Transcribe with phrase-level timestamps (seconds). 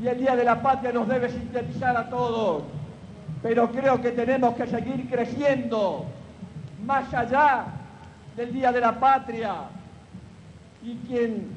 [0.00, 2.62] y el Día de la Patria nos debe sintetizar a todos,
[3.42, 6.06] pero creo que tenemos que seguir creciendo
[6.84, 7.66] más allá
[8.36, 9.54] del Día de la Patria
[10.82, 11.48] y quien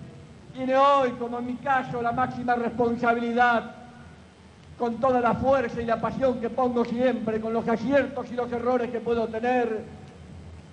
[0.54, 3.76] tiene hoy, como en mi caso, la máxima responsabilidad
[4.78, 8.52] con toda la fuerza y la pasión que pongo siempre, con los aciertos y los
[8.52, 9.86] errores que puedo tener,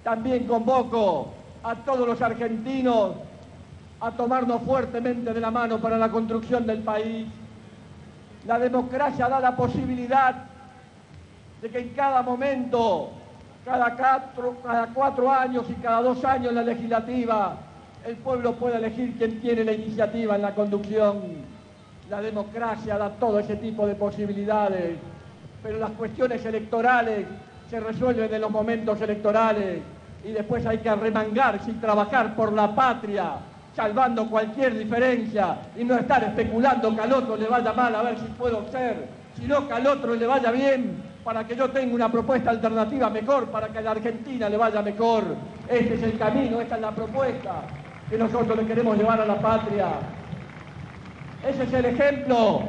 [0.02, 1.28] también convoco
[1.62, 3.16] a todos los argentinos
[4.00, 7.26] a tomarnos fuertemente de la mano para la construcción del país.
[8.46, 10.34] La democracia da la posibilidad
[11.60, 13.10] de que en cada momento,
[13.64, 13.96] cada
[14.94, 17.56] cuatro, años y cada dos años en la legislativa,
[18.06, 21.58] el pueblo pueda elegir quién tiene la iniciativa en la conducción.
[22.08, 24.96] La democracia da todo ese tipo de posibilidades,
[25.62, 27.26] pero las cuestiones electorales
[27.68, 29.80] se resuelven en los momentos electorales
[30.24, 33.32] y después hay que arremangarse y trabajar por la patria,
[33.78, 38.18] salvando cualquier diferencia y no estar especulando que al otro le vaya mal a ver
[38.18, 39.06] si puedo ser,
[39.38, 43.46] sino que al otro le vaya bien para que yo tenga una propuesta alternativa mejor,
[43.52, 45.22] para que a la Argentina le vaya mejor.
[45.68, 47.62] Este es el camino, esta es la propuesta
[48.10, 49.86] que nosotros le queremos llevar a la patria.
[51.48, 52.62] Ese es el ejemplo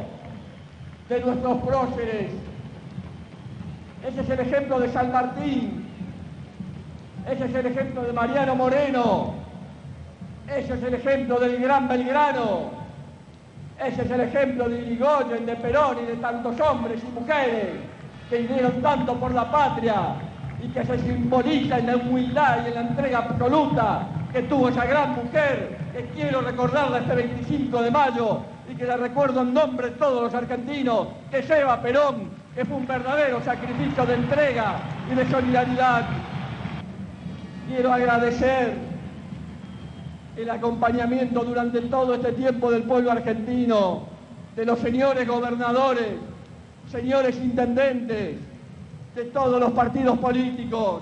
[1.10, 2.34] de nuestros próceres.
[4.08, 5.88] Ese es el ejemplo de San Martín.
[7.28, 9.49] Ese es el ejemplo de Mariano Moreno.
[10.56, 12.72] Ese es el ejemplo del gran Belgrano.
[13.80, 17.68] Ese es el ejemplo de Irigoyen, de Perón y de tantos hombres y mujeres
[18.30, 20.16] que dieron tanto por la patria
[20.62, 24.86] y que se simboliza en la humildad y en la entrega absoluta que tuvo esa
[24.86, 29.92] gran mujer, que quiero recordarla este 25 de mayo y que la recuerdo en nombre
[29.92, 34.80] de todos los argentinos, que lleva Perón, que fue un verdadero sacrificio de entrega
[35.12, 36.06] y de solidaridad.
[37.68, 38.89] Quiero agradecer
[40.42, 44.04] el acompañamiento durante todo este tiempo del pueblo argentino,
[44.56, 46.14] de los señores gobernadores,
[46.90, 48.38] señores intendentes,
[49.16, 51.02] de todos los partidos políticos.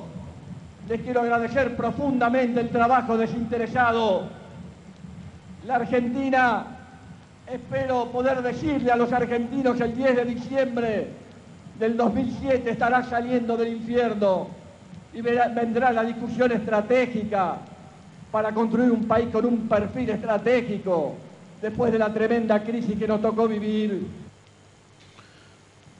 [0.89, 4.23] Les quiero agradecer profundamente el trabajo desinteresado.
[5.67, 6.65] La Argentina,
[7.45, 11.07] espero poder decirle a los argentinos el 10 de diciembre
[11.77, 14.47] del 2007 estará saliendo del infierno
[15.13, 17.57] y vendrá la discusión estratégica
[18.31, 21.15] para construir un país con un perfil estratégico
[21.61, 24.05] después de la tremenda crisis que nos tocó vivir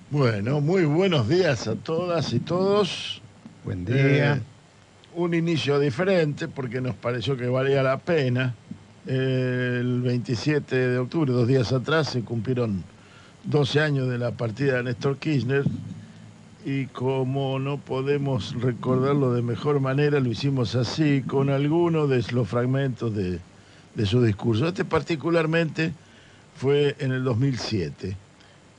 [0.09, 3.21] bueno, muy buenos días a todas y todos.
[3.65, 4.35] Buen día.
[4.35, 4.41] Eh,
[5.15, 8.55] un inicio diferente porque nos pareció que valía la pena.
[9.05, 12.85] el 27 de octubre, dos días atrás, se cumplieron
[13.43, 15.63] 12 años de la partida de Néstor Kirchner
[16.67, 22.49] y como no podemos recordarlo de mejor manera, lo hicimos así, con algunos de los
[22.49, 23.39] fragmentos de,
[23.95, 24.67] de su discurso.
[24.67, 25.93] Este particularmente
[26.57, 28.17] fue en el 2007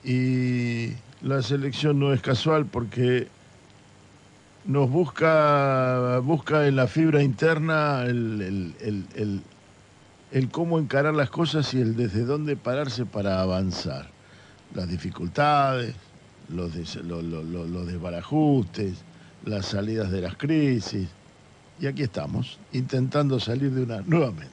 [0.05, 3.29] y la selección no es casual porque
[4.67, 9.43] nos busca, busca en la fibra interna el,
[10.53, 14.11] cómo encarar las cosas y el desde dónde pararse para avanzar.
[14.75, 15.95] Las dificultades,
[16.49, 18.95] los, los desbarajustes,
[19.45, 21.09] las salidas de las crisis.
[21.81, 24.53] Y aquí estamos, intentando salir de una nuevamente.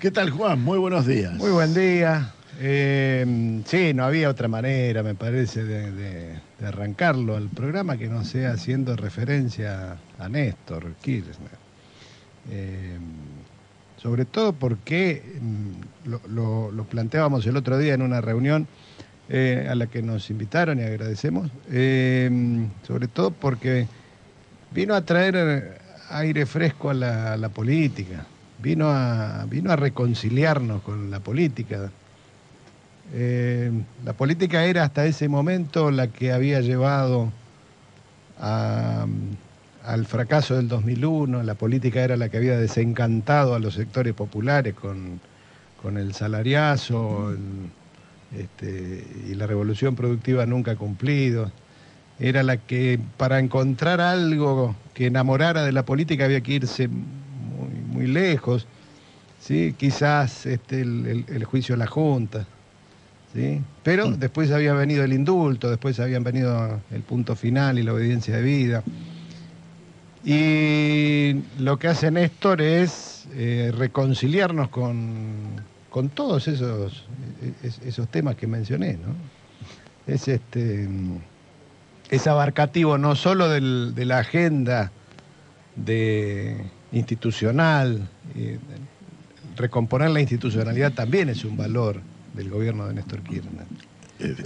[0.00, 0.62] ¿Qué tal, Juan?
[0.62, 1.34] Muy buenos días.
[1.34, 2.32] Muy buen día.
[2.60, 8.52] Eh, sí, no había otra manera, me parece, de, arrancarlo al programa que no sea
[8.52, 11.62] haciendo referencia a Néstor Kirchner.
[12.50, 12.98] Eh,
[13.96, 18.66] sobre todo porque mm, lo, planteábamos el otro día en una reunión
[19.34, 23.86] eh, a la que nos invitaron y agradecemos, sobre todo porque
[24.74, 25.80] vino a traer
[26.10, 28.26] aire fresco a la, política,
[28.58, 31.90] vino a, vino a reconciliarnos con la política.
[33.14, 33.70] Eh,
[34.04, 37.32] la política era hasta ese momento la que había llevado
[38.38, 44.74] al fracaso del 2001, la política era la que había desencantado a los sectores populares
[44.74, 45.20] con,
[45.96, 47.34] el salariazo
[48.38, 51.50] este, y la revolución productiva nunca cumplido.
[52.18, 58.06] Era la que para encontrar algo que enamorara de la política había que irse muy,
[58.06, 58.66] lejos,
[59.40, 59.74] ¿sí?
[59.78, 62.46] quizás este, el juicio a la Junta.
[63.34, 63.60] ¿sí?
[63.82, 68.36] Pero después había venido el indulto, después habían venido el punto final y la obediencia
[68.36, 68.82] de vida.
[70.24, 75.60] Y lo que hace Néstor es eh, reconciliarnos con,
[75.92, 77.04] con todos esos,
[77.62, 79.14] es- esos temas que mencioné, ¿no?
[80.12, 80.88] Es este
[82.10, 84.90] es abarcativo no solo del- de la agenda
[85.76, 86.56] de
[86.92, 88.58] institucional, eh,
[89.56, 92.00] recomponer la institucionalidad también es un valor
[92.34, 93.66] del gobierno de Néstor Kirchner.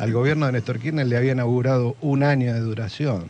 [0.00, 3.24] Al gobierno de Néstor Kirchner le había inaugurado un año de duración.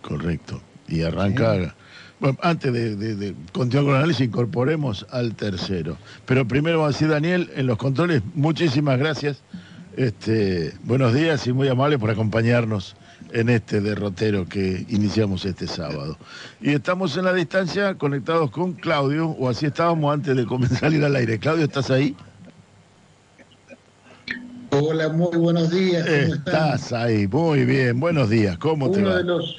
[0.00, 0.62] Correcto.
[0.88, 1.74] Y arranca.
[2.20, 5.98] Bueno, antes de, de- de continuar con el análisis, incorporemos al tercero.
[6.26, 9.42] Pero primero va a decir Daniel, en los controles, muchísimas gracias.
[9.96, 12.96] Este, buenos días y muy amable por acompañarnos
[13.32, 16.16] en este derrotero que iniciamos este sábado.
[16.60, 20.94] Y estamos en la distancia conectados con Claudio, o así estábamos antes de comenzar a
[20.94, 21.38] ir al aire.
[21.38, 22.16] Claudio, ¿estás ahí?
[24.70, 26.04] Hola, muy buenos días.
[26.04, 26.54] ¿Cómo están?
[26.74, 28.00] Estás ahí, muy bien.
[28.00, 29.18] Buenos días, ¿cómo te va?
[29.18, 29.56] de los,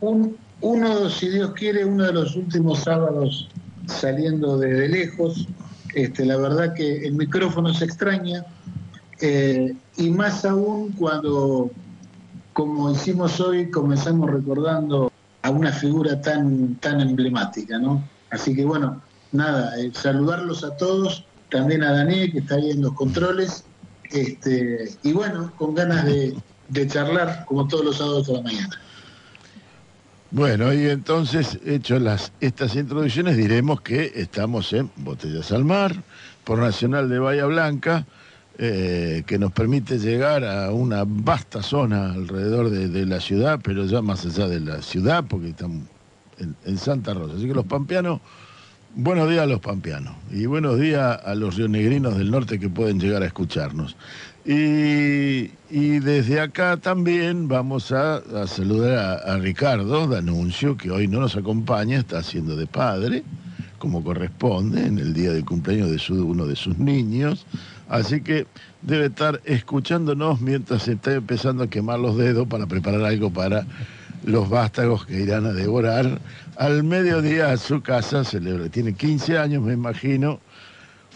[0.00, 3.48] un- uno, si Dios quiere, uno de los últimos sábados
[3.86, 5.46] saliendo de, lejos.
[5.94, 8.46] Este, la verdad que el micrófono se extraña
[9.20, 11.70] eh, y más aún cuando,
[12.54, 15.12] como hicimos hoy, comenzamos recordando
[15.42, 18.02] a una figura tan, tan emblemática, ¿no?
[18.30, 22.80] Así que bueno, nada, eh, saludarlos a todos, también a Daniel que está ahí en
[22.80, 23.64] los controles,
[24.10, 26.34] este, y bueno, con ganas de,
[26.68, 28.80] de charlar como todos los sábados de la mañana.
[30.32, 35.94] Bueno, y entonces, hecho las, estas introducciones, diremos que estamos en Botellas al Mar,
[36.42, 38.06] por Nacional de Bahía Blanca,
[38.56, 44.00] eh, que nos permite llegar a una vasta zona alrededor de, la ciudad, pero ya
[44.00, 45.82] más allá de la ciudad, porque estamos
[46.38, 47.34] en, en Santa Rosa.
[47.36, 48.22] Así que los pampeanos,
[48.94, 52.98] buenos días a los pampeanos, y buenos días a los rionegrinos del norte que pueden
[52.98, 53.96] llegar a escucharnos.
[54.44, 55.48] Y,
[56.00, 62.18] desde acá también vamos a, saludar a, Ricardo D'Anuncio, que hoy no nos acompaña, está
[62.18, 63.22] haciendo de padre,
[63.78, 67.46] como corresponde, en el día del cumpleaños de uno de sus niños.
[67.88, 68.46] Así que
[68.80, 73.66] debe estar escuchándonos mientras se está empezando a quemar los dedos para preparar algo para
[74.24, 76.20] los vástagos que irán a devorar.
[76.56, 80.40] Al mediodía a su casa, celebra, tiene 15 años, me imagino.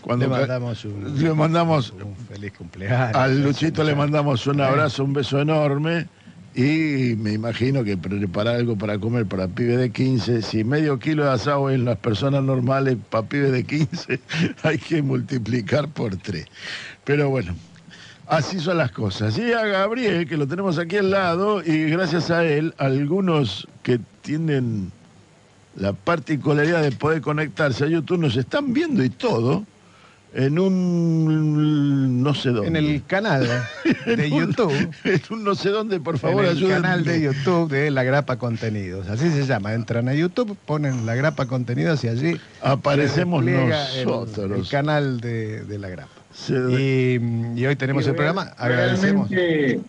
[0.07, 3.17] Cuando Le mandamos un, le mandamos un feliz cumpleaños.
[3.17, 6.07] al Luchito le mandamos un abrazo, un beso enorme
[6.55, 11.25] y me imagino que preparar algo para comer para pibe de 15, si medio kilo
[11.25, 14.21] de asado en las personas normales para pibe de 15,
[14.63, 16.47] hay que multiplicar por tres.
[17.03, 17.57] Pero bueno,
[18.29, 19.37] así son las cosas.
[19.37, 23.99] Y a Gabriel, que lo tenemos aquí al lado, y gracias a él, algunos que
[24.23, 24.93] tienen
[25.75, 29.67] la particularidad de poder conectarse a YouTube nos están viendo y todo
[30.39, 32.69] en un no sé dónde.
[32.69, 33.49] En el canal
[34.07, 34.91] de En un- YouTube.
[35.05, 36.75] en un no sé dónde, por favor, en el ayúdenme.
[36.83, 39.09] canal de YouTube de La Grapa Contenidos.
[39.09, 39.73] Así se llama.
[39.75, 44.59] Entran a YouTube, ponen La Grapa Contenidos y allí Aparecemos despliega el- nosotros.
[44.61, 46.11] El, canal de, de La Grapa.
[46.35, 48.55] Se- Y, y hoy tenemos Y el real- programa.
[48.59, 49.31] Agradecemos.
[49.31, 49.81] Realmente,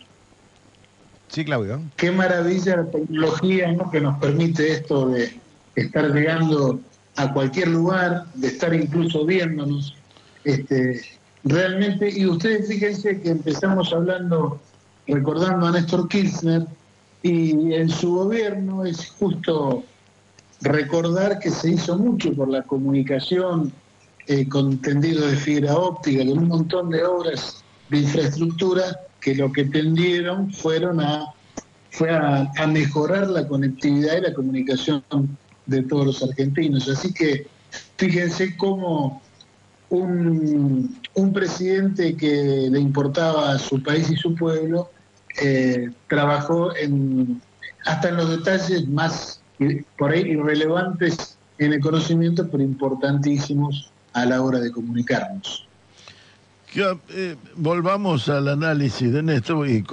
[1.29, 1.81] Sí, Claudio.
[1.97, 3.91] qué maravilla la tecnología ¿no?
[3.91, 5.37] que nos permite esto de
[5.75, 6.79] estar llegando
[7.17, 9.93] a cualquier lugar, de estar incluso viéndonos.
[10.47, 11.01] Este,
[11.43, 14.61] realmente, y ustedes fíjense que empezamos hablando,
[15.05, 16.65] recordando a Néstor Kirchner,
[17.21, 19.83] y en su gobierno es justo
[20.61, 23.73] recordar que se hizo mucho por la comunicación
[24.27, 29.51] eh, con tendido de fibra óptica, con un montón de obras de infraestructura que lo
[29.51, 31.25] que tendieron fueron a,
[31.91, 35.03] fue a mejorar la conectividad y la comunicación
[35.65, 36.87] de todos los argentinos.
[36.87, 37.47] Así que
[37.97, 39.21] fíjense cómo
[39.89, 44.89] un, un presidente que le importaba a su país y su pueblo
[45.41, 47.41] eh, trabajó en,
[47.85, 49.41] hasta en los detalles más
[49.97, 55.67] por ahí irrelevantes en el conocimiento, pero importantísimos a la hora de comunicarnos.
[56.75, 59.83] Eh, volvamos al análisis de Néstor y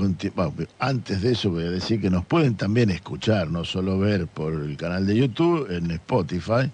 [0.81, 4.53] antes de eso voy a decir que nos pueden también escuchar, no solo ver por
[4.53, 6.71] el canal de YouTube, en Spotify,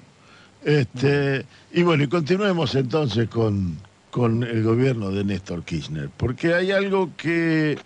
[0.65, 3.77] Este, y bueno, y continuemos entonces con,
[4.11, 7.79] con el gobierno de Néstor Kirchner, porque hay algo que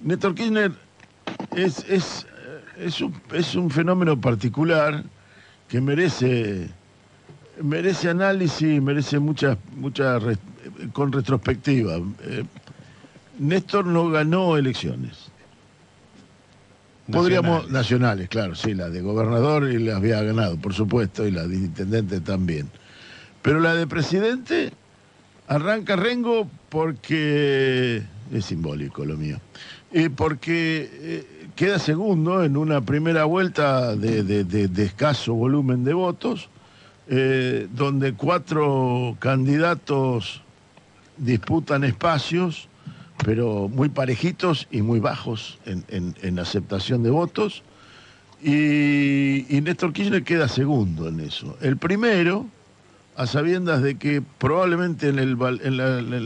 [0.00, 0.72] Néstor Kirchner
[1.56, 2.26] es, es,
[2.78, 5.02] es, un, es un fenómeno particular
[5.68, 6.68] que merece,
[7.60, 10.38] merece análisis, merece mucha, mucha res-
[10.92, 11.96] con retrospectiva.
[12.22, 12.44] Eh,
[13.38, 15.21] Néstor no ganó elecciones.
[17.10, 18.28] Podríamos, Nacionales.
[18.28, 22.20] claro, sí, la de gobernador y la había ganado, por supuesto, y la de intendente
[22.20, 22.68] también.
[23.42, 24.72] Pero la de presidente
[25.48, 29.38] arranca Rengo porque es simbólico lo mío.
[29.92, 36.48] Y porque eh, queda segundo en una primera vuelta de- de escaso volumen de votos,
[37.08, 40.40] eh, donde cuatro candidatos
[41.18, 42.68] disputan espacios
[43.24, 47.62] pero muy parejitos y muy bajos en, aceptación de votos.
[48.42, 51.56] Y, y Néstor Kirchner queda segundo en eso.
[51.60, 52.46] El primero,
[53.16, 55.76] a sabiendas de que probablemente en, la, en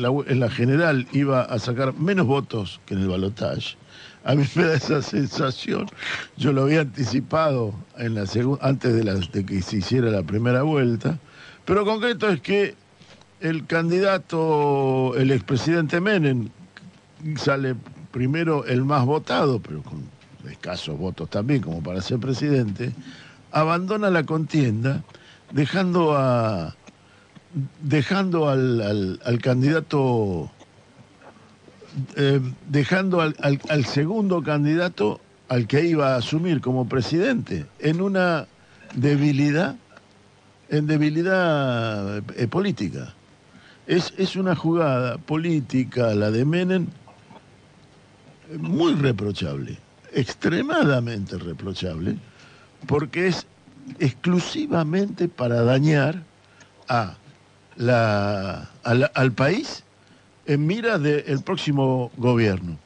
[0.03, 3.76] la- en la general iba a sacar menos votos que en el balotaje.
[4.25, 5.87] A mí me da esa sensación.
[6.37, 8.25] Yo lo había anticipado en la
[8.61, 11.19] antes de, de que se hiciera la primera vuelta.
[11.65, 12.75] Pero concreto es que
[13.41, 16.49] el candidato, el expresidente Menem,
[17.37, 17.75] sale
[18.11, 20.05] primero el más votado, pero con
[20.49, 22.93] escasos votos también como para ser presidente,
[23.53, 25.03] abandona la contienda
[25.53, 26.75] dejando a
[27.81, 30.51] dejando al, candidato
[32.17, 38.47] eh, dejando al segundo candidato al que iba a asumir como presidente en una
[38.95, 39.77] debilidad
[40.69, 43.15] en debilidad eh, política.
[43.87, 46.87] Es, es una jugada política la de Menem
[48.59, 49.79] muy reprochable,
[50.12, 52.17] extremadamente reprochable,
[52.87, 53.47] porque es
[53.99, 56.23] exclusivamente para dañar
[56.88, 57.15] a
[57.76, 58.71] la,
[59.15, 59.83] al país
[60.47, 62.79] en mira del próximo gobierno.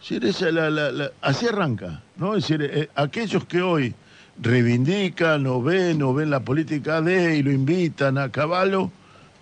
[0.00, 2.36] Es decir, esa es la- la- la- así arranca, ¿no?
[2.36, 3.94] Es decir, eh, aquellos que hoy
[4.40, 8.90] reivindican o ven o ven la política de y lo invitan a caballo,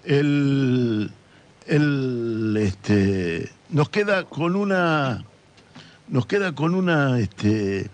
[0.04, 1.10] el,
[1.66, 5.24] el, este, nos queda con una
[6.08, 7.90] nos queda con una este,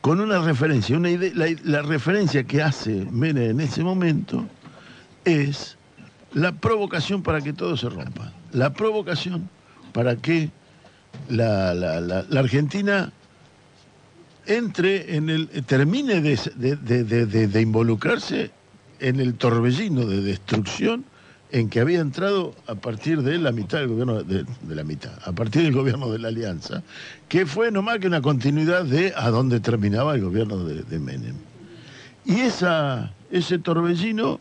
[0.00, 0.96] con una referencia.
[0.96, 1.32] Una idea,
[1.64, 4.46] la, referencia que hace Menem en ese momento
[5.24, 5.76] es
[6.32, 8.32] la provocación para que todo se rompa.
[8.52, 9.48] La provocación
[9.92, 10.50] para que
[11.28, 13.12] la, la- Argentina
[14.46, 16.36] entre en el termine de-
[17.48, 18.52] de involucrarse
[19.00, 21.04] en el torbellino de destrucción
[21.52, 25.32] en que había entrado a partir de la mitad del gobierno de, la mitad, a
[25.32, 26.82] partir del gobierno de la Alianza,
[27.28, 31.36] que fue no más que una continuidad de a dónde terminaba el gobierno de, Menem.
[32.24, 34.40] Y esa, ese torbellino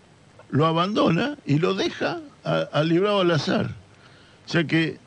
[0.50, 3.70] lo abandona y lo deja a- a librado al azar.
[4.46, 4.98] O sea que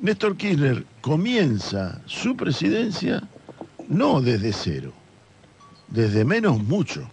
[0.00, 3.22] Néstor Kirchner comienza su presidencia
[3.88, 4.92] no desde cero,
[5.88, 7.08] desde menos mucho.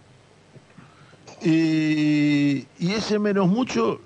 [1.44, 4.00] Y, y ese menos mucho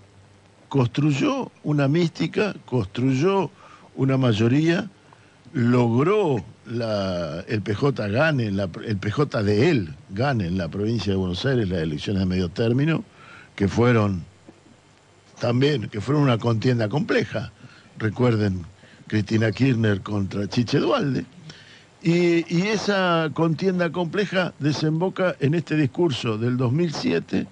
[0.68, 3.50] construyó una mística, construyó
[3.94, 4.88] una mayoría,
[5.52, 6.44] logró
[7.48, 11.80] el PJ gane, el PJ de él gane en la provincia de Buenos Aires las
[11.80, 13.04] elecciones de medio término,
[13.54, 14.24] que fueron
[15.40, 17.52] también, que fueron una contienda compleja.
[17.98, 18.66] Recuerden
[19.06, 21.24] Cristina Kirchner contra Chiche Dualde.
[22.02, 27.46] Y, y esa contienda compleja desemboca en este discurso del 2007,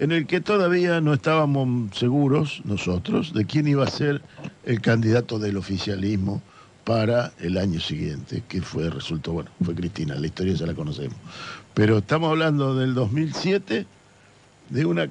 [0.00, 4.22] en el que todavía no estábamos seguros nosotros de quién iba a ser
[4.64, 6.42] el candidato del oficialismo
[6.84, 11.16] para el año siguiente, que fue, resultó, bueno, fue Cristina, la historia ya la conocemos.
[11.74, 13.86] Pero estamos hablando del 2007,
[14.70, 15.06] de una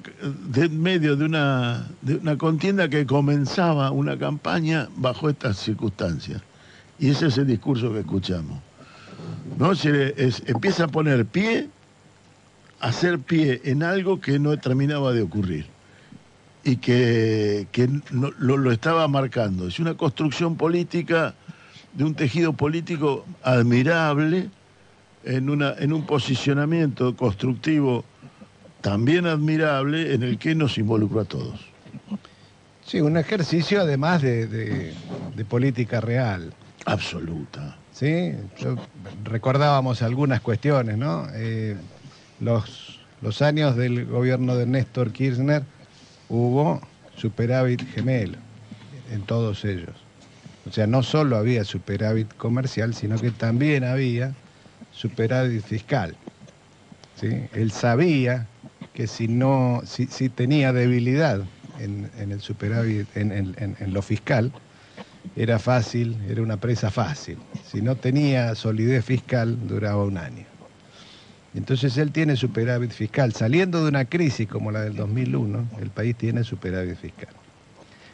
[0.48, 6.42] de medio de una, de una contienda que comenzaba una campaña bajo estas circunstancias.
[6.98, 8.58] Y ese es el discurso que escuchamos.
[9.56, 9.74] ¿No?
[9.76, 11.68] Se es- empieza a poner pie,
[12.80, 15.66] hacer pie en algo que no terminaba de ocurrir
[16.64, 19.68] y que, que no- lo, lo estaba marcando.
[19.68, 21.34] Es una construcción política
[21.94, 24.50] de un tejido político admirable
[25.24, 28.04] en, una, en un posicionamiento constructivo
[28.80, 31.60] también admirable en el que nos involucró a todos.
[32.86, 34.94] Sí, un ejercicio además de, de-
[35.36, 36.52] de política real.
[36.86, 37.76] Absoluta.
[37.92, 38.32] ¿sí?
[38.58, 38.76] Yo-
[39.24, 41.26] recordábamos algunas cuestiones, ¿no?
[41.34, 41.76] Eh,
[42.40, 45.62] los, años del gobierno de Néstor Kirchner
[46.28, 46.80] hubo
[47.16, 48.38] superávit gemelo
[49.12, 49.94] en todos ellos.
[50.68, 54.34] O sea, no solo había superávit comercial, sino que también había
[54.92, 56.16] superávit fiscal.
[57.20, 57.28] ¿sí?
[57.52, 58.46] Él sabía
[58.94, 61.42] que si no, si, tenía debilidad
[61.78, 64.52] en, el superávit, en lo fiscal,
[65.36, 67.38] era fácil, era una presa fácil.
[67.70, 70.49] Si no tenía solidez fiscal, duraba un año.
[71.54, 73.32] Entonces él tiene superávit fiscal.
[73.32, 77.34] Saliendo de una crisis como la del 2001, el país tiene superávit fiscal.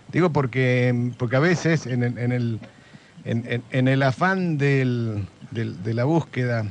[0.09, 2.61] Digo porque, porque a veces en el,
[3.25, 6.67] en el, afán del- de la búsqueda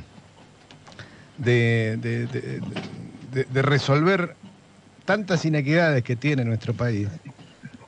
[1.36, 1.96] de-
[3.48, 4.36] de resolver
[5.04, 7.08] tantas inequidades que tiene nuestro país,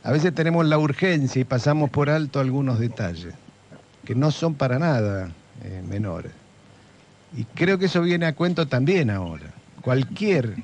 [0.03, 3.35] a veces tenemos la urgencia y pasamos por alto algunos detalles
[4.05, 6.33] que no son para nada eh, menores.
[7.37, 9.53] Y creo que eso viene a cuento también ahora.
[9.83, 10.57] Cualquier,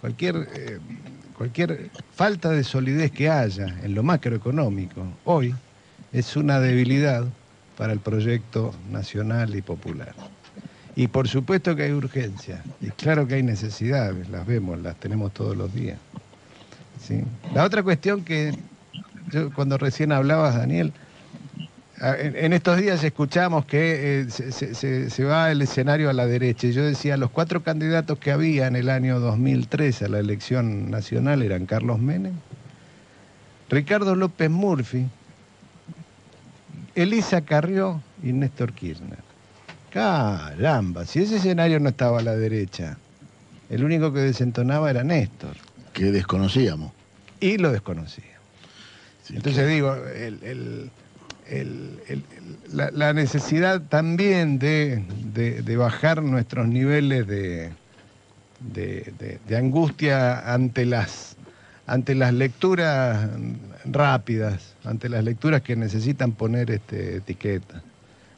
[0.00, 0.78] cualquier, eh,
[1.36, 5.54] cualquier falta de solidez que haya en lo macroeconómico hoy
[6.12, 7.24] es una debilidad
[7.76, 10.14] para el proyecto nacional y popular.
[10.94, 15.32] Y por supuesto que hay urgencia, y claro que hay necesidades, las vemos, las tenemos
[15.32, 15.98] todos los días.
[17.54, 18.52] La otra cuestión que
[19.30, 20.92] yo cuando recién hablabas, Daniel,
[22.02, 26.12] en, en estos días escuchamos que eh, se, se- se- se va el escenario a
[26.12, 26.68] la derecha.
[26.68, 31.42] Yo decía, los cuatro candidatos que había en el año 2003 a la elección nacional
[31.42, 32.34] eran Carlos Menem,
[33.70, 35.06] Ricardo López Murphy,
[36.94, 39.18] Elisa Carrió y Néstor Kirchner.
[39.90, 42.96] Caramba, si ese escenario no estaba a la derecha,
[43.70, 45.54] el único que desentonaba era Néstor.
[45.92, 46.92] Que desconocíamos.
[47.40, 48.24] Y lo desconocía.
[49.24, 50.90] Sí, Entonces digo, el- el-
[52.72, 57.26] la, necesidad también de, de- bajar nuestros niveles
[59.18, 61.36] de- de angustia ante las,
[61.86, 63.28] ante las lecturas
[63.84, 67.82] rápidas, ante las lecturas que necesitan poner este, etiqueta.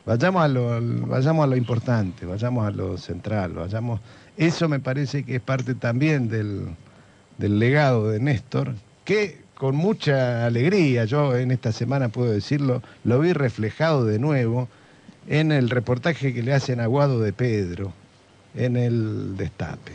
[0.07, 4.01] Vayamos a, lo, vayamos a lo importante, vayamos a lo central, vayamos...
[4.37, 6.67] Eso me parece que es parte también del,
[7.39, 8.75] del legado de Néstor,
[9.05, 14.69] que con mucha alegría, yo en esta semana puedo decirlo, lo vi reflejado de nuevo
[15.29, 17.93] en el reportaje que le hacen a Guado de Pedro,
[18.55, 19.93] en el Destape.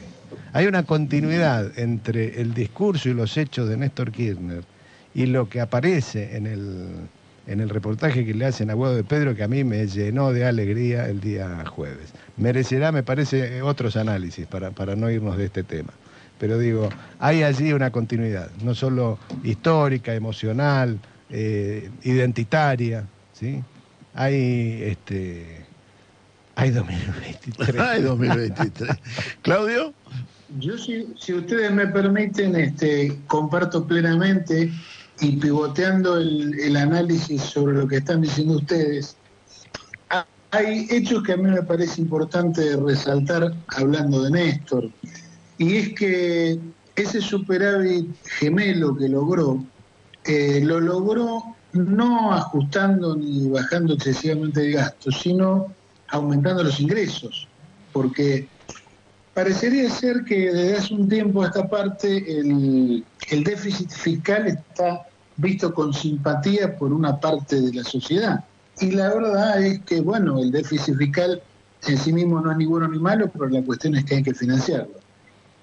[0.54, 4.63] Hay una continuidad entre el discurso y los hechos de Néstor Kirchner
[5.13, 6.88] y lo que aparece en el,
[7.48, 10.32] en el reportaje que le hacen a Guado de Pedro que a mí me llenó
[10.32, 12.13] de alegría el día jueves.
[12.38, 15.91] Merecerá, me parece, otros análisis para, para no irnos de este tema.
[16.39, 20.97] Pero digo, hay allí una continuidad, no solo histórica, emocional,
[21.30, 23.62] eh, identitaria, ¿sí?
[24.15, 25.65] Hay, este,
[26.56, 27.75] hay 2023.
[27.82, 28.89] Ay, 2023.
[29.41, 29.93] Claudio,
[30.60, 34.71] Yo, si, si ustedes me permiten, este, comparto plenamente
[35.21, 39.17] y pivoteando el, el análisis sobre lo que están diciendo ustedes,
[40.10, 44.89] ha- hay hechos que a mí me parece importante resaltar hablando de Néstor,
[45.60, 46.58] y es que
[46.95, 48.08] ese superávit
[48.39, 49.63] gemelo que logró,
[50.26, 51.43] eh, lo logró
[51.74, 55.67] no ajustando ni bajando excesivamente el gasto, sino
[56.08, 57.48] aumentando los ingresos,
[57.91, 58.48] porque
[59.34, 65.06] parecería ser que desde hace un tiempo a esta parte el, el déficit fiscal está
[65.36, 68.45] visto con simpatía por una parte de la sociedad.
[68.80, 71.41] Y la verdad es que, bueno, el déficit fiscal
[71.86, 74.24] en sí mismo no es ni bueno ni malo, pero la cuestión es que hay
[74.24, 74.99] que financiarlo.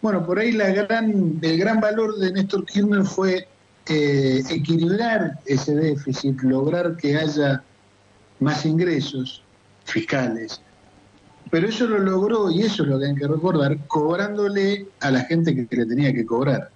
[0.03, 3.49] Bueno, por ahí el gran valor de Néstor Kirchner fue
[3.89, 7.63] eh, equilibrar ese déficit, lograr que haya
[8.41, 9.43] más ingresos
[9.85, 10.61] fiscales.
[11.51, 15.21] Pero eso lo logró, y eso es lo que hay que recordar, cobrándole a la
[15.21, 16.71] gente que le tenía que cobrar.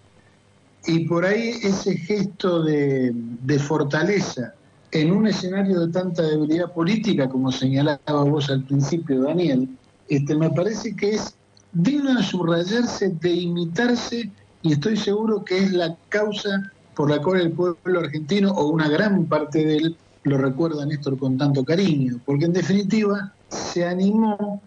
[0.87, 4.55] Y por ahí ese gesto de, de fortaleza
[4.93, 9.69] en un escenario de tanta debilidad política, como señalaba vos al principio, Daniel,
[10.09, 11.35] este, me parece que es
[11.73, 14.31] digno de subrayarse, de imitarse
[14.63, 18.89] y estoy seguro que es la causa por la cual el pueblo argentino, o una
[18.89, 23.87] gran parte de él, lo recuerda a Néstor con tanto cariño, porque en definitiva se
[23.87, 24.61] animó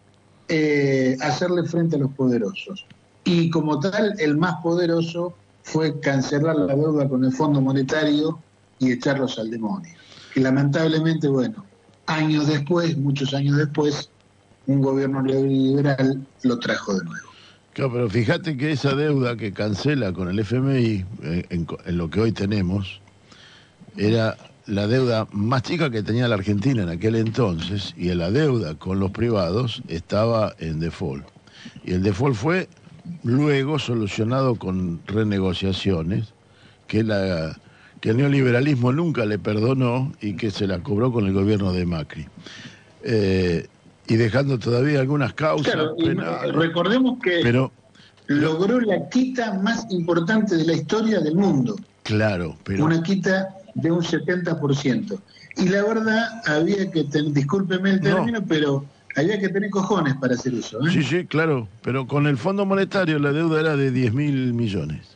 [0.48, 2.88] eh, a hacerle frente a los poderosos.
[3.24, 8.40] Y como tal, el más poderoso fue cancelar la deuda con el Fondo Monetario
[8.80, 9.94] y echarlos al demonio.
[10.36, 11.64] Y lamentablemente, bueno,
[12.08, 14.10] años después, muchos años después,
[14.68, 17.28] un gobierno liberal lo trajo de nuevo.
[17.74, 22.22] Claro, pero fíjate que esa deuda que cancela con el FMI, eh, en, lo que
[22.22, 23.02] hoy tenemos,
[23.98, 28.76] era la deuda más chica que tenía la Argentina en aquel entonces, y la deuda
[28.76, 31.26] con los privados estaba en default.
[31.84, 32.70] Y el default fue
[33.24, 36.34] luego solucionado con renegociaciones,
[36.88, 41.86] que el neoliberalismo nunca le perdonó y que se la cobró con el gobierno de
[41.88, 42.28] Macri.
[43.04, 43.68] Eh,
[44.08, 45.74] y dejando todavía algunas causas.
[45.74, 47.72] Claro, penales, recordemos que pero,
[48.28, 51.76] logró la quita más importante de la historia del mundo.
[52.04, 52.86] Claro, pero.
[52.86, 55.20] Una quita de un 70%.
[55.58, 58.46] Y la verdad, había que tener, discúlpeme el término, no.
[58.46, 58.86] pero
[59.16, 60.80] había que tener cojones para hacer eso.
[60.86, 60.92] ¿eh?
[60.92, 65.16] Sí, sí, claro, pero con el Fondo Monetario la deuda era de 10 mil millones.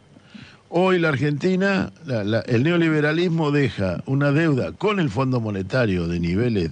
[0.69, 6.19] Hoy la Argentina, la, la, el neoliberalismo deja una deuda con el Fondo Monetario de
[6.19, 6.69] niveles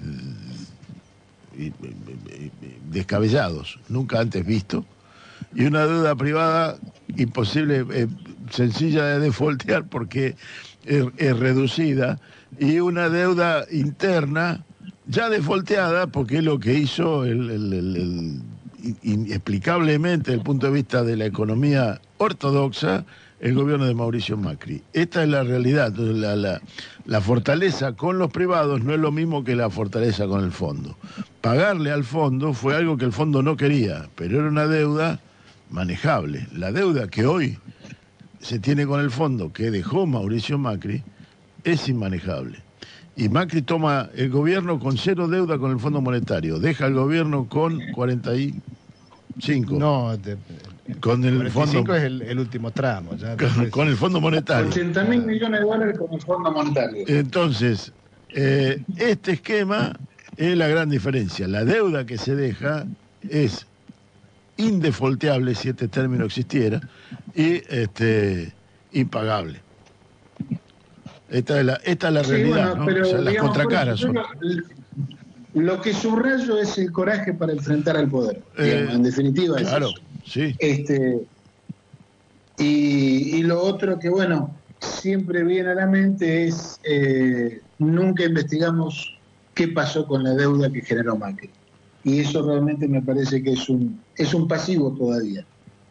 [2.89, 4.85] descabellados, nunca antes visto,
[5.53, 6.77] y una deuda privada
[7.15, 8.07] imposible, eh,
[8.49, 10.35] sencilla de defoltear porque
[10.85, 12.19] es, reducida,
[12.59, 14.63] y una deuda interna
[15.07, 17.25] ya defolteada porque es lo que hizo
[19.01, 23.05] inexplicablemente desde el punto de vista de la economía ortodoxa
[23.39, 24.81] el gobierno de Mauricio Macri.
[24.93, 25.93] Esta es la realidad.
[25.93, 30.95] La, fortaleza con los privados no es lo mismo que la fortaleza con el fondo.
[31.41, 35.19] Pagarle al fondo fue algo que el fondo no quería, pero era una deuda
[35.69, 36.47] manejable.
[36.53, 37.59] La deuda que hoy
[38.39, 41.03] se tiene con el fondo que dejó Mauricio Macri
[41.63, 42.59] es inmanejable.
[43.17, 47.47] Y Macri toma el gobierno con cero deuda con el Fondo Monetario, deja el gobierno
[47.47, 49.79] con 45.
[49.79, 50.37] No, te,
[50.99, 53.15] con el 45 fondo es el, el, último tramo.
[53.15, 54.67] Ya con, con, el Fondo Monetario.
[54.69, 57.05] 80 mil millones de dólares con el Fondo Monetario.
[57.07, 57.91] Entonces,
[58.29, 59.93] eh, este esquema
[60.37, 61.47] es la gran diferencia.
[61.47, 62.85] La deuda que se deja
[63.29, 63.65] es
[64.57, 66.81] indefolteable, si este término existiera,
[67.33, 68.53] y este,
[68.91, 69.61] impagable.
[71.29, 72.85] Esta es la, esta es la sí, realidad, bueno, ¿no?
[72.85, 74.19] pero, o sea, las digamos, contracaras son.
[75.55, 78.41] Lo, que subrayo es el coraje para enfrentar al poder.
[78.57, 80.01] Eh, digamos, en definitiva, claro, es eso.
[80.25, 80.55] Sí.
[80.59, 81.21] Este,
[82.57, 89.17] y, y, lo otro que, bueno, siempre viene a la mente es, eh, nunca investigamos
[89.53, 91.49] qué pasó con la deuda que generó Macri.
[92.03, 95.45] Y eso realmente me parece que es un, es un pasivo todavía.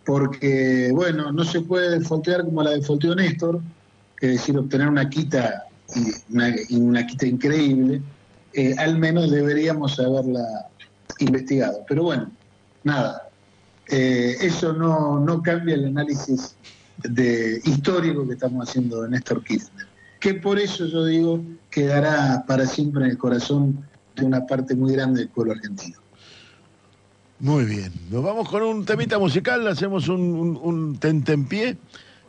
[0.04, 3.60] Porque, bueno, no se puede defoltear como la defolteó Néstor,
[4.20, 5.64] es decir, obtener una quita,
[6.30, 8.00] una, una quita increíble,
[8.52, 10.68] eh, al menos deberíamos haberla
[11.18, 11.84] investigado.
[11.88, 12.30] Pero bueno,
[12.84, 13.23] nada,
[13.96, 16.56] eh, eso no, no, cambia el análisis
[17.04, 19.86] de, histórico que estamos haciendo de Néstor Kirchner,
[20.18, 24.92] que por eso yo digo quedará para siempre en el corazón de una parte muy
[24.94, 25.98] grande del pueblo argentino.
[27.38, 31.76] Muy bien, nos vamos con un temita musical, hacemos un, un, tentempié.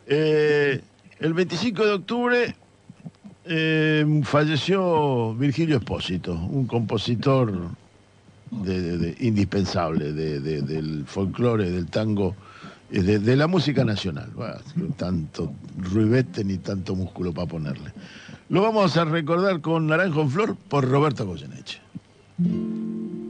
[0.05, 0.81] Eh,
[1.19, 2.55] el 25 de octubre
[3.45, 7.71] eh, falleció Virgilio Espósito, un compositor
[8.63, 12.35] de, indispensable del folclore, del tango,
[12.91, 14.31] eh, de, la música nacional.
[14.97, 17.91] Tanto ruibete ni tanto músculo para ponerle.
[18.49, 21.79] Lo vamos a recordar con Naranjo en Flor por Roberto Goyeneche.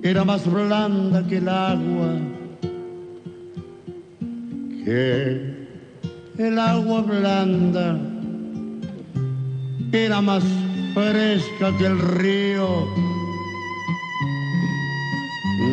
[0.04, 2.14] Era más blanda que el agua,
[4.84, 5.68] que
[6.38, 7.98] el agua blanda
[9.92, 10.44] era más
[10.94, 13.15] fresca que el río.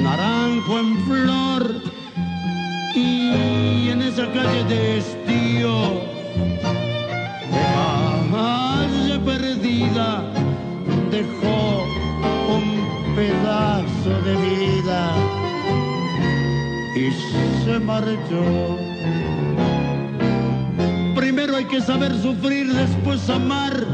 [0.02, 1.82] Naranjo en flor
[2.94, 6.12] y en esa calle de estío,
[8.30, 10.24] calle perdida
[11.10, 11.84] dejó
[12.56, 15.14] un pedazo de vida
[16.96, 18.78] y se marchó.
[21.14, 23.86] Primero hay que saber sufrir, después amar,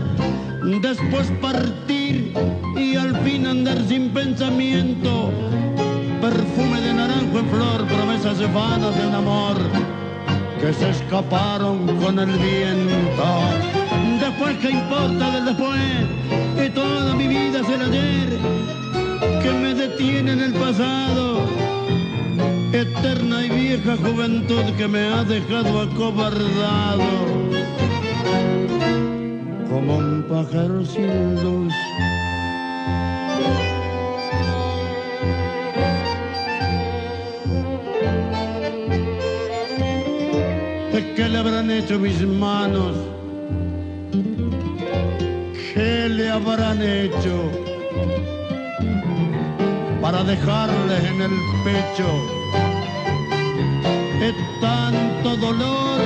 [0.80, 2.32] después partir
[2.76, 5.30] y al fin andar sin pensamiento.
[7.44, 9.56] Flor, promesas vanas de un amor
[10.60, 13.24] que se escaparon con el viento.
[14.20, 15.80] Después, ¿qué importa del después?
[16.56, 18.38] Que toda mi vida es el ayer
[19.42, 21.46] que me detiene en el pasado
[22.72, 27.04] eterna y vieja juventud que me ha dejado acobardado
[29.70, 31.72] como un pájaro sin luz.
[41.18, 42.94] ¿Qué le habrán hecho mis manos?
[45.74, 47.50] ¿Qué le habrán hecho
[50.00, 52.08] para dejarles en el pecho
[54.22, 56.02] es tanto dolor?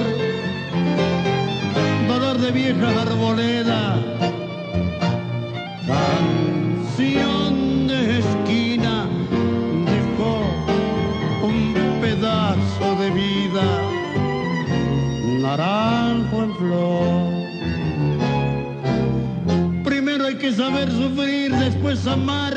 [2.09, 3.99] Dolor de vieja arboleda,
[20.57, 22.55] saber sufrir, después amar,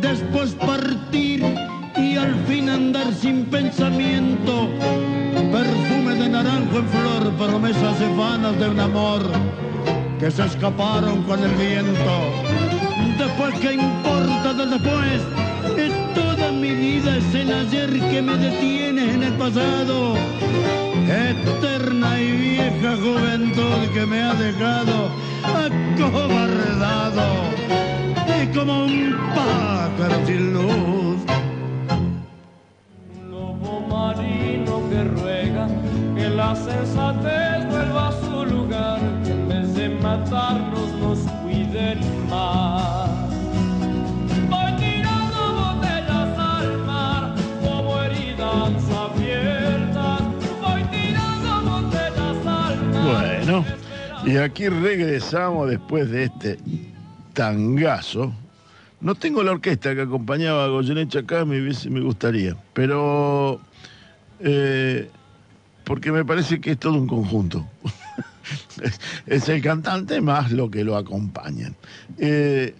[0.00, 1.42] después partir
[1.96, 4.68] y al fin andar sin pensamiento.
[5.52, 9.22] Perfume de naranjo en flor, promesas vanas de un amor
[10.18, 12.14] que se escaparon con el viento.
[13.18, 15.22] Después, ¿qué importa de después?
[15.78, 20.14] Es toda mi vida, es el ayer que me detiene en el pasado.
[21.14, 25.10] Eterna y vieja juventud que me ha dejado
[25.44, 27.26] acobardado
[28.42, 31.03] y como un pájaro sin luz.
[54.34, 56.58] Y aquí regresamos después de este
[57.34, 58.34] tangazo.
[59.00, 63.60] No tengo la orquesta que acompañaba a Goyeneche acá, me, me gustaría, pero
[64.40, 65.08] eh,
[65.84, 67.64] porque me parece que es todo un conjunto.
[68.82, 71.76] es, es el cantante más lo que lo acompañan.
[72.18, 72.74] Eh,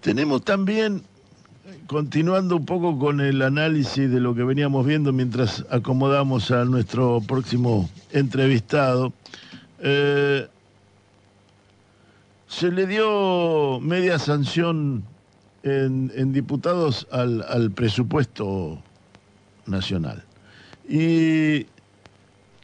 [0.00, 1.02] tenemos también,
[1.88, 7.22] continuando un poco con el análisis de lo que veníamos viendo mientras acomodamos a nuestro
[7.26, 9.14] próximo entrevistado,
[9.80, 10.46] eh,
[12.46, 15.02] se le dio media sanción
[15.62, 18.82] en, diputados al, presupuesto
[19.66, 20.22] nacional.
[20.86, 21.66] Y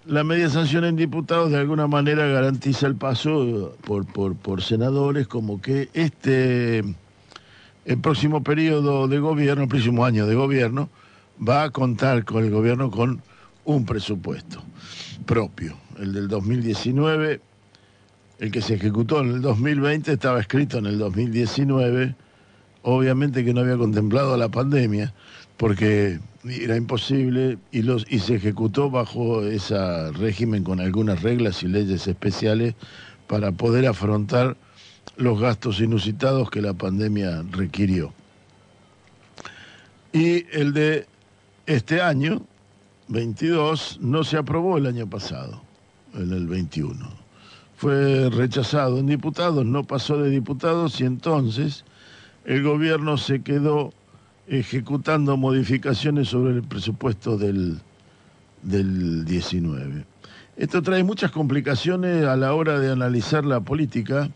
[0.04, 5.88] la media sanción en diputados de alguna manera garantiza el paso por senadores como que
[5.94, 6.84] este
[7.85, 10.88] el próximo periodo de gobierno, el próximo año de gobierno,
[11.47, 13.23] va a contar con el gobierno con
[13.64, 14.62] un presupuesto
[15.27, 15.77] propio.
[15.99, 17.40] El del 2019,
[18.38, 22.14] el que se ejecutó en el 2020 estaba escrito en el 2019,
[22.83, 25.14] obviamente que no había contemplado la pandemia,
[25.57, 31.68] porque era imposible y, los, y se ejecutó bajo ese régimen con algunas reglas y
[31.68, 32.75] leyes especiales
[33.27, 34.57] para poder afrontar
[35.16, 38.12] los gastos inusitados que la pandemia requirió.
[40.12, 41.06] Y el de
[41.66, 42.42] este año,
[43.08, 45.62] 22, no se aprobó el año pasado,
[46.14, 47.08] en el 21.
[47.76, 51.84] Fue rechazado en diputados, no pasó de diputados y entonces
[52.44, 53.92] el gobierno se quedó
[54.46, 57.80] ejecutando modificaciones sobre el presupuesto del,
[58.62, 60.04] del 19.
[60.56, 64.30] Esto trae muchas complicaciones a la hora de analizar la política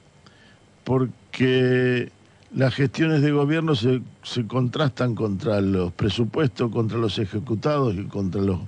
[0.89, 2.11] porque
[2.55, 8.41] las gestiones de gobierno se, se contrastan contra los presupuestos, contra los ejecutados y contra
[8.41, 8.61] los,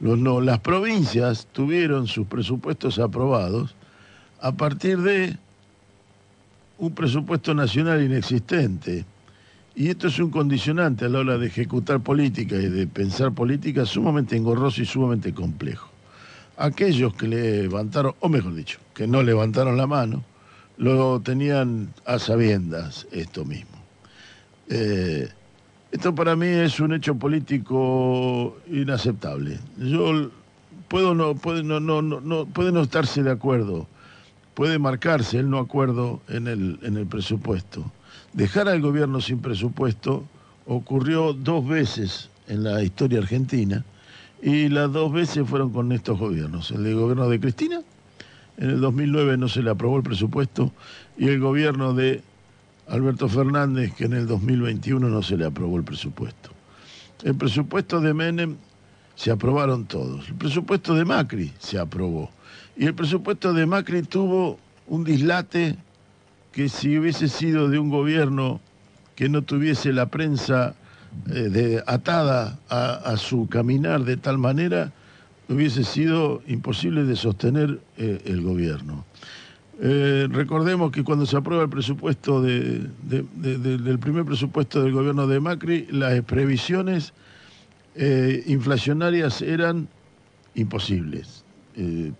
[0.00, 0.42] los no.
[0.42, 3.74] Las provincias tuvieron sus presupuestos aprobados
[4.38, 5.34] a partir de
[6.76, 9.06] un presupuesto nacional inexistente.
[9.74, 13.86] Y esto es un condicionante a la hora de ejecutar política y de pensar política
[13.86, 15.88] sumamente engorroso y sumamente complejo.
[16.58, 20.22] Aquellos que levantaron, o mejor dicho, que no levantaron la mano,
[20.78, 23.76] lo tenían a sabiendas esto mismo.
[24.68, 25.28] Eh,
[25.92, 29.58] esto para mí es un hecho político inaceptable.
[29.78, 30.30] Yo
[30.88, 33.86] puedo no, puede no, no, no, puede no estarse de acuerdo,
[34.54, 37.90] puede marcarse el no acuerdo en el, en el presupuesto.
[38.32, 40.24] Dejar al gobierno sin presupuesto
[40.66, 43.84] ocurrió dos veces en la historia argentina
[44.42, 46.70] y las dos veces fueron con estos gobiernos.
[46.70, 47.80] El del gobierno de Cristina,
[48.58, 50.72] en el 2009 no se le aprobó el presupuesto,
[51.18, 52.22] y el gobierno de
[52.88, 56.50] Alberto Fernández, que en el 2021 no se le aprobó el presupuesto.
[57.24, 58.56] El presupuesto de Menem
[59.14, 60.28] se aprobaron todos.
[60.28, 62.30] El presupuesto de Macri se aprobó.
[62.76, 65.76] Y el presupuesto de Macri tuvo un dislate
[66.52, 68.60] que si hubiese sido de un gobierno
[69.14, 70.74] que no tuviese la prensa
[71.32, 74.92] eh, atada a su caminar de tal manera,
[75.48, 79.04] hubiese sido imposible de sostener eh, el gobierno.
[79.80, 84.82] Eh, recordemos que cuando se aprueba el presupuesto de- de- de- de- del primer presupuesto
[84.82, 87.12] del gobierno de Macri, las previsiones
[87.94, 89.88] eh, inflacionarias eran
[90.54, 91.44] imposibles.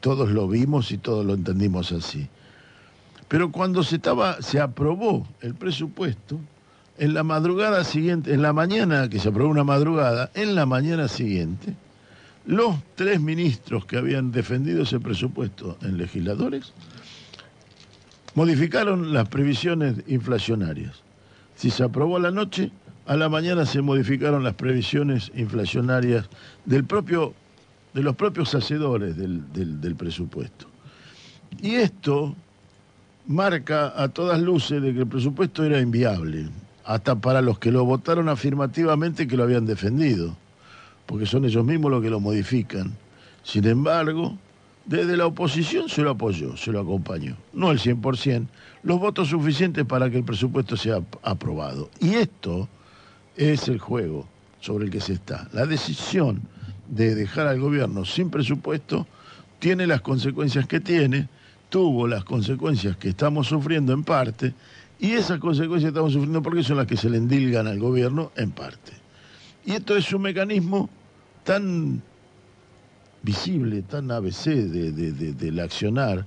[0.01, 2.29] Todos lo vimos y todos lo entendimos así.
[3.29, 6.39] Pero cuando se, estaba, se aprobó el presupuesto,
[6.99, 11.09] en la madrugada siguiente, en la mañana que se aprobó una madrugada, en la mañana
[11.09, 11.75] siguiente,
[12.47, 16.73] los tres ministros que habían defendido ese presupuesto en legisladores
[18.35, 21.03] modificaron las previsiones inflacionarias.
[21.57, 22.71] Si se aprobó a la noche,
[23.07, 26.29] a la mañana se modificaron las previsiones inflacionarias
[26.65, 27.35] del propio,
[27.95, 30.67] de los propios hacedores del, del- del presupuesto.
[31.63, 32.35] Y esto
[33.27, 36.49] marca a todas luces de que el presupuesto era inviable,
[36.85, 40.37] hasta para los que lo votaron afirmativamente que lo habían defendido,
[41.07, 42.92] porque son ellos mismos los que lo modifican.
[43.42, 44.37] Sin embargo,
[44.85, 48.47] desde la oposición se lo apoyó, se lo acompañó, no el 100%,
[48.83, 51.90] los votos suficientes para que el presupuesto sea ap- aprobado.
[52.01, 52.69] Y esto
[53.37, 54.27] es el juego
[54.61, 55.49] sobre el que se está.
[55.53, 56.40] La decisión
[56.88, 59.07] de dejar al gobierno sin presupuesto
[59.59, 61.29] tiene las consecuencias que tiene,
[61.69, 64.55] tuvo las consecuencias que estamos sufriendo en parte,
[64.99, 68.31] y esas consecuencias que estamos sufriendo porque son las que se le endilgan al gobierno
[68.37, 68.92] en parte.
[69.66, 70.88] Y esto es un mecanismo
[71.44, 72.00] tan
[73.22, 76.24] visible, tan ABC de, de- de- del accionar,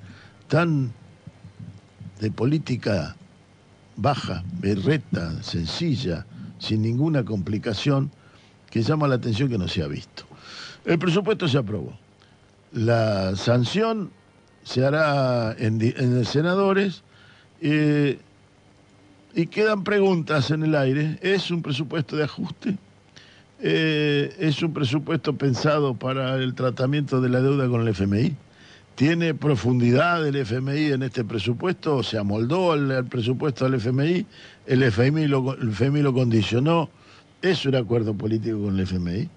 [0.49, 0.91] tan
[2.19, 3.15] de política
[3.95, 6.25] baja, berreta, sencilla,
[6.59, 8.11] sin ninguna complicación,
[8.69, 10.25] que llama la atención que no se ha visto.
[10.85, 11.97] El presupuesto se aprobó.
[12.73, 14.11] La sanción
[14.63, 17.03] se hará en, en senadores
[17.61, 18.19] eh,
[19.33, 21.17] y quedan preguntas en el aire.
[21.21, 22.77] ¿Es un presupuesto de ajuste?
[23.61, 28.35] Eh, ¿Es un presupuesto pensado para el tratamiento de la deuda con el FMI?
[28.95, 32.03] ¿Tiene profundidad el FMI en este presupuesto?
[32.03, 34.25] ¿Se amoldó al presupuesto del FMI?
[34.65, 36.89] ¿El FMI, lo, ¿El FMI lo condicionó?
[37.41, 39.29] ¿Es un acuerdo político con el FMI?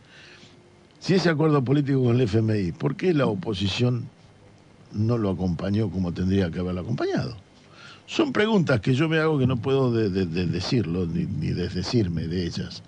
[1.01, 4.09] Si ese acuerdo político con el FMI, ¿por qué la oposición
[4.93, 7.37] no lo acompañó como tendría que haberlo acompañado?
[8.07, 12.27] Son preguntas que yo me hago que no puedo de- de- de decirlo ni desdecirme
[12.29, 12.83] de ellas.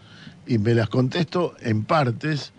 [0.47, 2.53] Y me las contesto en partes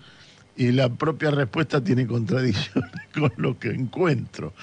[0.57, 4.53] y la propia respuesta tiene contradicciones con lo que encuentro.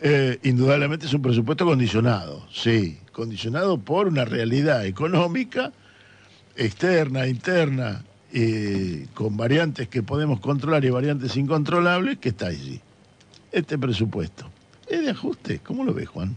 [0.00, 5.72] Eh, indudablemente es un presupuesto condicionado, sí, condicionado por una realidad económica
[6.54, 12.80] externa, interna, eh, con variantes que podemos controlar y variantes incontrolables que está allí.
[13.52, 14.50] Este presupuesto
[14.86, 16.36] es de ajuste, ¿cómo lo ves, Juan?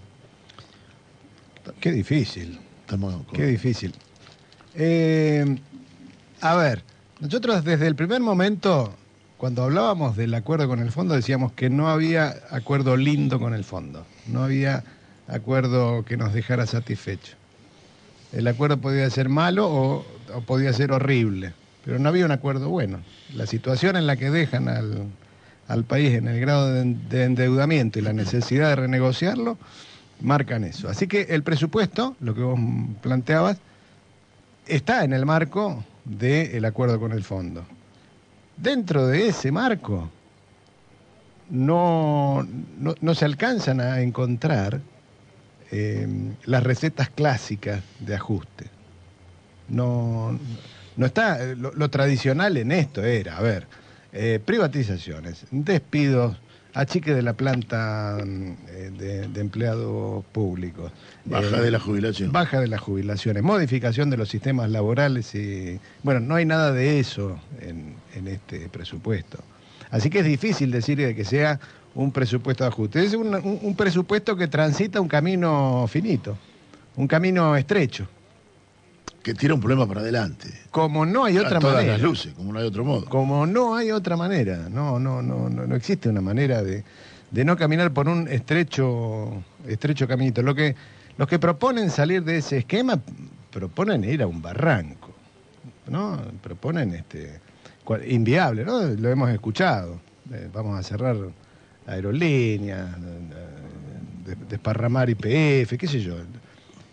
[1.81, 2.59] Qué difícil.
[2.81, 3.93] Estamos con- Qué difícil.
[4.75, 5.57] Eh,
[6.41, 6.83] a ver,
[7.19, 8.93] nosotros desde el primer momento,
[9.37, 13.63] cuando hablábamos del acuerdo con el fondo, decíamos que no había acuerdo lindo con el
[13.63, 14.83] fondo, no había
[15.27, 17.35] acuerdo que nos dejara satisfechos.
[18.31, 22.69] El acuerdo podía ser malo o, o podía ser horrible, pero no había un acuerdo
[22.69, 22.99] bueno.
[23.35, 25.05] La situación en la que dejan al,
[25.67, 29.57] al país en el grado de, de endeudamiento y la necesidad de renegociarlo
[30.21, 30.89] marcan eso.
[30.89, 32.59] Así que el presupuesto, lo que vos
[33.01, 33.57] planteabas,
[34.67, 37.63] está en el marco del acuerdo con el fondo.
[38.57, 40.09] Dentro de ese marco
[41.49, 42.45] no,
[42.79, 44.81] no, no se alcanzan a encontrar
[45.71, 46.07] eh,
[46.45, 48.65] las recetas clásicas de ajuste.
[49.69, 50.37] No,
[50.97, 53.67] no está, lo, lo tradicional en esto era, a ver,
[54.11, 56.37] eh, privatizaciones, despidos,
[56.73, 60.91] achique de la planta mm, eh, de, de empleados públicos.
[61.25, 62.31] Baja eh, de la jubilación.
[62.31, 65.79] Baja de las jubilaciones, modificación de los sistemas laborales y.
[66.03, 69.39] Bueno, no hay nada de eso en, en este presupuesto.
[69.91, 71.59] Así que es difícil decir de que sea
[71.95, 73.03] un presupuesto de ajuste.
[73.03, 76.37] Es un, un- un presupuesto que transita un camino finito,
[76.95, 78.07] un camino estrecho.
[79.29, 80.47] Que tira un problema para adelante.
[80.71, 81.93] Como no hay A otra todas manera.
[81.93, 83.05] las luces, como no hay otro modo.
[83.05, 86.83] Como no hay otra manera, no, no, no, no, no existe una manera de,
[87.29, 90.41] de no caminar por un estrecho, estrecho caminito.
[90.41, 90.75] Lo que,
[91.17, 92.99] los que proponen salir de ese esquema
[93.51, 95.11] proponen ir a un barranco,
[95.87, 96.19] ¿no?
[96.41, 97.39] Proponen este
[98.07, 98.81] inviable, ¿no?
[98.81, 99.99] Lo hemos escuchado.
[100.33, 101.15] Eh, vamos a cerrar
[101.85, 106.15] aerolíneas, eh, de- desparramar IPF, qué sé yo.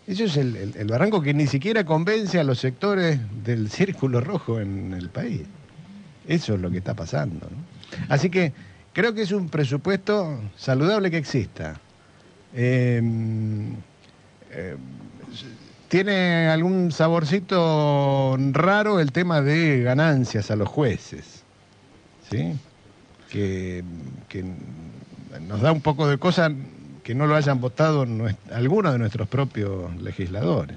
[0.07, 4.93] Eso es el, barranco que ni siquiera convence a los sectores del círculo rojo en
[4.93, 5.41] el país.
[6.25, 7.49] Eso es lo que está pasando.
[8.07, 8.53] Así que
[8.93, 11.77] creo que es un presupuesto saludable que exista.
[12.53, 13.01] Eh,
[14.51, 14.77] eh,
[15.89, 21.43] tiene algún saborcito raro el tema de ganancias a los jueces,
[22.29, 22.53] ¿sí?
[23.29, 23.83] Que,
[24.29, 24.45] que
[25.47, 26.49] nos da un poco de cosa
[27.07, 28.05] que no lo hayan votado
[28.51, 30.75] algunos de nuestros propios legisladores.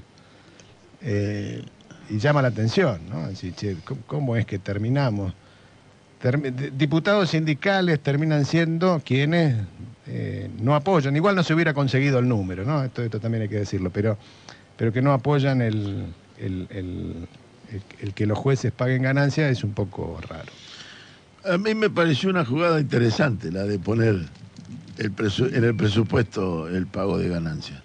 [1.02, 1.60] Eh,
[2.08, 3.28] y llama la atención, ¿no?
[3.84, 5.34] ¿cómo- ¿cómo es que terminamos?
[6.78, 9.56] Diputados sindicales terminan siendo quienes
[10.06, 12.84] eh, no apoyan, igual no se hubiera conseguido el número, ¿no?
[12.84, 14.16] Esto, esto también hay que decirlo, pero,
[14.76, 16.04] pero que no apoyan el,
[16.38, 17.28] el- el-
[17.72, 20.52] el- el que los jueces paguen ganancias es un poco raro.
[21.44, 24.26] A mí me pareció una jugada interesante la de poner
[25.00, 27.82] en el presupuesto el pago de ganancias.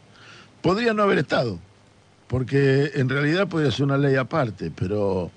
[0.62, 1.60] Podría no haber estado,
[2.28, 5.32] porque en realidad podría ser una ley aparte, pero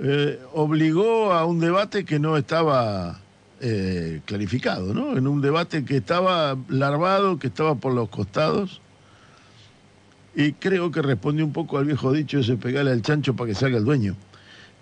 [0.00, 3.20] eh, obligó a un debate que no estaba
[3.60, 5.16] eh, clarificado, ¿no?
[5.16, 8.80] En un debate que estaba larvado, que estaba por los costados.
[10.34, 13.54] Y creo que respondió un poco al viejo dicho ese pegarle al chancho para que
[13.54, 14.14] salga el dueño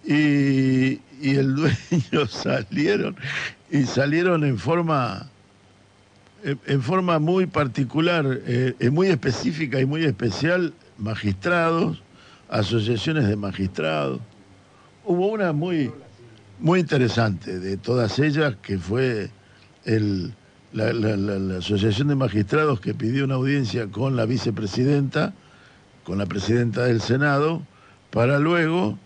[0.07, 3.17] y, y el dueño salieron
[3.71, 5.31] y salieron en forma
[6.67, 12.03] en, forma muy particular, eh, muy específica y muy especial, magistrados,
[12.49, 14.21] asociaciones de magistrados.
[15.05, 15.91] Hubo una muy,
[16.61, 19.31] muy interesante de todas ellas que fue
[19.85, 20.35] el,
[20.73, 25.35] la- la Asociación de Magistrados que pidió una audiencia con la vicepresidenta,
[26.05, 27.63] con la presidenta del Senado,
[28.11, 28.99] para luego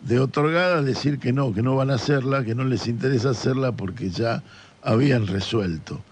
[0.00, 3.72] de otorgada decir que no, que no van a hacerla, que no les interesa hacerla
[3.72, 4.42] porque ya
[4.82, 6.02] habían resuelto.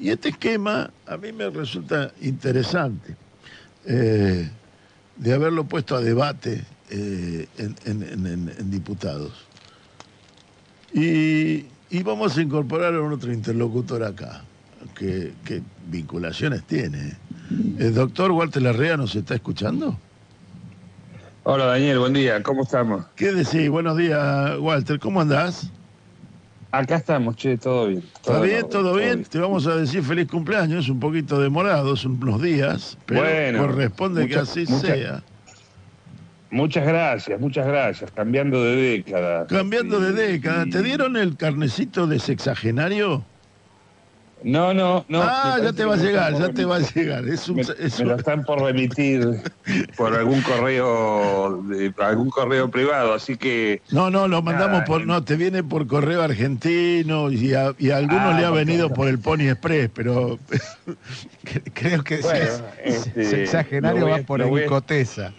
[0.00, 3.16] Y este esquema a mí me resulta interesante
[3.86, 4.48] eh,
[5.16, 9.32] de haberlo puesto a debate eh, en, en- en- en- en diputados.
[10.94, 14.42] Y, y vamos a incorporar a otro interlocutor acá,
[14.94, 17.14] que, que vinculaciones tiene.
[17.78, 19.98] ¿El doctor Walter Larrea nos está escuchando?
[21.44, 23.06] Hola Daniel, buen día, ¿cómo estamos?
[23.16, 23.68] ¿Qué decís?
[23.70, 24.98] Buenos días, Walter.
[24.98, 25.70] ¿Cómo andás?
[26.70, 28.02] Acá estamos, che, todo bien.
[28.14, 28.58] ¿Está bien?
[28.58, 29.24] en ¿Todo bien?
[29.24, 34.36] Te vamos a decir feliz cumpleaños, un poquito demorados, unos días, pero Bueno, corresponde que
[34.36, 35.22] así sea.
[36.50, 38.10] Muchas gracias, muchas gracias.
[38.10, 39.46] Cambiando de década.
[39.46, 43.24] Cambiando de década, ¿te dieron el carnecito de sexagenario?
[44.44, 45.20] No, no, no.
[45.22, 47.26] ah, ya te va a llegar, ya te va a llegar.
[47.28, 49.26] Es un, Me, es me un- lo están por remitir
[49.96, 55.04] por algún correo, de- algún correo privado, así que No, no, lo mandamos Ah, por,
[55.06, 58.90] no, te viene por correo argentino y a, y a algunos Ah, le ha venido
[58.94, 60.38] por el Pony Express, pero
[61.44, 62.46] Cre- Creo que Bueno,
[62.84, 65.32] sí, este, lo voy va por lo voy a- Encotesa.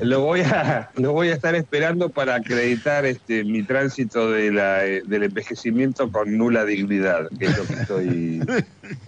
[0.00, 4.84] Lo voy a lo voy a estar esperando para acreditar este mi tránsito de la,
[4.86, 8.40] eh, del envejecimiento con nula dignidad, que es lo que estoy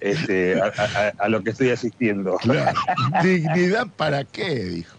[0.01, 2.39] este, a, a- a lo que estoy asistiendo.
[3.23, 4.97] dignidad para qué, dijo.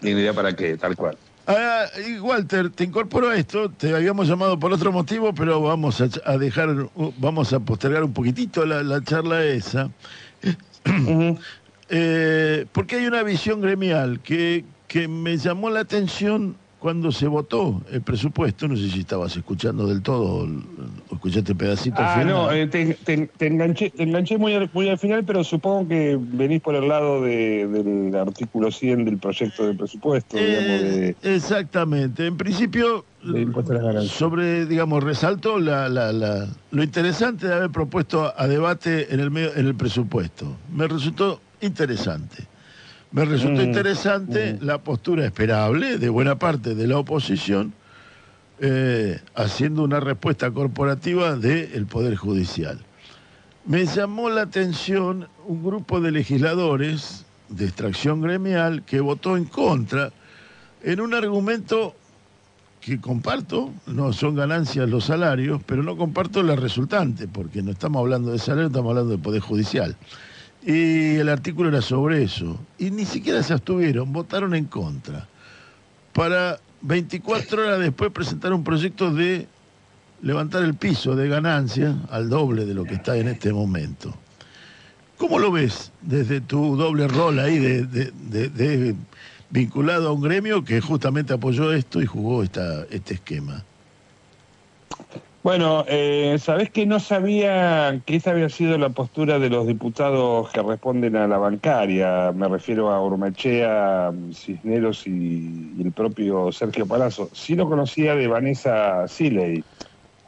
[0.00, 1.16] Dignidad para qué, tal cual.
[1.46, 6.00] Ah, y Walter, te incorporo a esto, te habíamos llamado por otro motivo, pero vamos
[6.00, 6.68] a, a dejar,
[7.18, 9.90] vamos a postergar un poquitito la, la charla esa.
[11.94, 17.80] Eh, porque hay una visión gremial que, que me llamó la atención cuando se votó
[17.92, 20.48] el presupuesto, no sé si estabas escuchando del todo o,
[21.12, 22.26] escuchaste pedacitos Ah, final.
[22.28, 25.86] no, eh, te, te- te enganché, te enganché muy, al, muy al final, pero supongo
[25.86, 31.14] que venís por el lado de- del artículo 100 del proyecto de presupuesto, digamos, Eh,
[31.22, 32.26] de, Exactamente.
[32.26, 33.46] En principio, de
[34.08, 39.20] sobre, digamos, resaltó la, la- la- lo interesante de haber propuesto a, a debate en
[39.20, 40.56] el, medio, en el presupuesto.
[40.74, 42.46] Me resultó interesante.
[43.10, 47.74] Me resultó Mm, interesante la postura esperable de buena parte de la oposición,
[48.58, 52.78] eh, haciendo una respuesta corporativa del Poder Judicial.
[53.64, 60.12] Me llamó la atención un grupo de legisladores de extracción gremial que votó en contra
[60.82, 61.94] en un argumento
[62.80, 68.00] que comparto, no son ganancias los salarios, pero no comparto la resultante, porque no estamos
[68.00, 69.96] hablando de salario, estamos hablando del Poder Judicial.
[70.64, 72.58] Y el artículo era sobre eso.
[72.78, 75.26] Y ni siquiera se abstuvieron, votaron en contra.
[76.12, 79.48] Para 24 horas después presentar un proyecto de
[80.22, 84.14] levantar el piso de ganancia al doble de lo que está en este momento.
[85.18, 88.94] ¿Cómo lo ves desde tu doble rol ahí de,
[89.50, 93.64] vinculado a un gremio que justamente apoyó esto y jugó esta, este esquema?
[95.42, 100.48] Bueno, eh, sabés que no sabía que esa había sido la postura de los diputados
[100.50, 102.30] que responden a la bancaria.
[102.32, 107.28] Me refiero a Urmachea, Cisneros y, el propio Sergio Palazzo.
[107.32, 109.64] Sí lo conocía de Vanessa Siley.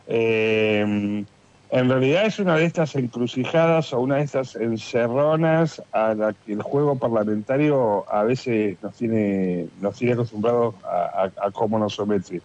[0.09, 1.25] Eh,
[1.71, 6.53] En realidad es una de estas encrucijadas o una de estas encerronas a la que
[6.55, 12.43] el juego parlamentario a veces nos tiene, nos tiene acostumbrados a cómo nos somete.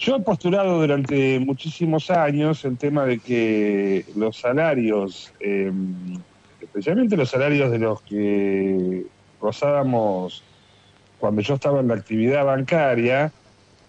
[0.00, 5.70] Yo he postulado durante muchísimos años el tema de que los salarios, eh,
[6.58, 9.04] especialmente los salarios de los que
[9.38, 10.42] gozábamos
[11.18, 13.30] cuando yo estaba en la actividad bancaria,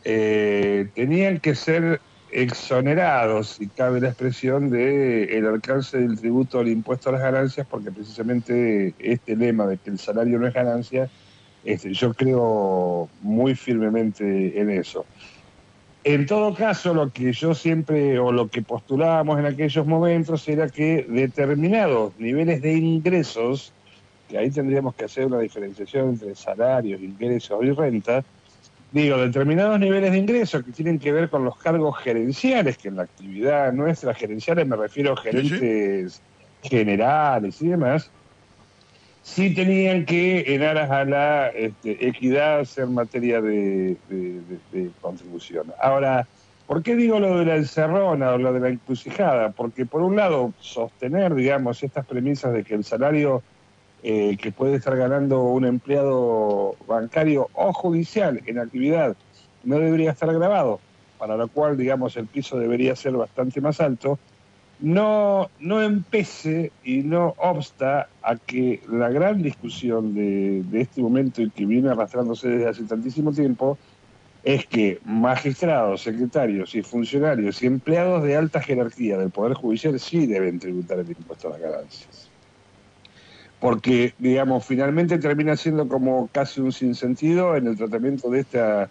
[0.03, 6.67] eh, tenían que ser exonerados, si cabe la expresión, de el alcance del tributo al
[6.67, 11.09] impuesto a las ganancias, porque precisamente este lema de que el salario no es ganancia,
[11.63, 15.05] este, yo creo muy firmemente en eso.
[16.03, 20.67] En todo caso, lo que yo siempre, o lo que postulábamos en aquellos momentos, era
[20.67, 23.71] que determinados niveles de ingresos,
[24.27, 28.23] que ahí tendríamos que hacer una diferenciación entre salarios, ingresos y renta,
[28.91, 32.95] digo, determinados niveles de ingresos que tienen que ver con los cargos gerenciales, que en
[32.95, 36.23] la actividad nuestra gerenciales me refiero a gerentes
[36.63, 38.09] generales y demás,
[39.21, 44.50] sí tenían que, en aras a la este, equidad, ser materia de, de-
[45.79, 46.27] Ahora,
[46.67, 49.49] ¿por qué digo lo de la encerrona o lo de la encrucijada?
[49.49, 53.41] Porque por un lado, sostener, digamos, estas premisas de que el salario
[54.03, 59.15] eh, que puede estar ganando un empleado bancario o judicial en actividad
[59.63, 60.79] no debería estar grabado,
[61.19, 64.17] para lo cual, digamos, el piso debería ser bastante más alto,
[64.79, 71.51] no, no empece y no obsta a que la gran discusión de este momento y
[71.51, 73.77] que viene arrastrándose desde hace tantísimo tiempo
[74.43, 80.25] es que magistrados, secretarios y funcionarios y empleados de alta jerarquía del Poder Judicial sí
[80.25, 82.29] deben tributar el impuesto a las ganancias.
[83.59, 88.89] Porque, digamos, finalmente termina siendo como casi un sinsentido en el tratamiento de esta,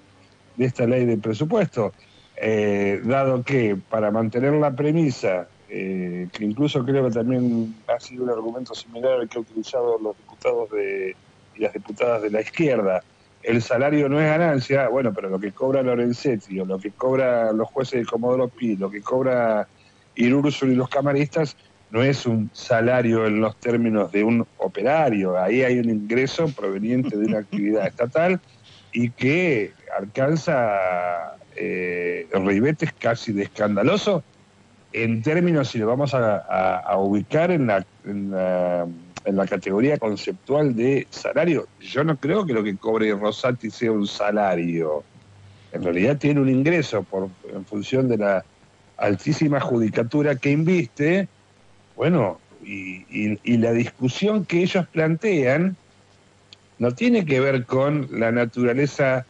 [0.56, 1.92] de esta ley de presupuesto,
[2.36, 8.22] eh, dado que para mantener la premisa, eh, que incluso creo que también ha sido
[8.22, 11.16] un argumento similar al que han utilizado los diputados de,
[11.56, 13.02] y las diputadas de la izquierda,
[13.42, 17.52] el salario no es ganancia, bueno, pero lo que cobra Lorenzetti o lo que cobra
[17.52, 19.66] los jueces de Comodoro Pi, lo que cobra
[20.14, 21.56] Irursul y los camaristas,
[21.90, 27.16] no es un salario en los términos de un operario, ahí hay un ingreso proveniente
[27.16, 28.40] de una actividad estatal
[28.92, 34.22] y que alcanza eh, ribetes casi de escandaloso
[34.92, 38.86] en términos, si lo vamos a, a- a ubicar en la, en, la,
[39.24, 43.92] en la categoría conceptual de salario, yo no creo que lo que cobre Rosati sea
[43.92, 45.04] un salario.
[45.72, 48.44] En realidad tiene un ingreso por, en función de la
[48.96, 51.28] altísima judicatura que inviste,
[51.96, 55.76] bueno, y, la discusión que ellos plantean
[56.78, 59.26] no tiene que ver con la naturaleza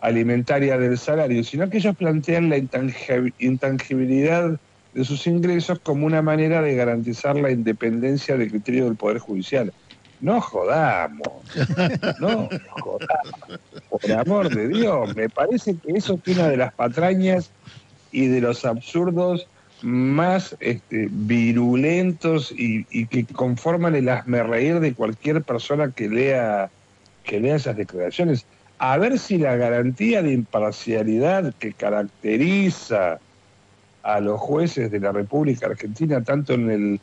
[0.00, 4.58] alimentaria del salario, sino que ellos plantean la intangi- intangibilidad
[4.94, 9.72] de sus ingresos como una manera de garantizar la independencia de criterio del Poder Judicial.
[10.20, 11.42] No jodamos,
[12.20, 17.50] no jodamos, por amor de Dios, me parece que eso es una de las patrañas
[18.12, 19.48] y de los absurdos
[19.82, 24.08] más este, virulentos y, que conforman el
[24.46, 26.70] reír de cualquier persona que lea,
[27.24, 28.46] que lea esas declaraciones.
[28.78, 33.18] A ver si la garantía de imparcialidad que caracteriza
[34.04, 37.00] a los jueces de la República Argentina, tanto en, el,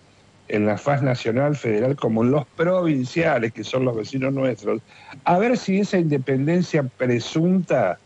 [0.48, 4.82] en la faz nacional, federal, como en los provinciales, que son los vecinos nuestros,
[5.24, 7.98] a ver si esa independencia presunta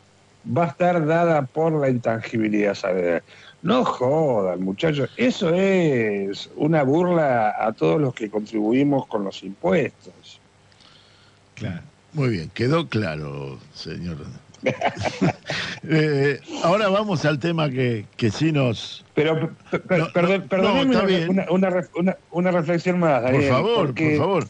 [0.45, 3.23] va a estar dada por la intangibilidad salarial.
[3.61, 10.39] No jodan, muchachos, eso es una burla a todos los que contribuimos con los impuestos.
[11.55, 11.81] Claro.
[12.15, 14.15] Muy bien, quedó claro, señor.
[15.87, 19.05] Eh, ahora vamos al tema que, que sí nos...
[19.13, 20.47] Pero, per- per- No, perdón,
[20.91, 24.45] no, una, una, una ref- una- una reflexión más, Por Daniel, favor, porque, por favor.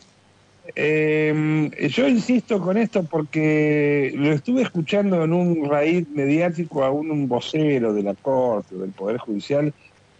[0.75, 7.11] eh, yo insisto con esto porque lo estuve escuchando en un raíz mediático a un,
[7.11, 9.73] un vocero de la Corte, del Poder Judicial,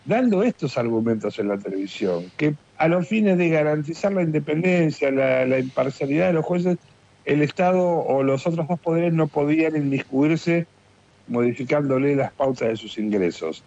[0.03, 5.45] dando estos argumentos en la televisión, que a los fines de garantizar la independencia, la,
[5.45, 6.77] la imparcialidad de los jueces,
[7.25, 10.67] el Estado o los otros dos poderes no podían inmiscuirse
[11.27, 13.63] modificándole las pautas de sus ingresos.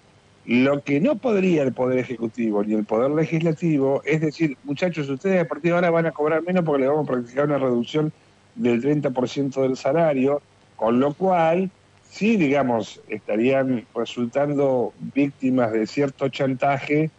[0.47, 5.43] Lo que no podría el Poder Ejecutivo ni el Poder Legislativo es decir, muchachos, ustedes
[5.43, 8.13] a partir de ahora van a cobrar menos porque le vamos a practicar una reducción
[8.55, 10.41] del 30% del salario,
[10.77, 11.71] con lo cual,
[12.09, 17.11] sí, digamos, estarían resultando víctimas de cierto chantaje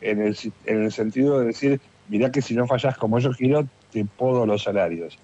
[0.00, 3.66] en el, en el sentido de decir, mirá que si no fallas como yo quiero,
[3.92, 5.18] te podo los salarios.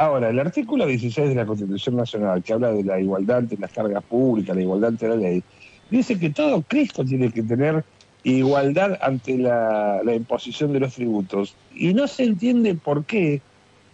[0.00, 3.70] Ahora, el artículo 16 de la Constitución Nacional, que habla de la igualdad ante las
[3.70, 5.44] cargas públicas, la igualdad ante la ley,
[5.90, 7.84] dice que todo Cristo tiene que tener
[8.22, 11.54] igualdad ante la, la imposición de los tributos.
[11.74, 13.42] Y no se entiende por qué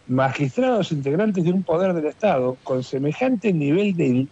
[0.07, 4.29] magistrados integrantes de un poder del Estado con semejante nivel de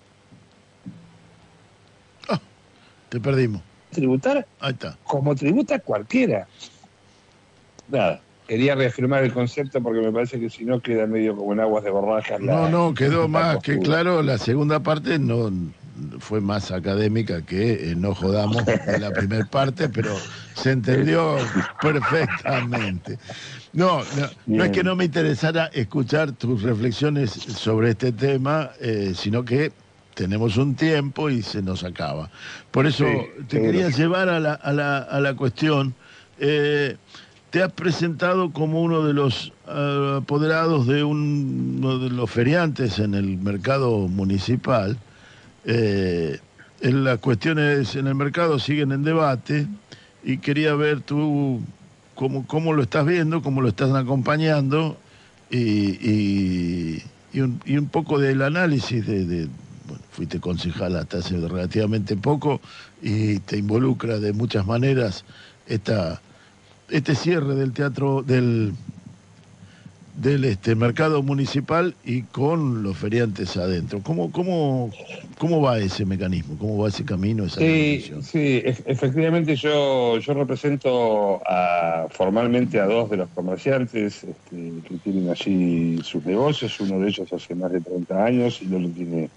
[3.08, 3.62] Te perdimos.
[3.90, 4.96] tributar Ahí está.
[5.02, 6.46] como tributa cualquiera.
[7.88, 11.60] Nada, quería reafirmar el concepto porque me parece que si no queda medio como en
[11.60, 12.40] aguas de borrajas.
[12.40, 14.22] No, no, quedó más que claro.
[14.22, 15.50] La segunda parte no
[16.18, 20.14] fue más académica que eh, no jodamos en la primera parte, pero
[20.54, 21.36] se entendió
[21.80, 23.18] perfectamente.
[23.72, 29.12] No, no, no es que no me interesara escuchar tus reflexiones sobre este tema, eh,
[29.16, 29.72] sino que
[30.14, 32.30] tenemos un tiempo y se nos acaba.
[32.70, 33.72] Por eso Sí, te seguro.
[33.72, 35.94] quería llevar a la, a la, a la cuestión.
[36.38, 36.96] Eh,
[37.54, 42.98] te has presentado como uno de los eh, apoderados de un- uno de los feriantes
[42.98, 44.96] en el mercado municipal.
[45.64, 46.40] Eh,
[46.80, 49.68] las cuestiones en el mercado siguen en debate
[50.24, 51.60] y quería ver tú
[52.16, 54.96] cómo, cómo lo estás viendo, cómo lo estás acompañando
[55.48, 57.00] y,
[57.32, 59.48] y un poco del análisis de, de-
[59.86, 62.60] bueno, fuiste concejal hasta hace relativamente poco
[63.00, 65.24] y te involucra de muchas maneras
[65.68, 66.20] esta,
[66.90, 68.72] este cierre del teatro del
[70.16, 74.00] del este mercado municipal y con los feriantes adentro.
[74.02, 74.90] ¿Cómo, cómo,
[75.38, 76.56] cómo va ese mecanismo?
[76.56, 77.44] ¿Cómo va ese camino?
[77.44, 84.22] Esa Sí, sí, ef- efectivamente yo, yo represento a- formalmente a dos de los comerciantes
[84.22, 86.78] este, que tienen allí sus negocios.
[86.80, 89.30] Uno de ellos hace más de 30 años y el otro tiene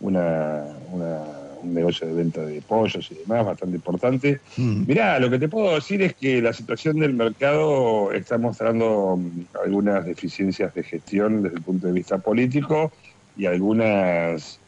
[0.00, 4.40] una, una- un negocio de venta de pollos y demás bastante importante.
[4.56, 4.84] Mm.
[4.86, 9.46] Mirá, lo que te puedo decir es que la situación del mercado está mostrando mm,
[9.64, 12.92] algunas deficiencias de gestión desde el punto de vista político
[13.34, 14.60] y algunas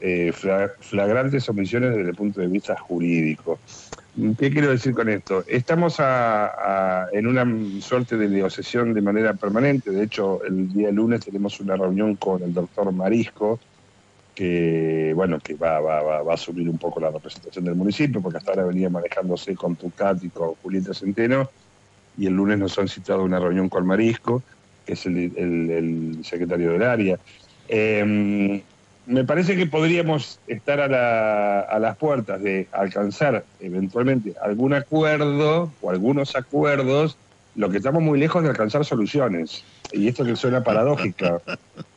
[0.00, 3.60] eh, fla- flagrantes omisiones desde el punto de vista jurídico.
[4.38, 5.42] ¿Qué quiero decir con esto?
[5.46, 7.46] Estamos a- a- en una
[7.80, 9.90] suerte de negociación de manera permanente.
[9.90, 13.58] De hecho, el día lunes tenemos una reunión con el doctor Marisco,
[14.34, 18.38] que bueno que va, va, va, a asumir un poco la representación del municipio, porque
[18.38, 21.50] hasta ahora venía manejándose con Tucat y con Julieta Centeno,
[22.16, 24.42] y el lunes nos han citado una reunión con Marisco,
[24.86, 27.18] que es el, secretario del área.
[27.68, 28.62] Eh,
[29.06, 35.90] me parece que podríamos estar a, a las puertas de alcanzar eventualmente algún acuerdo o
[35.90, 37.16] algunos acuerdos,
[37.56, 39.64] lo que estamos muy lejos de alcanzar soluciones.
[39.92, 41.40] Y esto que suena paradójica.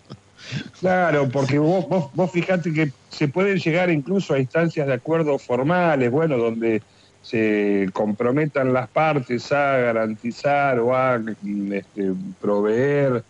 [0.79, 5.43] Claro, porque vos, vos, vos fijate que se pueden llegar incluso a instancias de acuerdos
[5.45, 6.83] formales, bueno, donde
[7.19, 13.23] se comprometan las partes a garantizar o a mm, este, proveer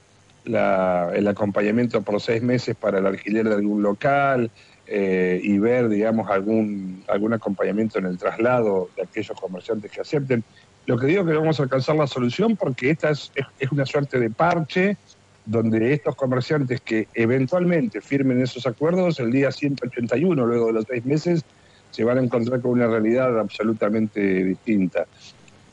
[0.43, 4.51] el acompañamiento por seis meses para el alquiler de algún local
[4.85, 10.45] eh, y ver, digamos, algún, algún acompañamiento en el traslado de aquellos comerciantes que acepten.
[10.85, 13.71] Lo que digo es que vamos a alcanzar la solución porque esta es, es- es
[13.71, 14.97] una suerte de parche
[15.45, 21.05] donde estos comerciantes que eventualmente firmen esos acuerdos, el día 181, luego de los seis
[21.05, 21.43] meses,
[21.91, 25.05] se van a encontrar con una realidad absolutamente distinta.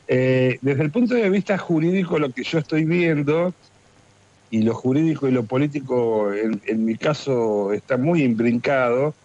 [0.07, 3.53] Eh, desde el punto de vista jurídico, lo que yo estoy viendo,
[4.53, 9.15] y lo jurídico y lo político en, mi caso está muy imbrincado,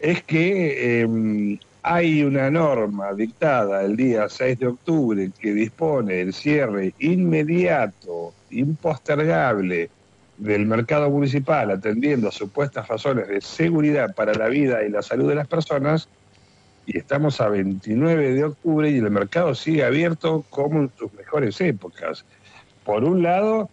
[0.00, 6.32] es que eh, hay una norma dictada el día 6 de octubre que dispone el
[6.32, 9.90] cierre inmediato, impostergable
[10.36, 15.28] del mercado municipal, atendiendo a supuestas razones de seguridad para la vida y la salud
[15.28, 16.08] de las personas,
[16.86, 21.60] y estamos a 29 de octubre y el mercado sigue abierto como en sus mejores
[21.60, 22.24] épocas.
[22.84, 23.70] Por un lado,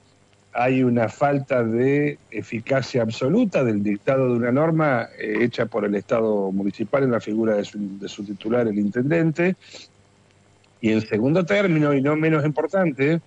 [0.59, 5.95] hay una falta de eficacia absoluta del dictado de una norma eh, hecha por el
[5.95, 9.55] Estado municipal en la figura de su, de su titular, el intendente.
[10.81, 13.21] Y en segundo término, y no menos importante,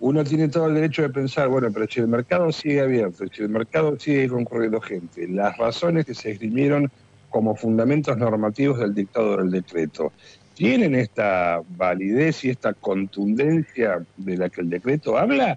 [0.00, 3.42] uno tiene todo el derecho de pensar, bueno, pero si el mercado sigue abierto, si
[3.42, 6.90] el mercado sigue concurriendo gente, las razones que se esgrimieron
[7.30, 10.12] como fundamentos normativos del dictado del decreto,
[10.54, 15.56] ¿tienen esta validez y esta contundencia de la que el decreto habla?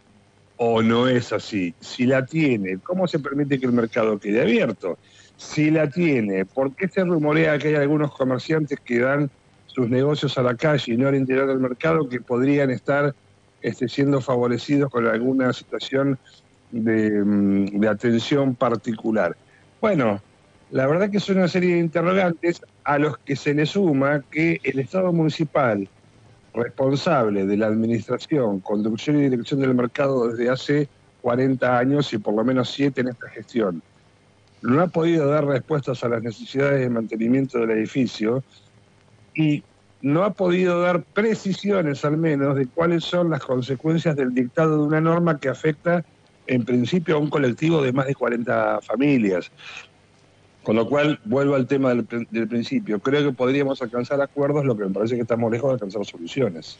[0.58, 1.74] ¿O no es así?
[1.82, 4.98] Si la tiene, ¿cómo se permite que el mercado quede abierto?
[5.36, 9.30] Si la tiene, ¿por qué se rumorea que hay algunos comerciantes que dan
[9.68, 13.14] sus negocios a la calle y no al interior del mercado que podrían estar
[13.62, 16.18] este, siendo favorecidos con alguna situación
[16.72, 19.36] de, mm, de atención particular?
[19.82, 20.22] Bueno,
[20.72, 24.62] la verdad que son una serie de interrogantes a los que se le suma que
[24.64, 25.90] el Estado municipal
[26.56, 30.90] responsable de la administración, conducción y dirección del mercado desde hace
[31.22, 33.82] 40 años y por lo menos 7 en esta gestión,
[34.62, 38.44] no ha podido dar respuestas a las necesidades de mantenimiento del edificio
[39.34, 39.64] y
[40.02, 44.84] no ha podido dar precisiones al menos de cuáles son las consecuencias del dictado de
[44.84, 46.06] una norma que afecta
[46.48, 49.52] en principio a un colectivo de más de 40 familias.
[50.66, 53.00] Con lo cual, vuelvo al tema del, del principio.
[53.00, 56.78] Creo que podríamos alcanzar acuerdos, lo que me parece que estamos lejos de alcanzar soluciones.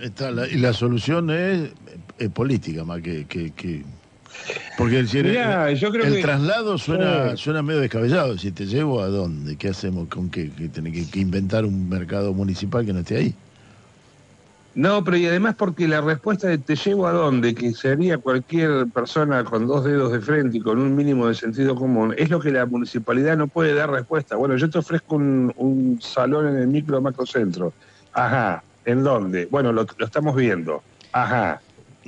[0.00, 1.70] Está la- y la solución es,
[2.18, 3.24] es política más que...
[3.24, 3.84] que- que-
[4.78, 8.36] Porque el, Mirá, yo creo el que- traslado suena, suena medio descabellado.
[8.38, 10.08] Si te llevo a dónde, ¿qué hacemos?
[10.08, 10.50] ¿Con qué?
[10.50, 13.34] ¿Que tenés que, que inventar un mercado municipal que no esté ahí?
[14.74, 18.86] No, pero y además porque la respuesta de te llevo a dónde, que sería cualquier
[18.86, 22.38] persona con dos dedos de frente y con un mínimo de sentido común, es lo
[22.38, 24.36] que la municipalidad no puede dar respuesta.
[24.36, 27.72] Bueno, yo te ofrezco un, un salón en el micro macrocentro.
[28.12, 29.48] Ajá, ¿en dónde?
[29.50, 30.82] Bueno, lo, lo estamos viendo.
[31.12, 31.60] Ajá.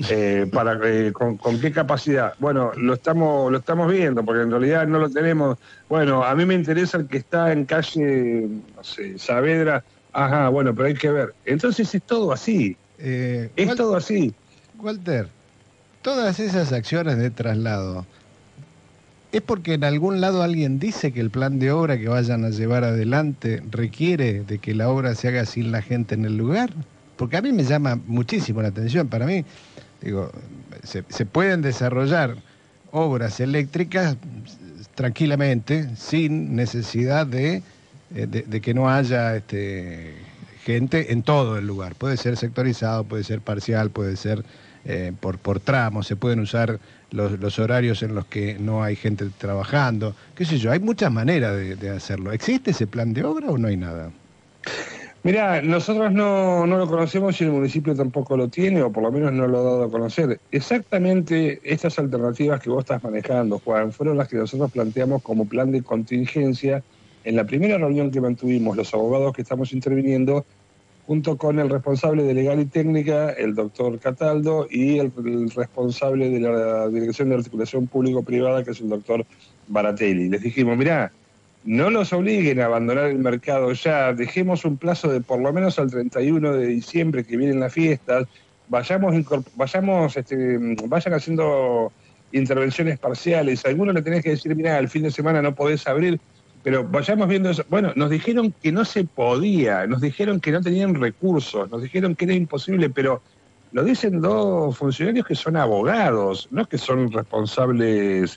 [0.08, 4.50] Eh, para eh, con, con qué capacidad bueno lo estamos lo estamos viendo porque en
[4.50, 8.82] realidad no lo tenemos bueno a mí me interesa el que está en calle no
[8.82, 13.76] sé Saavedra ajá bueno pero hay que ver entonces es todo así Eh, es Wal-
[13.76, 14.34] todo así
[14.78, 15.28] Walter,
[16.02, 18.04] todas esas acciones de traslado,
[19.30, 22.50] ¿es porque en algún lado alguien dice que el plan de obra que vayan a
[22.50, 26.70] llevar adelante requiere de que la obra se haga sin la gente en el lugar?
[27.16, 29.08] Porque a mí me llama muchísimo la atención.
[29.08, 29.44] Para mí,
[30.00, 30.30] digo,
[30.82, 32.34] se, se pueden desarrollar
[32.90, 34.16] obras eléctricas
[34.94, 37.62] tranquilamente, sin necesidad de,
[38.14, 40.14] de- de que no haya este,
[40.64, 41.94] gente en todo el lugar.
[41.94, 44.44] Puede ser sectorizado, puede ser parcial, puede ser
[44.84, 48.96] eh, por, por tramos, se pueden usar los, los horarios en los que no hay
[48.96, 52.32] gente trabajando, qué sé yo, hay muchas maneras de, de hacerlo.
[52.32, 54.10] ¿Existe ese plan de obra o no hay nada?
[55.24, 59.12] Mira, nosotros no, no lo conocemos y el municipio tampoco lo tiene, o por lo
[59.12, 60.40] menos no lo ha dado a conocer.
[60.50, 65.70] Exactamente estas alternativas que vos estás manejando, Juan, fueron las que nosotros planteamos como plan
[65.70, 66.82] de contingencia
[67.24, 70.44] en la primera reunión que mantuvimos los abogados que estamos interviniendo,
[71.06, 75.12] junto con el responsable de legal y técnica, el doctor Cataldo, y el,
[75.54, 79.24] responsable de la Dirección de Articulación Público-Privada, que es el doctor
[79.68, 80.28] Baratelli.
[80.28, 81.12] Les dijimos, mirá,
[81.64, 85.78] no los obliguen a abandonar el mercado ya, dejemos un plazo de por lo menos
[85.78, 88.26] al 31 de diciembre que vienen las fiestas,
[88.68, 89.14] vayamos,
[89.54, 91.92] vayamos este, vayan haciendo
[92.32, 95.86] intervenciones parciales, a algunos le tenés que decir, mira, el fin de semana no podés
[95.86, 96.18] abrir,
[96.62, 97.64] pero vayamos viendo eso.
[97.68, 102.14] Bueno, nos dijeron que no se podía, nos dijeron que no tenían recursos, nos dijeron
[102.14, 103.22] que era imposible, pero
[103.72, 108.36] lo dicen dos funcionarios que son abogados, no que son responsables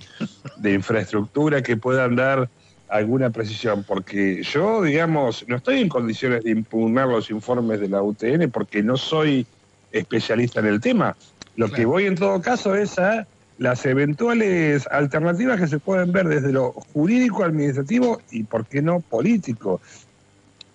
[0.57, 2.49] de infraestructura que puedan dar
[2.87, 8.01] alguna precisión, porque yo, digamos, no estoy en condiciones de impugnar los informes de la
[8.01, 9.45] UTN porque no soy
[9.91, 11.15] especialista en el tema.
[11.55, 13.27] Lo que voy en todo caso es a
[13.57, 19.01] las eventuales alternativas que se pueden ver desde lo jurídico, administrativo y, por qué no,
[19.01, 19.81] político.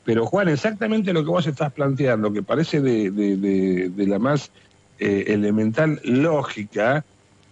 [0.05, 3.37] Pero Juan, exactamente lo que vos estás planteando, que parece de, de-
[3.91, 4.51] de- la más
[4.99, 7.05] eh, elemental lógica,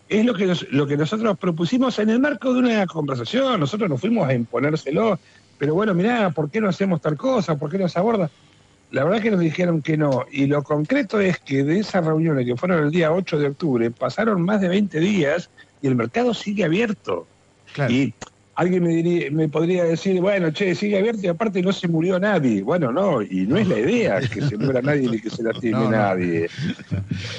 [0.08, 3.60] es lo que, nos- lo que nosotros propusimos en el marco de una conversación.
[3.60, 5.20] Nosotros no fuimos a imponérselo,
[5.58, 7.56] pero bueno, mirá, ¿por qué no hacemos tal cosa?
[7.58, 8.30] ¿Por qué no se aborda?
[8.90, 10.24] La verdad que nos dijeron que no.
[10.30, 13.90] Y lo concreto es que de esas reuniones que fueron el día 8 de octubre,
[13.90, 15.50] pasaron más de 20 días
[15.82, 17.26] y el mercado sigue abierto.
[17.74, 17.92] Claro.
[17.92, 18.14] Y
[18.54, 22.18] alguien me, diría, me podría decir, bueno, che, sigue abierto y aparte no se murió
[22.18, 22.62] nadie.
[22.62, 25.72] Bueno, no, y no es la idea que se muera nadie ni que se lastime
[25.72, 25.90] No, no.
[25.90, 26.48] nadie.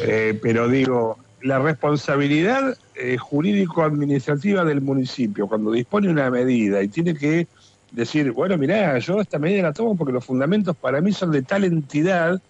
[0.03, 7.13] Eh, pero digo, la responsabilidad eh, jurídico-administrativa del municipio, cuando dispone una medida y tiene
[7.15, 7.47] que
[7.91, 11.41] decir, bueno, mirá, yo esta medida la tomo porque los fundamentos para mí son de
[11.41, 12.41] tal entidad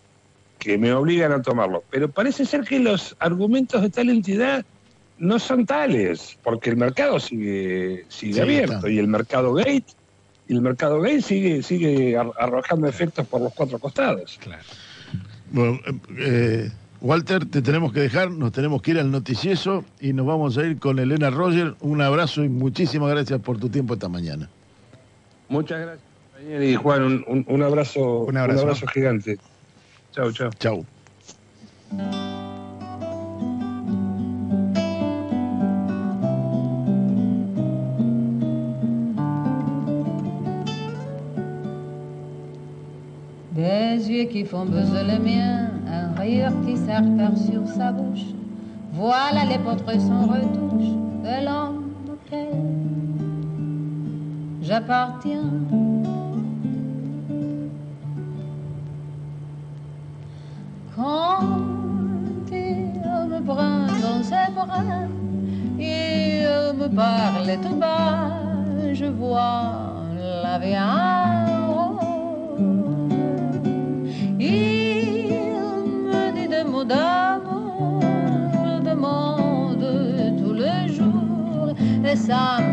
[0.57, 1.83] que me obligan a tomarlo.
[1.89, 4.65] Pero parece ser que los argumentos de tal entidad
[5.17, 8.89] no son tales, porque el mercado sigue, sigue Sí, abierto está.
[8.89, 9.85] y el mercado gate,
[10.47, 14.37] y el mercado gate sigue, sigue ar- arrojando efectos por los cuatro costados.
[14.41, 14.63] Claro.
[15.51, 16.71] Bueno, eh, eh,
[17.01, 20.65] Walter, te tenemos que dejar, nos tenemos que ir al noticioso y nos vamos a
[20.65, 21.75] ir con Elena Roger.
[21.81, 24.49] Un abrazo y muchísimas gracias por tu tiempo esta mañana.
[25.49, 28.71] Muchas gracias, Daniel y Juan, un, un- un abrazo, Un abrazo.
[28.93, 29.37] gigante.
[30.13, 30.49] Chao, chao.
[30.59, 30.85] Chau.
[43.55, 48.25] Des yeux qui font buzzer le mien, un rire qui s'arpère sur sa bouche.
[48.93, 50.91] Voilà les portraits sans retouche
[51.23, 52.49] de l'homme auquel
[54.69, 55.49] j'appartiens.
[60.95, 61.39] Quand
[62.51, 63.01] il
[63.31, 65.07] me prend dans ses bras,
[65.79, 68.29] il me parle tout bas,
[68.93, 69.73] je vois
[70.43, 70.75] la vie
[76.85, 78.01] d'amour
[78.85, 79.85] demande
[80.39, 81.73] tous les jours
[82.05, 82.68] et ça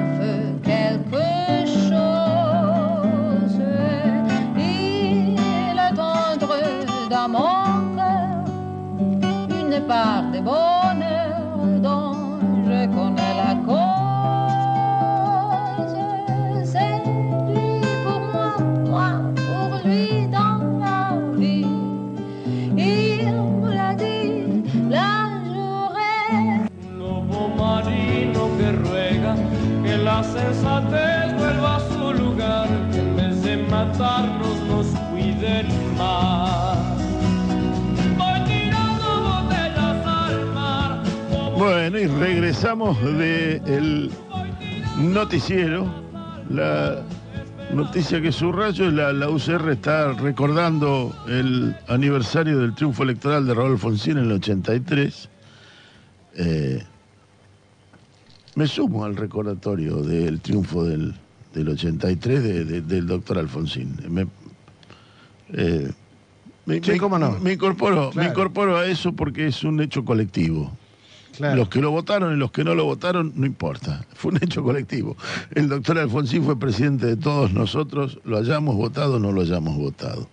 [9.87, 13.85] part des bonheurs dont je connais la cause.
[16.65, 16.99] C'est
[17.49, 18.53] lui pour moi,
[18.91, 19.11] moi
[19.47, 21.01] pour lui dans la
[21.39, 21.67] vie.
[22.77, 25.13] Il me l'a dit, la
[25.53, 26.15] juré.
[26.99, 29.35] Lobo marino que ruega
[29.85, 34.25] que la sensatez vuelva a su lugar, que en vez de matar
[41.67, 44.09] Bueno, y regresamos del
[45.01, 45.93] noticiero.
[46.49, 47.03] La
[47.73, 53.55] noticia que subrayo es la, la UCR está recordando el aniversario del triunfo electoral de
[53.55, 55.29] Raúl Alfonsín en el 83.
[56.37, 56.85] Eh,
[58.55, 61.15] me sumo al recordatorio del triunfo del,
[61.53, 63.97] del 83 de- de- del doctor Alfonsín.
[64.09, 64.29] Me,
[65.53, 65.91] eh,
[66.65, 67.33] me- Sí, me- cómo no.
[67.41, 70.71] me incorporo, me incorporo a eso porque es un hecho colectivo.
[71.37, 71.57] Claro.
[71.57, 74.05] Los que lo votaron y los que no lo votaron, no importa.
[74.15, 75.17] Fue un hecho colectivo.
[75.55, 79.77] El doctor Alfonsín fue presidente de todos nosotros, lo hayamos votado o no lo hayamos
[79.77, 80.29] votado.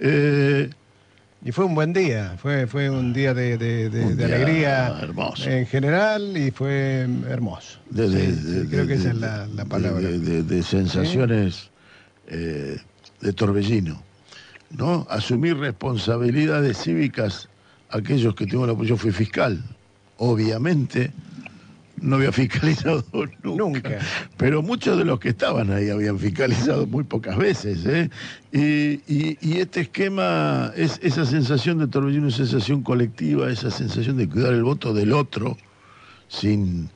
[0.00, 0.70] Eh,
[1.44, 4.36] Y fue un buen día, fue, fue un día de, de- de- Un de día
[4.36, 5.48] alegría hermoso.
[5.48, 7.78] en general y fue hermoso.
[7.94, 10.00] creo que esa es la, palabra.
[10.08, 11.70] De, sensaciones
[12.26, 12.78] eh,
[13.20, 14.02] de torbellino.
[14.70, 15.06] ¿no?
[15.08, 17.48] Asumir responsabilidades cívicas
[17.90, 19.62] aquellos que tuvimos la Yo fui fiscal.
[20.18, 21.10] Obviamente
[22.00, 23.04] no había fiscalizado
[23.42, 23.64] nunca.
[23.64, 23.98] Nunca.
[24.36, 27.84] Pero muchos de los que estaban ahí habían fiscalizado muy pocas veces.
[27.86, 28.08] ¿eh?
[28.52, 34.28] Y, y- y este esquema, es esa sensación de torbellino, sensación colectiva, esa sensación de
[34.28, 35.56] cuidar el voto del otro
[36.28, 36.88] sin,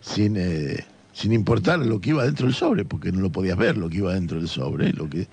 [0.00, 3.76] sin, eh, sin importar lo que iba dentro del sobre, porque no lo podías ver
[3.76, 4.92] lo que iba dentro del sobre.
[4.92, 5.28] Lo que...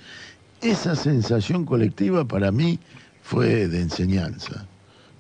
[0.61, 2.79] Esa sensación colectiva para mí
[3.23, 4.67] fue de enseñanza,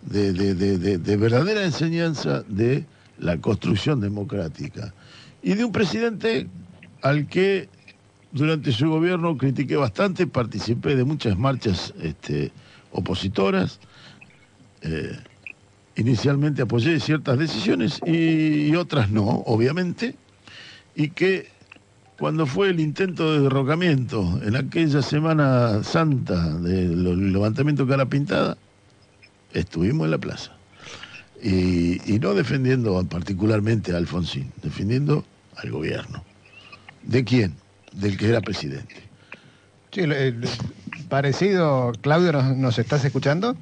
[0.09, 2.85] de, de- de- de- de verdadera enseñanza de
[3.19, 4.93] la construcción democrática.
[5.41, 6.47] Y de un presidente
[7.01, 7.69] al que
[8.31, 12.51] durante su gobierno critiqué bastante, participé de muchas marchas este,
[12.91, 13.79] opositoras.
[14.81, 15.17] eh,
[15.95, 20.13] inicialmente apoyé ciertas decisiones y, y otras no, obviamente,
[20.95, 21.47] y que
[22.19, 28.57] cuando fue el intento de derrocamiento en aquella Semana Santa del levantamiento de cara pintada,
[29.53, 30.51] estuvimos en la plaza.
[31.41, 35.23] Y, y no defendiendo particularmente a Alfonsín, defendiendo
[35.57, 36.23] al gobierno.
[37.03, 37.55] ¿De quién?
[37.91, 38.95] Del que era presidente.
[39.91, 40.01] Sí,
[41.09, 43.55] parecido, Claudio, ¿nos, nos estás escuchando?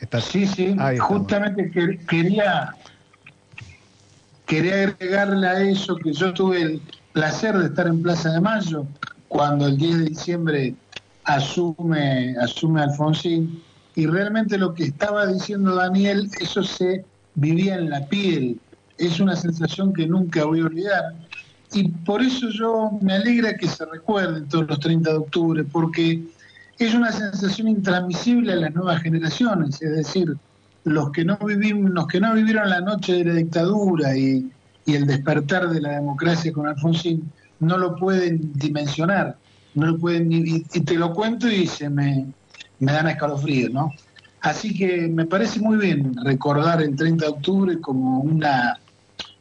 [0.00, 0.24] ¿Estás?
[0.24, 2.70] Sí, sí, Ahí justamente que- quería,
[4.46, 8.86] quería agregarle a eso que yo tuve el placer de estar en Plaza de Mayo
[9.28, 10.74] cuando el 10 de diciembre
[11.24, 13.62] asume, asume Alfonsín
[13.94, 18.58] y realmente lo que estaba diciendo Daniel, eso se vivía en la piel,
[18.98, 21.14] es una sensación que nunca voy a olvidar.
[21.72, 26.22] Y por eso yo me alegra que se recuerden todos los 30 de octubre, porque
[26.78, 30.36] es una sensación intransmisible a las nuevas generaciones, es decir,
[30.84, 34.50] los que no vivimos, los que no vivieron la noche de la dictadura y,
[34.86, 39.38] el despertar de la democracia con Alfonsín, no lo pueden dimensionar,
[39.74, 42.26] no lo pueden y te lo cuento y se me,
[42.78, 43.92] me dan escalofríos, ¿no?
[44.40, 48.78] Así que me parece muy bien recordar el 30 de octubre como una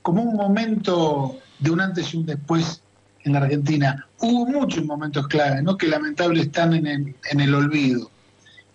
[0.01, 2.81] como un momento de un antes y un después
[3.23, 4.05] en la Argentina.
[4.19, 5.77] Hubo muchos momentos clave, ¿no?
[5.77, 8.11] Que lamentable están en el, en el olvido,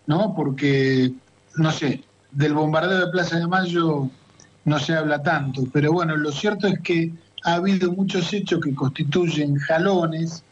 [0.07, 0.35] ¿no?
[0.35, 1.13] Porque,
[1.57, 2.03] no sé,
[2.33, 4.09] del bombardeo de Plaza de Mayo
[4.65, 7.13] no se habla tanto, pero bueno, lo cierto es que
[7.45, 10.45] ha habido muchos hechos que constituyen jalones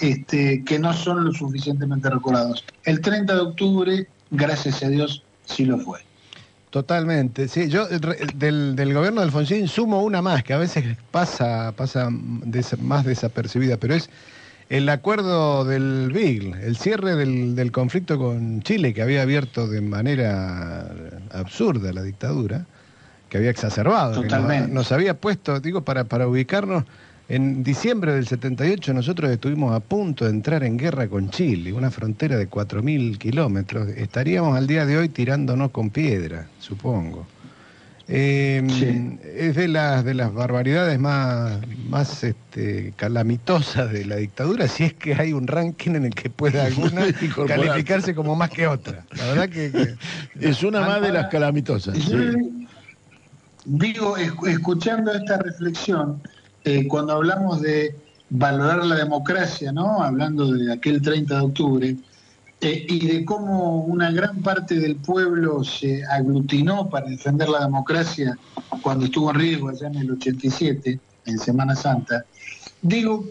[0.00, 2.64] este, que no son lo suficientemente recordados.
[2.84, 6.00] El 30 de octubre, gracias a Dios, sí lo fue.
[6.70, 7.68] Totalmente, sí.
[7.68, 12.78] Yo del, del gobierno de Alfonsín sumo una más, que a veces pasa, pasa des-
[12.80, 14.08] más desapercibida, pero es
[14.68, 19.80] el acuerdo del BIG, el cierre del, del conflicto con Chile, que había abierto de
[19.80, 20.88] manera
[21.32, 22.66] absurda la dictadura,
[23.28, 24.72] que había exacerbado, que nos, Totalmente.
[24.72, 26.84] nos había puesto, digo, para, para ubicarnos,
[27.30, 31.90] en diciembre del 78 nosotros estuvimos a punto de entrar en guerra con Chile, una
[31.90, 33.88] frontera de 4.000 kilómetros.
[33.88, 37.26] Estaríamos al día de hoy tirándonos con piedra, supongo.
[38.08, 39.18] Eh, Sí.
[39.36, 44.94] Es de las, de las barbaridades más, más este, calamitosas de la dictadura, si es
[44.94, 47.02] que hay un ranking en el que pueda alguna
[47.46, 49.04] calificarse como más que otra.
[49.16, 49.70] La verdad que...
[49.70, 49.94] que-
[50.48, 51.96] Es una más de las calamitosas.
[51.96, 52.66] Sí.
[53.64, 56.20] Digo, es- escuchando esta reflexión,
[56.64, 57.94] eh, cuando hablamos de
[58.30, 59.72] valorar la democracia.
[60.00, 61.96] Hablando de aquel 30 de octubre,
[62.62, 68.36] eh, y de cómo una gran parte del pueblo se aglutinó para defender la democracia
[68.82, 72.24] cuando estuvo en riesgo allá en el 87, en Semana Santa,
[72.82, 73.24] digo,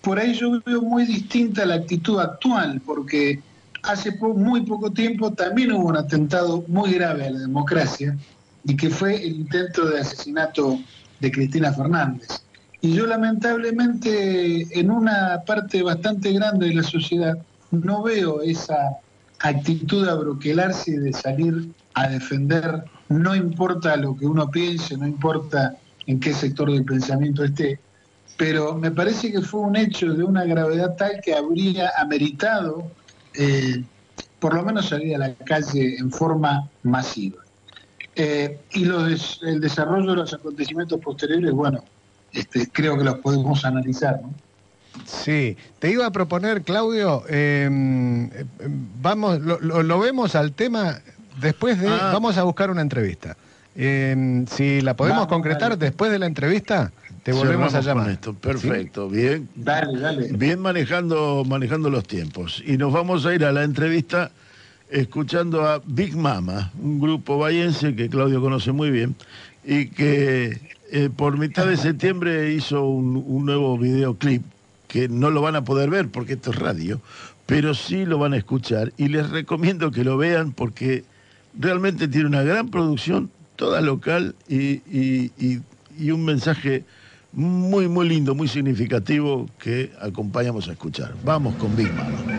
[0.00, 3.40] por ahí yo veo muy distinta la actitud actual, porque
[3.84, 8.16] hace muy poco tiempo también hubo un atentado muy grave a la democracia,
[8.64, 10.80] y que fue el intento de asesinato
[11.20, 12.43] de Cristina Fernández.
[12.84, 17.38] Y yo lamentablemente en una parte bastante grande de la sociedad
[17.70, 18.98] no veo esa
[19.38, 25.06] actitud de abroquelarse y de salir a defender, no importa lo que uno piense, no
[25.06, 27.80] importa en qué sector del pensamiento esté,
[28.36, 32.90] pero me parece que fue un hecho de una gravedad tal que habría ameritado
[33.32, 33.82] eh,
[34.38, 37.38] por lo menos salir a la calle en forma masiva.
[38.14, 41.82] Eh, y el desarrollo de los acontecimientos posteriores, bueno,
[42.34, 44.20] este, creo que los podemos analizar.
[44.22, 44.32] ¿no?
[45.06, 48.44] Sí, te iba a proponer, Claudio, em, eh,
[49.02, 50.98] vamos, lo, lo- lo vemos al tema
[51.40, 52.10] después de, Ah.
[52.12, 53.36] vamos a buscar una entrevista.
[53.76, 55.76] Em, si la podemos Vamos, concretar dale.
[55.86, 56.92] después de la entrevista,
[57.24, 58.04] te volvemos Cerramos a llamar.
[58.04, 58.34] con esto.
[58.34, 59.48] Perfecto, bien.
[59.56, 60.28] Dale, dale.
[60.32, 62.62] Bien manejando, manejando los tiempos.
[62.64, 64.30] Y nos vamos a ir a la entrevista
[64.90, 69.16] escuchando a Big Mama, un grupo bayense que Claudio conoce muy bien
[69.66, 70.60] y que
[70.90, 74.42] eh, por mitad de septiembre hizo un, nuevo videoclip
[74.88, 77.00] que no lo van a poder ver porque esto es radio,
[77.46, 81.04] pero sí lo van a escuchar y les recomiendo que lo vean porque
[81.58, 86.84] realmente tiene una gran producción, toda local y, y- y- un mensaje
[87.32, 91.14] muy, muy lindo, muy significativo que acompañamos a escuchar.
[91.22, 92.33] Vamos con Big.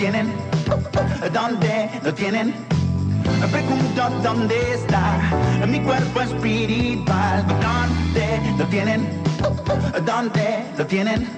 [0.00, 0.32] Tienen?
[1.30, 2.54] ¿Dónde lo tienen?
[3.52, 7.44] Pregunto dónde está mi cuerpo espiritual.
[7.46, 9.06] ¿Dónde lo tienen?
[10.06, 11.28] ¿Dónde lo tienen?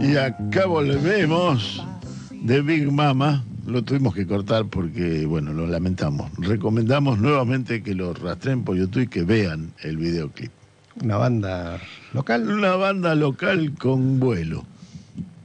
[0.00, 1.86] Y acá volvemos
[2.32, 3.44] de Big Mama.
[3.68, 6.30] Lo tuvimos que cortar porque, bueno, lo lamentamos.
[6.38, 10.50] Recomendamos nuevamente que lo rastreen por YouTube y que vean el videoclip.
[11.02, 11.78] Una banda
[12.14, 12.48] local.
[12.50, 14.64] Una banda local con vuelo.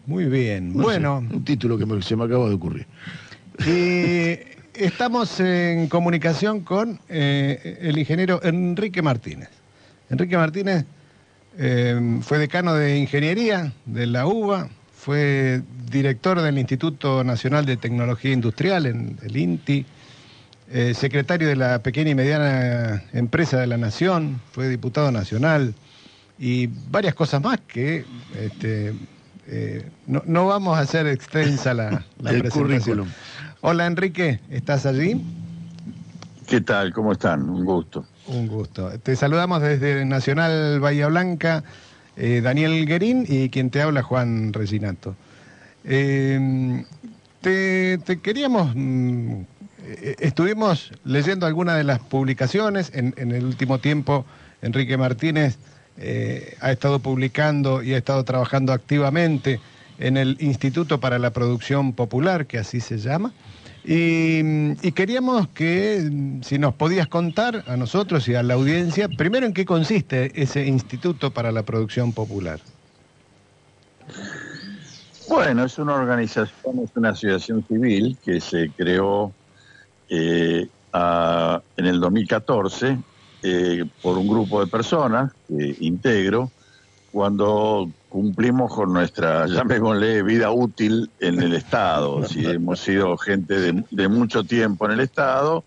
[0.05, 0.69] Muy bien.
[0.69, 2.87] No sé, bueno, un título que me- se me acaba de ocurrir.
[3.67, 4.39] y
[4.73, 9.49] estamos en comunicación con eh, el ingeniero Enrique Martínez.
[10.09, 10.85] Enrique Martínez
[11.57, 14.69] eh, fue decano de ingeniería de la UBA,
[15.03, 19.85] fue director del Instituto Nacional de Tecnología Industrial, en el INTI,
[20.71, 25.73] eh, secretario de la pequeña y mediana empresa de la Nación, fue diputado nacional
[26.39, 28.05] y varias cosas más que
[28.39, 28.93] este,
[29.47, 32.63] eh, no, no vamos a hacer extensa la, la El presentación.
[32.63, 33.07] currículum.
[33.59, 35.21] Hola Enrique, ¿estás allí?
[36.47, 36.93] ¿Qué tal?
[36.93, 37.49] ¿Cómo están?
[37.49, 38.05] Un gusto.
[38.27, 38.89] Un gusto.
[38.99, 41.63] Te saludamos desde Nacional Bahía Blanca,
[42.17, 45.15] eh, Daniel Guerín y quien te habla, Juan Reginato.
[45.83, 46.83] Eh,
[47.43, 49.41] te, queríamos, mm,
[49.85, 54.25] eh, estuvimos leyendo algunas de las publicaciones, en, el último tiempo
[54.61, 55.57] Enrique Martínez
[55.97, 59.59] eh, ha estado publicando y ha estado trabajando activamente
[59.99, 63.33] en el Instituto para la Producción Popular, que así se llama.
[63.85, 69.53] Y, queríamos que, si nos podías contar a nosotros y a la audiencia, primero en
[69.53, 72.59] qué consiste ese Instituto para la Producción Popular.
[75.27, 79.33] Bueno, es una organización, es una asociación civil que se creó
[80.09, 82.97] eh, en el 2014
[83.41, 86.51] eh, por un grupo de personas que integro
[87.11, 92.23] cuando cumplimos con nuestra, llamémosle, vida útil en el Estado.
[92.27, 95.63] Si hemos sido gente de, mucho tiempo en el Estado,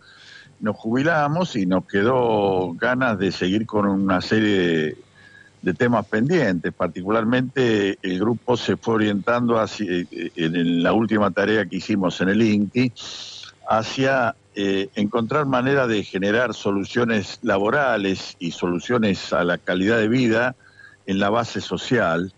[0.61, 4.97] nos jubilamos y nos quedó ganas de seguir con una serie
[5.61, 6.73] de, temas pendientes.
[6.73, 12.29] Particularmente el grupo se fue orientando hacia, eh, en la última tarea que hicimos en
[12.29, 12.93] el INTI
[13.69, 20.55] hacia eh, encontrar manera de generar soluciones laborales y soluciones a la calidad de vida
[21.07, 22.33] en la base social.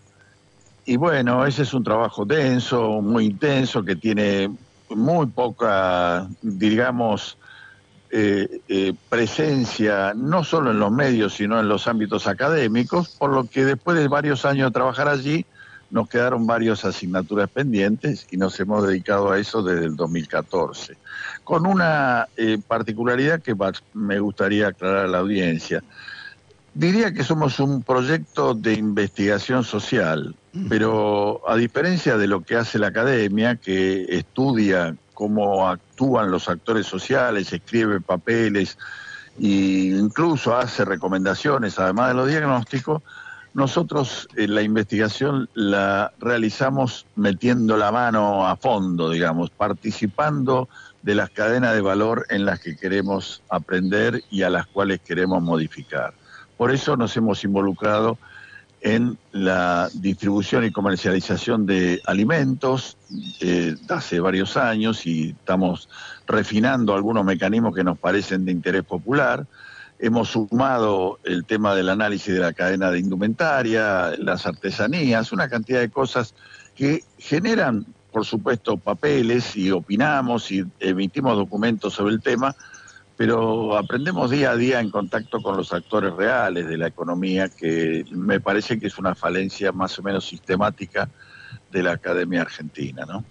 [0.89, 4.51] Y bueno, ese es un trabajo denso, muy intenso, que tiene
[4.89, 7.37] muy poca, digamos,
[8.11, 13.45] eh, eh, presencia no solo en los medios, sino en los ámbitos académicos, por lo
[13.45, 15.45] que después de varios años de trabajar allí,
[15.91, 20.97] nos quedaron varias asignaturas pendientes y nos hemos dedicado a eso desde el 2014,
[21.45, 23.55] con una eh, particularidad que
[23.93, 25.83] me gustaría aclarar a la audiencia.
[26.79, 30.37] Diría que somos un proyecto de investigación social,
[30.69, 36.87] pero a diferencia de lo que hace la academia, que estudia cómo actúan los actores
[36.87, 38.79] sociales, escribe papeles
[39.41, 43.03] e incluso hace recomendaciones, además de los diagnósticos,
[43.55, 50.69] nosotros eh, la investigación la realizamos metiendo la mano a fondo, digamos, participando
[51.03, 55.43] de las cadenas de valor en las que queremos aprender y a las cuales queremos
[55.43, 56.15] modificar.
[56.59, 58.19] Por eso nos hemos involucrado
[58.81, 62.97] en la distribución y comercialización de alimentos
[63.41, 65.89] eh, hace varios años y estamos
[66.27, 69.47] refinando algunos mecanismos que nos parecen de interés popular.
[70.01, 75.81] Hemos sumado el tema del análisis de la cadena de indumentaria, las artesanías, una cantidad
[75.81, 76.35] de cosas
[76.77, 82.55] que generan, por supuesto, papeles y opinamos y emitimos documentos sobre el tema,
[83.19, 88.05] pero aprendemos día a día en contacto con los actores reales de la economía, que
[88.13, 91.11] me parece que es una falencia más o menos sistemática
[91.73, 93.25] de la Academia Argentina, ¿no?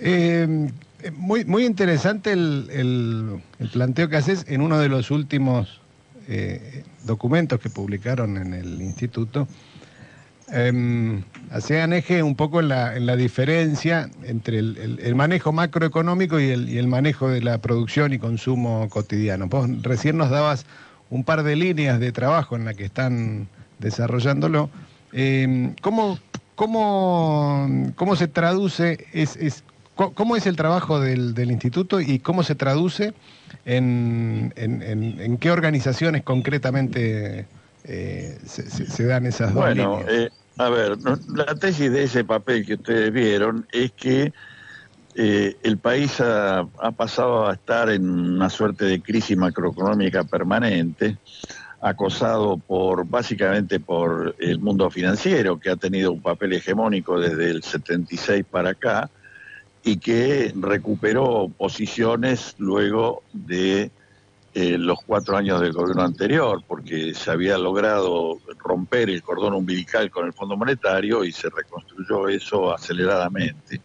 [0.00, 0.68] Eh,
[1.16, 5.80] muy, muy interesante el, el- el planteo que haces en uno de los últimos
[6.26, 9.46] eh, documentos que publicaron en el instituto.
[10.52, 16.38] Eh, hacían eje un poco en la, en la diferencia entre el, el- manejo macroeconómico
[16.38, 19.48] y el, y el manejo de la producción y consumo cotidiano.
[19.48, 20.64] Vos recién nos dabas
[21.10, 23.48] un par de líneas de trabajo en la que están
[23.80, 24.70] desarrollándolo.
[25.12, 26.18] Eh, ¿cómo,
[26.54, 32.42] cómo, cómo se traduce, es, es- cómo es el trabajo del, del instituto y cómo
[32.42, 33.14] se traduce
[33.64, 34.82] en- en-
[35.20, 37.46] en qué organizaciones concretamente
[37.88, 40.10] eh, se, se- se dan esas dos Bueno, líneas?
[40.12, 40.96] eh, a ver,
[41.34, 44.32] la tesis de ese papel que ustedes vieron es que
[45.14, 51.18] eh, el país ha, ha pasado a estar en una suerte de crisis macroeconómica permanente,
[51.80, 57.62] acosado por básicamente por el mundo financiero, que ha tenido un papel hegemónico desde el
[57.62, 59.10] 76 para acá
[59.82, 63.92] y que recuperó posiciones luego de
[64.58, 70.10] eh, los cuatro años del gobierno anterior, porque se había logrado romper el cordón umbilical
[70.10, 73.82] con el Fondo Monetario y se reconstruyó eso aceleradamente.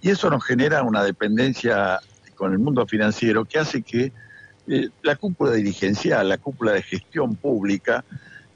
[0.00, 1.98] Y eso nos genera una dependencia
[2.36, 4.12] con el mundo financiero que hace que
[4.68, 8.04] eh, la cúpula dirigencial, la cúpula de gestión pública,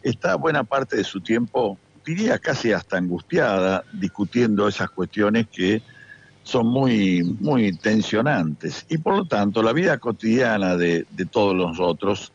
[0.05, 5.83] está buena parte de su tiempo, diría casi hasta angustiada, discutiendo esas cuestiones que
[6.47, 8.87] son muy, muy tensionantes.
[8.89, 12.33] Y por lo tanto, la vida cotidiana de, de todos nosotros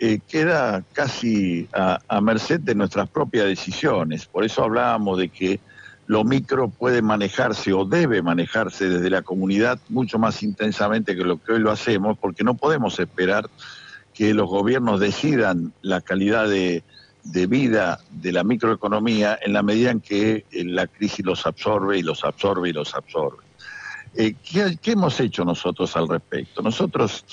[0.00, 4.26] eh, queda casi a, a merced de nuestras propias decisiones.
[4.26, 5.60] Por eso hablábamos de que
[6.08, 11.40] lo micro puede manejarse o debe manejarse desde la comunidad mucho más intensamente que lo
[11.40, 13.48] que hoy lo hacemos, porque no podemos esperar
[14.12, 16.82] que los gobiernos decidan la calidad de,
[17.22, 21.98] de vida de la microeconomía en la medida en que eh, la crisis los absorbe
[21.98, 23.43] y los absorbe y los absorbe.
[24.16, 26.62] Eh, ¿qué, qué hemos hecho nosotros al respecto?
[26.62, 27.24] Nosotros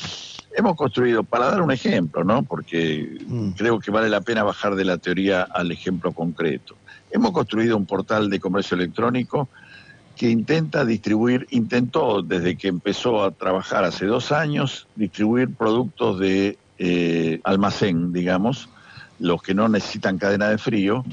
[0.55, 2.43] hemos construido, para dar un ejemplo, ¿no?
[2.43, 3.17] porque
[3.55, 6.75] creo que vale la pena bajar de la teoría al ejemplo concreto.
[7.11, 9.49] Hemos construido un portal de comercio electrónico
[10.15, 16.57] que intenta distribuir, intentó desde que empezó a trabajar hace dos años, distribuir productos de
[16.77, 18.69] eh, almacén, digamos,
[19.19, 21.03] los que no necesitan cadena de frío,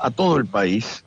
[0.00, 1.04] a todo el país,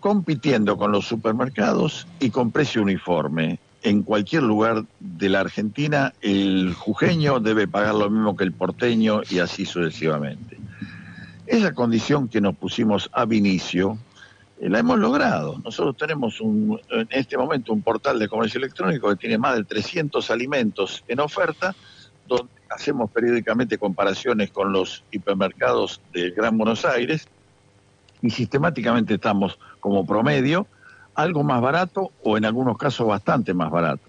[0.00, 3.58] compitiendo con los supermercados y con precio uniforme.
[3.82, 9.22] En cualquier lugar de la Argentina, el jujeño debe pagar lo mismo que el porteño
[9.30, 10.58] y así sucesivamente.
[11.46, 13.98] Esa condición que nos pusimos ab inicio
[14.60, 15.58] eh, la hemos logrado.
[15.64, 19.64] Nosotros tenemos un, en este momento un portal de comercio electrónico que tiene más de
[19.64, 21.74] 300 alimentos en oferta,
[22.26, 27.28] donde hacemos periódicamente comparaciones con los hipermercados del Gran Buenos Aires
[28.22, 30.66] y sistemáticamente estamos como promedio
[31.14, 34.02] algo más barato o en algunos casos bastante más barato.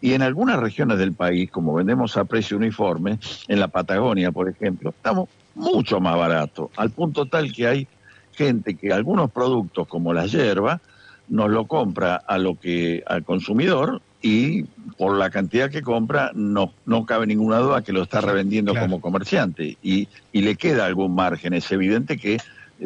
[0.00, 3.18] Y en algunas regiones del país, como vendemos a precio uniforme,
[3.48, 7.88] en la Patagonia, por ejemplo, estamos mucho más barato, al punto tal que hay
[8.32, 10.80] gente que algunos productos como la hierba
[11.28, 14.64] nos lo compra a lo que al consumidor y
[14.96, 19.00] por la cantidad que compra no, no cabe ninguna duda que lo está revendiendo como
[19.00, 21.54] comerciante y, y, le queda algún margen.
[21.54, 22.38] Es evidente que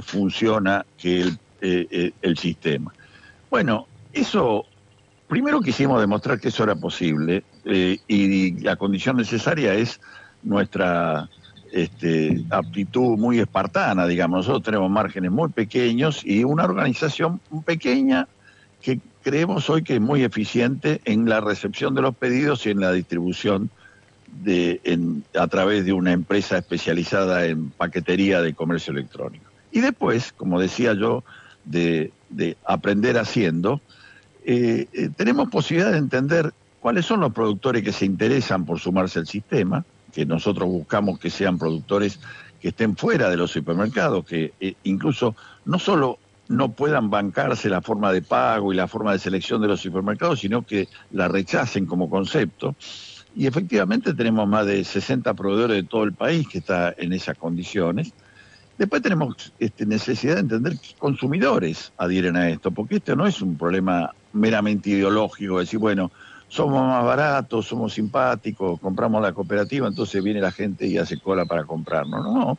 [0.03, 2.93] funciona que el, eh, eh, el sistema.
[3.51, 4.67] Bueno, eso,
[5.27, 9.99] primero quisimos demostrar que eso era posible eh, y la condición necesaria es
[10.43, 11.31] nuestra
[11.73, 14.41] este, aptitud muy espartana, digamos.
[14.41, 18.29] Nosotros tenemos márgenes muy pequeños y una organización pequeña
[18.83, 22.81] que creemos hoy que es muy eficiente en la recepción de los pedidos y en
[22.81, 23.71] la distribución
[25.35, 29.46] a través de una empresa especializada en paquetería de comercio electrónico.
[29.77, 31.23] Y después, como decía yo,
[31.67, 33.83] de, de aprender haciendo,
[34.43, 39.19] eh, eh, tenemos posibilidad de entender cuáles son los productores que se interesan por sumarse
[39.19, 39.85] al sistema,
[40.15, 42.21] que nosotros buscamos que sean productores
[42.59, 45.37] que estén fuera de los supermercados, que eh, incluso
[45.67, 49.69] no solo no puedan bancarse la forma de pago y la forma de selección de
[49.69, 52.75] los supermercados, sino que la rechacen como concepto.
[53.37, 57.37] Y efectivamente tenemos más de 60 proveedores de todo el país que está en esas
[57.37, 58.15] condiciones.
[58.79, 63.41] Después tenemos este, necesidad de entender qué consumidores adhieren a esto, porque esto no es
[63.41, 66.11] un problema meramente ideológico, decir, bueno,
[66.49, 71.45] somos más baratos, somos simpáticos, compramos la cooperativa, entonces viene la gente y hace cola
[71.47, 72.23] para comprarnos.
[72.23, 72.59] No, no.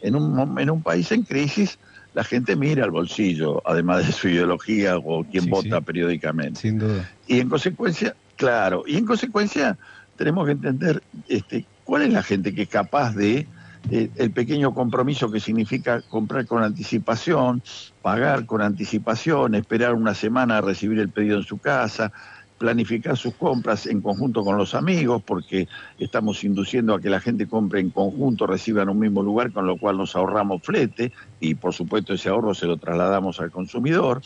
[0.00, 1.78] En un, en un país en crisis,
[2.14, 6.60] la gente mira al bolsillo, además de su ideología o quien vota periódicamente.
[6.60, 7.08] Sin duda.
[7.26, 9.76] Y en consecuencia, claro, y en consecuencia
[10.16, 13.46] tenemos que entender este, cuál es la gente que es capaz de
[13.90, 17.62] eh, el pequeño compromiso que significa comprar con anticipación,
[18.02, 22.12] pagar con anticipación, esperar una semana a recibir el pedido en su casa,
[22.58, 27.46] planificar sus compras en conjunto con los amigos, porque estamos induciendo a que la gente
[27.46, 31.54] compre en conjunto, reciba en un mismo lugar, con lo cual nos ahorramos flete y
[31.54, 34.20] por supuesto ese ahorro se lo trasladamos al consumidor.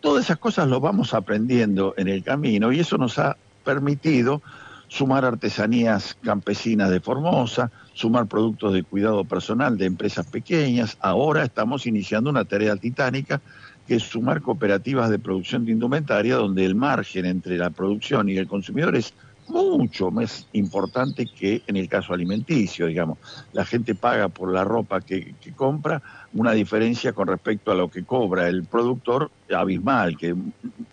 [0.00, 4.42] Todas esas cosas lo vamos aprendiendo en el camino y eso nos ha permitido
[4.90, 10.98] sumar artesanías campesinas de Formosa, sumar productos de cuidado personal de empresas pequeñas.
[11.00, 13.40] Ahora estamos iniciando una tarea titánica
[13.86, 18.36] que es sumar cooperativas de producción de indumentaria donde el margen entre la producción y
[18.36, 19.14] el consumidor es
[19.46, 23.18] mucho más importante que en el caso alimenticio, digamos.
[23.52, 26.02] La gente paga por la ropa que, que, compra
[26.32, 30.34] una diferencia con respecto a lo que cobra el productor abismal, que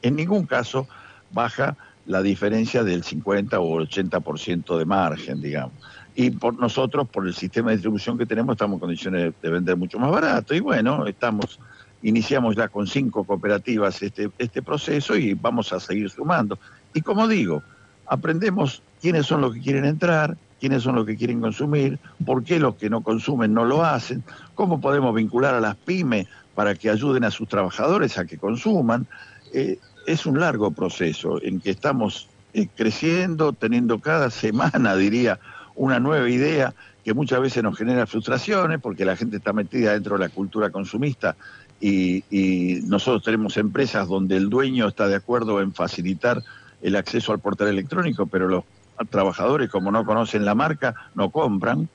[0.01, 0.87] en ningún caso
[1.31, 1.75] baja
[2.07, 5.75] la diferencia del 50 o 80% de margen, digamos.
[6.15, 9.77] Y por nosotros, por el sistema de distribución que tenemos, estamos en condiciones de vender
[9.77, 10.55] mucho más barato.
[10.55, 11.59] Y bueno, estamos
[12.01, 16.59] iniciamos ya con cinco cooperativas este, este proceso y vamos a seguir sumando.
[16.93, 17.63] Y como digo,
[18.05, 22.59] aprendemos quiénes son los que quieren entrar, quiénes son los que quieren consumir, por qué
[22.59, 24.23] los que no consumen no lo hacen,
[24.55, 29.05] cómo podemos vincular a las pymes para que ayuden a sus trabajadores a que consuman.
[29.53, 29.77] Eh,
[30.07, 35.39] es un largo proceso en que estamos eh, creciendo, teniendo cada semana, diría,
[35.75, 36.73] una nueva idea
[37.03, 40.71] que muchas veces nos genera frustraciones porque la gente está metida dentro de la cultura
[40.71, 41.35] consumista
[41.79, 42.23] y,
[42.87, 46.41] nosotros tenemos empresas donde el dueño está de acuerdo en facilitar
[46.81, 48.63] el acceso al portal electrónico, pero los
[49.09, 51.89] trabajadores, como no conocen la marca, no compran,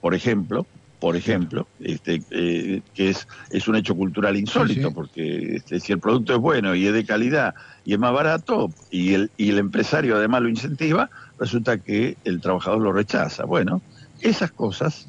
[0.00, 0.66] por ejemplo,
[1.04, 5.98] por ejemplo, este, eh, que es, es un hecho cultural insólito, porque este, si el
[5.98, 7.54] producto es bueno y es de calidad
[7.84, 12.40] y es más barato, y el, y el empresario además lo incentiva, resulta que el
[12.40, 13.44] trabajador lo rechaza.
[13.44, 13.82] Bueno,
[14.22, 15.06] esas cosas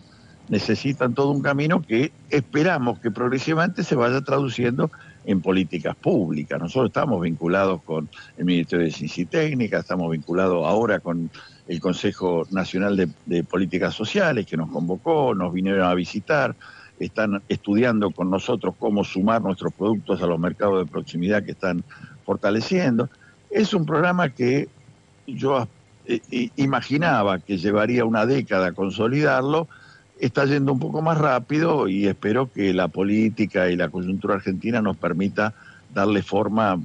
[0.50, 4.92] necesitan todo un camino que esperamos que progresivamente se vaya traduciendo
[5.24, 6.60] en políticas públicas.
[6.60, 11.30] Nosotros estamos vinculados con el Ministerio de Ciencia y Técnica, estamos vinculados ahora con
[11.68, 16.56] el Consejo Nacional de, Políticas Sociales que nos convocó, nos vinieron a visitar,
[17.00, 21.84] están estudiando con nosotros cómo sumar nuestros productos a los mercados de proximidad que están
[22.26, 23.10] fortaleciendo.
[23.50, 24.70] Es un programa que
[25.28, 25.68] yo
[26.06, 29.68] eh, imaginaba que llevaría una década consolidarlo,
[30.20, 34.82] está yendo un poco más rápido y espero que la política y la coyuntura argentina
[34.82, 35.54] nos permita
[35.94, 36.80] darle forma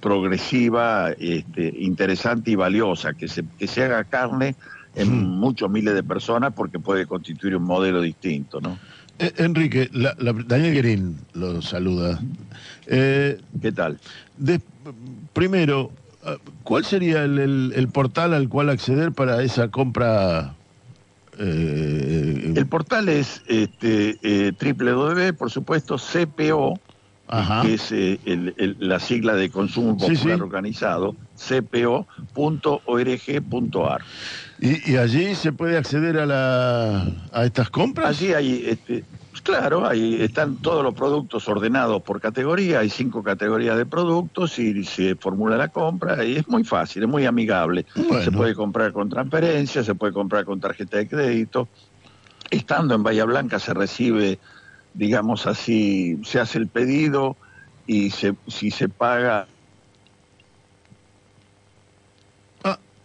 [0.00, 4.56] progresiva, este, interesante y valiosa, que se, que se haga carne
[4.94, 8.78] en muchos miles de personas porque puede constituir un modelo distinto, ¿no?
[9.18, 12.18] Eh, Enrique, la- la- Daniel Green lo saluda.
[12.86, 14.00] Eh, ¿Qué tal?
[14.36, 14.60] de-
[15.34, 15.90] primero,
[16.24, 20.54] ah, ¿cuál sería el, el- el portal al cual acceder para esa compra?
[21.38, 26.80] eh, El portal es este, eh, www, por supuesto, CPO,
[27.32, 27.62] Ajá.
[27.62, 30.42] que es eh, el- el- la sigla de consumo Sí, popular sí.
[30.42, 31.14] organizado,
[32.70, 34.00] cpo.org.ar.
[34.60, 38.08] y, y allí se puede acceder a, la, a estas compras?
[38.20, 43.22] Allí hay, este, pues claro, ahí están todos los productos ordenados por categoría, hay cinco
[43.22, 47.86] categorías de productos y se formula la compra y es muy fácil, es muy amigable.
[47.94, 48.22] Bueno.
[48.22, 51.68] Se puede comprar con transferencia, se puede comprar con tarjeta de crédito.
[52.50, 54.40] Estando en Bahía Blanca se recibe,
[54.94, 57.36] digamos así, se hace el pedido
[57.86, 59.48] y se, si se paga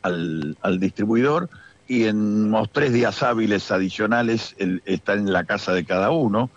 [0.02, 1.50] al, al distribuidor
[1.88, 6.52] y en unos tres días hábiles adicionales el- está en la casa de cada uno.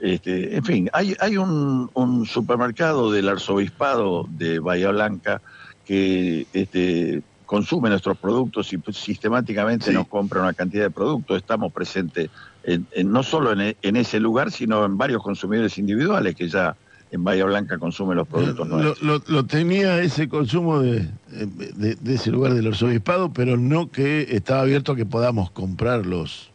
[0.00, 5.42] Este, en fin, hay, hay un, un supermercado del arzobispado de Bahía Blanca
[5.84, 9.92] que este, consume nuestros productos y pues, sistemáticamente Sí.
[9.92, 11.36] nos compra una cantidad de productos.
[11.36, 12.30] Estamos presentes
[12.74, 16.76] en- en- no solo en, en ese lugar, sino en varios consumidores individuales que ya
[17.12, 19.02] en Bahía Blanca consumen los productos lo, nuestros.
[19.02, 24.26] lo- lo tenía ese consumo de, de- de ese lugar del arzobispado, pero no que
[24.30, 26.50] estaba abierto a que podamos comprar los,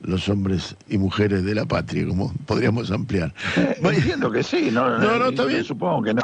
[0.00, 3.32] los hombres y mujeres de la patria, como podríamos ampliar.
[3.82, 5.64] Entiendo que sí, no, No, no, está yo bien.
[5.64, 6.22] Supongo que no.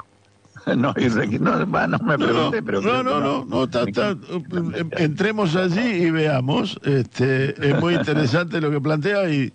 [0.77, 2.81] No, no, no me No, pregunté, pero.
[2.81, 6.79] no, no, no, no, está- está- em- entremos allí y veamos.
[6.85, 9.53] Este, es muy interesante lo que plantea y,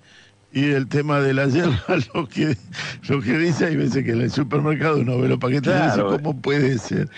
[0.51, 1.75] y el tema de la hierba,
[2.13, 2.57] lo que,
[3.09, 6.09] lo que dice, hay veces que en el supermercado uno ve los paquetes Claro.
[6.09, 7.09] dice, ¿cómo puede ser?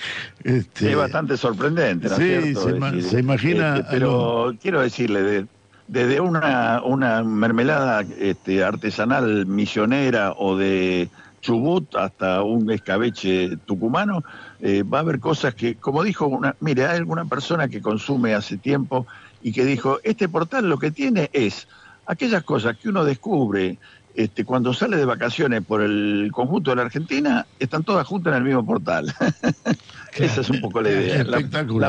[0.43, 2.63] Este, es bastante sorprendente, ¿no Sí, cierto?
[2.63, 5.47] se ima- decir, se imagina este, pero quiero decirle, de-
[5.87, 11.09] desde una, una mermelada este, artesanal misionera o de
[11.41, 14.23] Chubut hasta un escabeche tucumano,
[14.59, 18.33] eh, va a haber cosas que, como dijo una, mire, hay alguna persona que consume
[18.33, 19.05] hace tiempo
[19.41, 21.67] y que dijo, este portal lo que tiene es
[22.05, 23.79] aquellas cosas que uno descubre
[24.13, 28.37] este, cuando sale de vacaciones por el conjunto de la Argentina, están todas juntas en
[28.39, 29.13] el mismo portal.
[30.15, 31.23] Esa es un poco la idea.
[31.23, 31.37] La-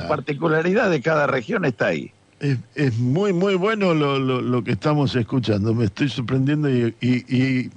[0.03, 2.13] la particularidad de cada región está ahí.
[2.41, 5.75] Es, es muy, muy bueno lo, lo- lo que estamos escuchando.
[5.75, 7.71] Me estoy sorprendiendo y, y- y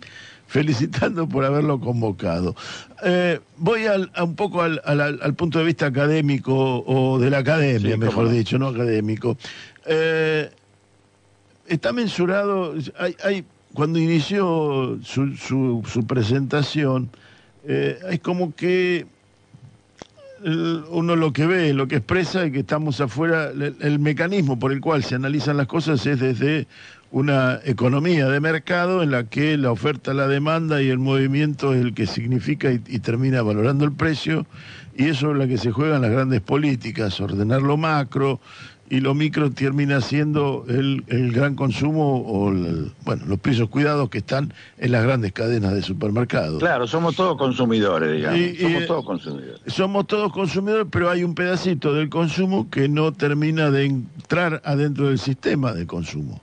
[0.55, 2.55] felicitando por haberlo convocado.
[3.03, 7.29] Eh, voy al- a un poco al, al- al punto de vista académico o de
[7.29, 8.31] la academia, Sí, mejor no.
[8.31, 9.37] dicho, no académico.
[9.85, 10.49] Eh,
[11.67, 17.09] está mensurado, hay, hay- cuando inició su, su- su presentación,
[17.65, 19.05] eh, hay como que
[20.89, 24.73] uno lo que ve, lo que expresa es que estamos afuera, el, el mecanismo por
[24.73, 26.67] el cual se analizan las cosas es desde
[27.11, 31.81] una economía de mercado en la que la oferta, la demanda y el movimiento es
[31.81, 34.45] el que significa y, y termina valorando el precio
[34.95, 38.39] y eso es la que se juegan las grandes políticas, ordenar lo macro
[38.89, 44.09] y lo micro termina siendo el, el gran consumo o el- bueno, los precios cuidados
[44.09, 46.59] que están en las grandes cadenas de supermercados.
[46.59, 48.37] Claro, somos todos consumidores, digamos.
[48.39, 49.61] Y- somos todos consumidores.
[49.67, 55.07] Somos todos consumidores, pero hay un pedacito del consumo que no termina de entrar adentro
[55.07, 56.41] del sistema de consumo.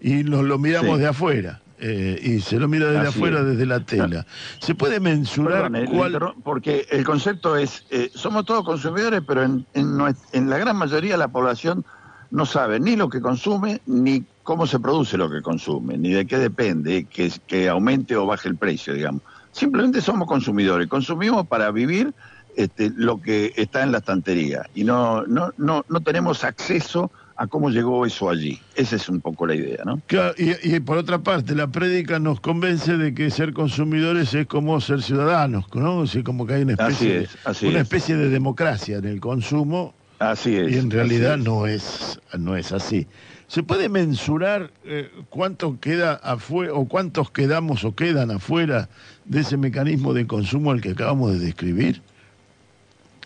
[0.00, 1.02] Y nos lo miramos Sí.
[1.02, 1.60] de afuera.
[1.78, 3.46] eh, y se lo mira desde Así afuera, es.
[3.48, 4.26] desde la tela.
[4.60, 6.18] ¿Se puede mensurar Perdón, cuál...
[6.42, 11.28] porque el concepto es, eh, somos todos consumidores, pero en, en la gran mayoría la
[11.28, 11.84] población
[12.30, 16.26] no sabe ni lo que consume, ni cómo se produce lo que consume, ni de
[16.26, 19.20] qué depende que, que aumente o baje el precio, digamos.
[19.52, 22.14] Simplemente somos consumidores, consumimos para vivir
[22.56, 27.25] este, lo que está en la estantería y no, no, no, no tenemos acceso a
[27.46, 28.58] cómo llegó eso allí.
[28.74, 30.00] Esa es un poco la idea, ¿no?
[30.06, 34.46] Claro, y, y por otra parte, la prédica nos convence de que ser consumidores es
[34.46, 35.98] como ser ciudadanos, ¿no?
[35.98, 37.84] O sea, como que hay una especie, Así es, así de, una es.
[37.84, 40.72] especie de democracia en el consumo Así es.
[40.72, 41.44] y en realidad es.
[41.44, 43.06] no es no es así.
[43.48, 48.88] ¿Se puede mensurar eh, cuánto queda afuera o cuántos quedamos o quedan afuera
[49.26, 52.00] de ese mecanismo de consumo al que acabamos de describir?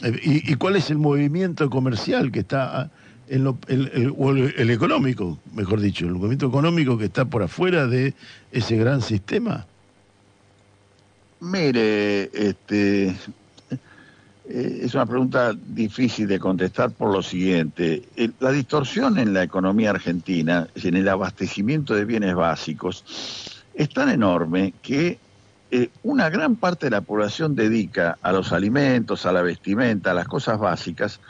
[0.03, 2.91] Eh, ¿Y, y cuál es el movimiento comercial que está
[3.31, 8.15] en el, económico, mejor dicho, el movimiento económico que está por afuera de
[8.51, 9.67] ese gran sistema?
[11.39, 18.03] Mire, este, eh, es una pregunta difícil de contestar por lo siguiente.
[18.41, 23.05] La distorsión en la economía argentina, en el abastecimiento de bienes básicos,
[23.75, 25.21] es tan enorme que
[25.71, 30.15] eh, una gran parte de la población dedica a los alimentos, a la vestimenta, a
[30.15, 31.21] las cosas básicas,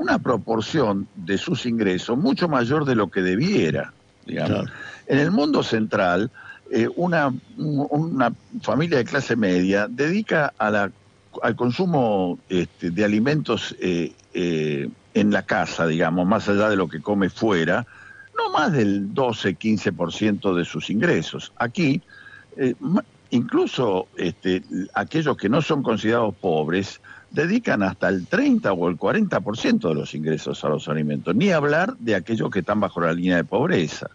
[0.00, 3.92] una proporción de sus ingresos mucho mayor de lo que debiera,
[4.24, 4.62] digamos.
[4.62, 4.72] Claro.
[5.06, 6.30] En el mundo central,
[6.70, 8.32] eh, una, una
[8.62, 10.90] familia de clase media dedica a la,
[11.42, 16.88] al consumo este, de alimentos eh, eh, en la casa, digamos, más allá de lo
[16.88, 17.86] que come fuera,
[18.38, 21.52] no más del 12-15% de sus ingresos.
[21.56, 22.00] Aquí,
[22.56, 22.74] eh,
[23.28, 24.62] incluso este,
[24.94, 30.14] aquellos que no son considerados pobres dedican hasta el 30 o el 40% de los
[30.14, 34.08] ingresos a los alimentos, ni hablar de aquellos que están bajo la línea de pobreza.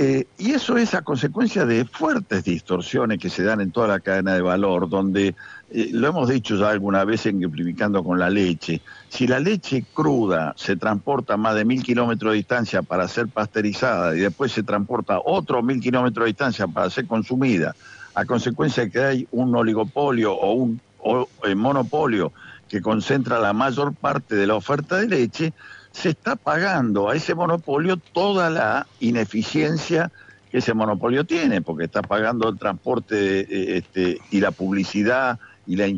[0.00, 3.98] Eh, y eso es a consecuencia de fuertes distorsiones que se dan en toda la
[3.98, 5.34] cadena de valor, donde,
[5.72, 10.54] eh, lo hemos dicho ya alguna vez ejemplificando con la leche, si la leche cruda
[10.56, 15.18] se transporta más de mil kilómetros de distancia para ser pasteurizada y después se transporta
[15.24, 17.74] otros mil kilómetros de distancia para ser consumida,
[18.14, 22.32] a consecuencia de que hay un oligopolio o un o, eh, monopolio
[22.68, 25.52] que concentra la mayor parte de la oferta de leche,
[25.90, 30.12] se está pagando a ese monopolio toda la ineficiencia
[30.50, 35.76] que ese monopolio tiene, porque está pagando el transporte eh, este, y la publicidad y
[35.76, 35.88] la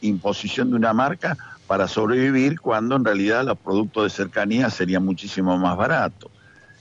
[0.00, 1.36] imposición de una marca
[1.66, 6.30] para sobrevivir cuando en realidad los productos de cercanía serían muchísimo más baratos.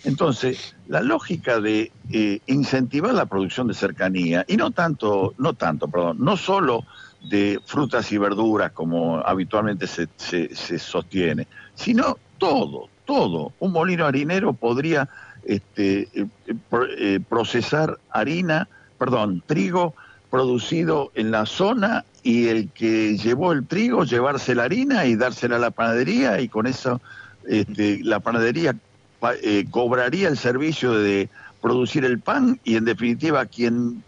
[0.03, 5.88] Entonces, la lógica de eh, incentivar la producción de cercanía, y no tanto, no tanto,
[5.88, 6.84] perdón, no solo
[7.23, 13.53] de frutas y verduras como habitualmente se, se- sostiene, sino todo, todo.
[13.59, 15.09] Un molino harinero podría
[15.43, 16.87] este, eh, eh, pro-
[17.29, 18.67] procesar harina,
[18.97, 19.95] perdón, trigo
[20.29, 25.57] producido en la zona y el que llevó el trigo llevarse la harina y dársela
[25.57, 27.01] a la panadería y con eso
[27.47, 28.75] este, la panadería
[29.19, 31.29] pa- eh, cobraría el servicio de
[31.61, 34.03] producir el pan y en definitiva quien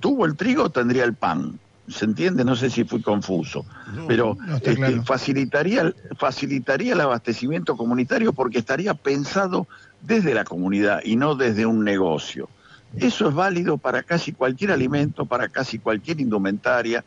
[0.00, 1.60] tuvo el trigo tendría el pan.
[1.88, 2.44] ¿Se entiende?
[2.44, 3.64] No sé si fui confuso,
[4.08, 5.04] pero no, este, claro.
[5.04, 9.68] facilitaría, facilitaría el abastecimiento comunitario porque estaría pensado
[10.02, 12.48] desde la comunidad y no desde un negocio.
[12.96, 17.04] Eso es válido para casi cualquier alimento, para casi cualquier indumentaria,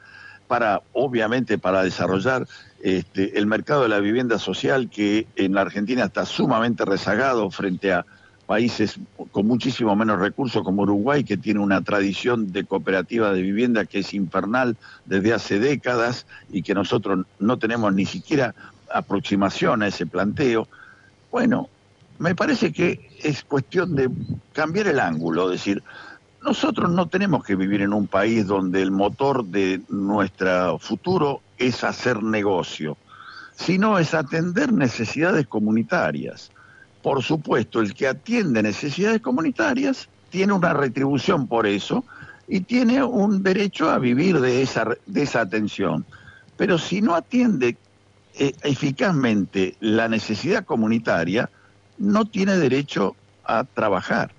[0.48, 2.48] para obviamente para desarrollar
[2.82, 7.94] este, el mercado de la vivienda social que en la Argentina está sumamente rezagado frente
[7.94, 8.06] a
[8.50, 8.98] países
[9.32, 14.00] con muchísimo menos recursos como Uruguay, que tiene una tradición de cooperativa de vivienda que
[14.00, 18.56] es infernal desde hace décadas y que nosotros no tenemos ni siquiera
[18.92, 20.68] aproximación a ese planteo.
[21.30, 21.70] Bueno,
[22.18, 24.10] me parece que es cuestión de
[24.52, 25.84] cambiar el ángulo, decir,
[26.44, 31.84] nosotros no tenemos que vivir en un país donde el motor de nuestro futuro es
[31.84, 32.98] hacer negocio,
[33.56, 36.50] sino es atender necesidades comunitarias.
[37.02, 42.04] Por supuesto, el que atiende necesidades comunitarias tiene una retribución por eso
[42.48, 46.06] y tiene un derecho a vivir de esa, de esa atención.
[46.58, 47.78] Pero si no atiende
[48.34, 51.50] eh, eficazmente la necesidad comunitaria,
[51.98, 54.32] no tiene derecho a trabajar.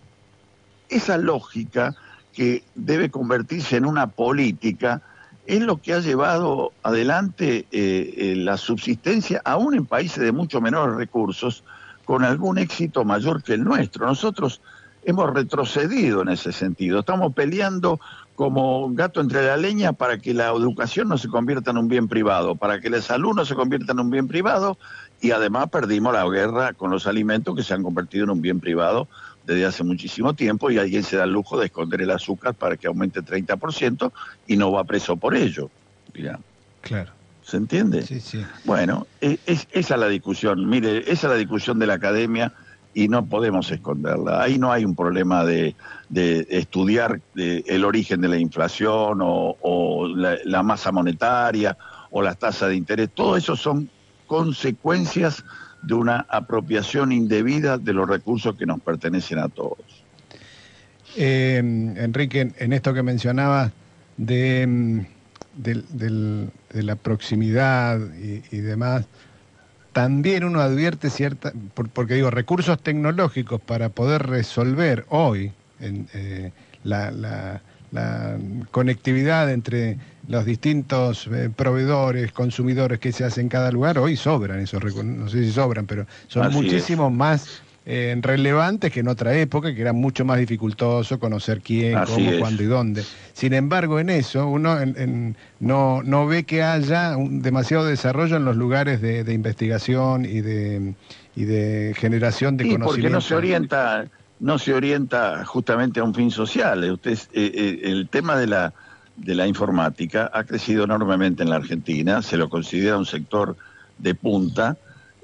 [0.88, 1.94] Esa lógica
[2.32, 5.02] que debe convertirse en una política
[5.46, 10.60] es lo que ha llevado adelante eh, eh, la subsistencia, aún en países de mucho
[10.60, 11.64] menores recursos,
[12.10, 14.04] con algún éxito mayor que el nuestro.
[14.04, 14.60] Nosotros
[15.04, 16.98] hemos retrocedido en ese sentido.
[16.98, 18.00] Estamos peleando
[18.34, 22.08] como gato entre la leña para que la educación no se convierta en un bien
[22.08, 24.76] privado, para que la salud no se convierta en un bien privado
[25.20, 28.58] y además perdimos la guerra con los alimentos que se han convertido en un bien
[28.58, 29.06] privado
[29.46, 32.76] desde hace muchísimo tiempo y alguien se da el lujo de esconder el azúcar para
[32.76, 34.10] que aumente 30%
[34.48, 35.70] y no va preso por ello.
[36.80, 37.19] Claro.
[37.50, 38.02] ¿Se entiende?
[38.06, 38.44] Sí, sí.
[38.64, 40.68] Bueno, es, es- esa es la discusión.
[40.68, 42.52] Mire, esa es la discusión de la academia
[42.94, 44.40] y no podemos esconderla.
[44.42, 45.74] Ahí no hay un problema de,
[46.08, 51.76] de estudiar eh, el origen de la inflación o, o la, la masa monetaria
[52.10, 53.10] o las tasas de interés.
[53.14, 53.88] Todo eso son
[54.26, 55.44] consecuencias
[55.82, 60.04] de una apropiación indebida de los recursos que nos pertenecen a todos.
[61.16, 63.72] Eh, Enrique, en- en esto que mencionabas
[64.16, 65.00] de, mm,
[65.54, 69.06] del- del- de la proximidad y, y demás,
[69.92, 76.52] también uno advierte cierta, por- porque digo, recursos tecnológicos para poder resolver hoy en, eh,
[76.84, 77.60] la, la-
[77.90, 78.38] la
[78.70, 79.98] conectividad entre
[80.28, 85.04] los distintos eh, proveedores, consumidores que se hacen en cada lugar, hoy sobran esos recursos,
[85.10, 86.62] no sé si sobran, pero son Así es.
[86.62, 91.98] muchísimos más eh, relevantes que en otra época, que era mucho más dificultoso conocer quién,
[91.98, 92.38] Así cómo, es.
[92.38, 93.02] cuándo y dónde.
[93.32, 98.36] Sin embargo, en eso uno en- en- no, no ve que haya un demasiado desarrollo
[98.36, 100.94] en los lugares de, de investigación y de,
[101.34, 103.16] y de generación de Sí, porque conocimiento.
[103.16, 104.04] no se orienta,
[104.38, 106.88] no se orienta justamente a un fin social.
[106.92, 108.72] Usted, eh, eh, el tema de la
[109.16, 113.54] de la informática ha crecido enormemente en la Argentina, se lo considera un sector
[113.98, 114.78] de punta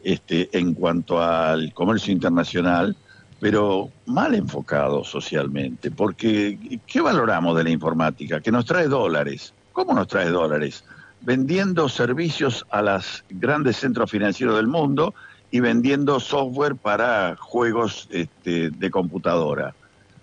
[0.06, 2.96] este, en cuanto al comercio internacional,
[3.40, 8.40] pero mal enfocado socialmente, porque ¿qué valoramos de la informática?
[8.40, 9.52] Que nos trae dólares.
[9.72, 10.84] ¿Cómo nos trae dólares?
[11.22, 15.12] Vendiendo servicios a los grandes centros financieros del mundo
[15.50, 19.74] y vendiendo software para juegos este, de computadora.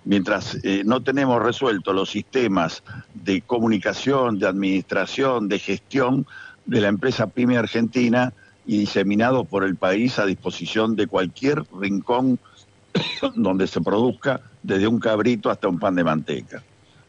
[0.05, 2.84] Mientras eh, no tenemos resuelto los sistemas
[3.14, 6.26] de comunicación, de administración, de gestión
[6.65, 8.31] de la empresa PYME Argentina
[8.65, 12.40] y diseminados por el país a disposición de cualquier rincón
[13.35, 16.64] donde se produzca desde un cabrito hasta un pan de manteca.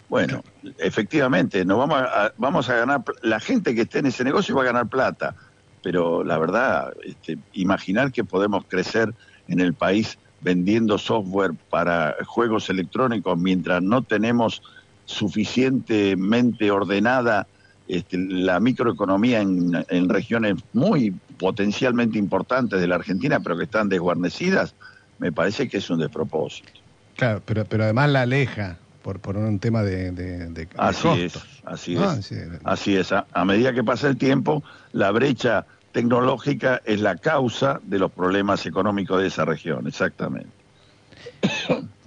[0.09, 0.45] Bueno,
[0.79, 4.63] efectivamente, nos vamos a, vamos a ganar, la gente que esté en ese negocio va
[4.63, 5.35] a ganar plata,
[5.83, 9.15] pero la verdad, este, imaginar que podemos crecer
[9.49, 14.63] en el país vendiendo software para juegos electrónicos mientras no tenemos
[15.07, 17.47] suficientemente ordenada
[17.89, 23.89] este, la microeconomía en, en regiones muy potencialmente importantes de la Argentina, pero que están
[23.89, 24.74] desguarnecidas,
[25.19, 26.73] me parece que es un despropósito.
[27.16, 31.39] Claro, pero, pero además la aleja por, por un tema de, de, de Así es,
[31.65, 32.31] así es.
[32.65, 33.12] Así es.
[33.12, 38.11] A, a medida que pasa el tiempo, la brecha tecnológica es la causa de los
[38.11, 40.48] problemas económicos de esa región, exactamente.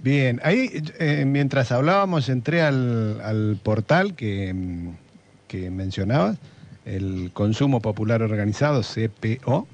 [0.00, 4.90] Bien, ahí eh, mientras hablábamos entré al, al portal que, mm,
[5.48, 6.36] que mencionabas,
[6.84, 9.66] el Consumo Popular Organizado, CPO,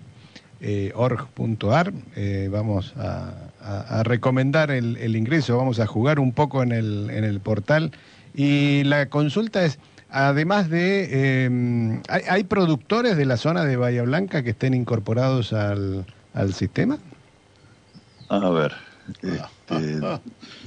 [0.61, 1.93] eh, org.ar.
[2.17, 6.73] Eh, vamos a, a- a recomendar el, el ingreso, vamos a jugar un poco en
[6.73, 7.93] el, en el portal.
[8.35, 9.79] Y la consulta es,
[10.11, 15.53] además de, eh, ¿hay, hay productores de la zona de Bahía Blanca que estén incorporados
[15.53, 16.99] al, al sistema?
[18.29, 18.73] A ver,
[19.23, 20.01] este,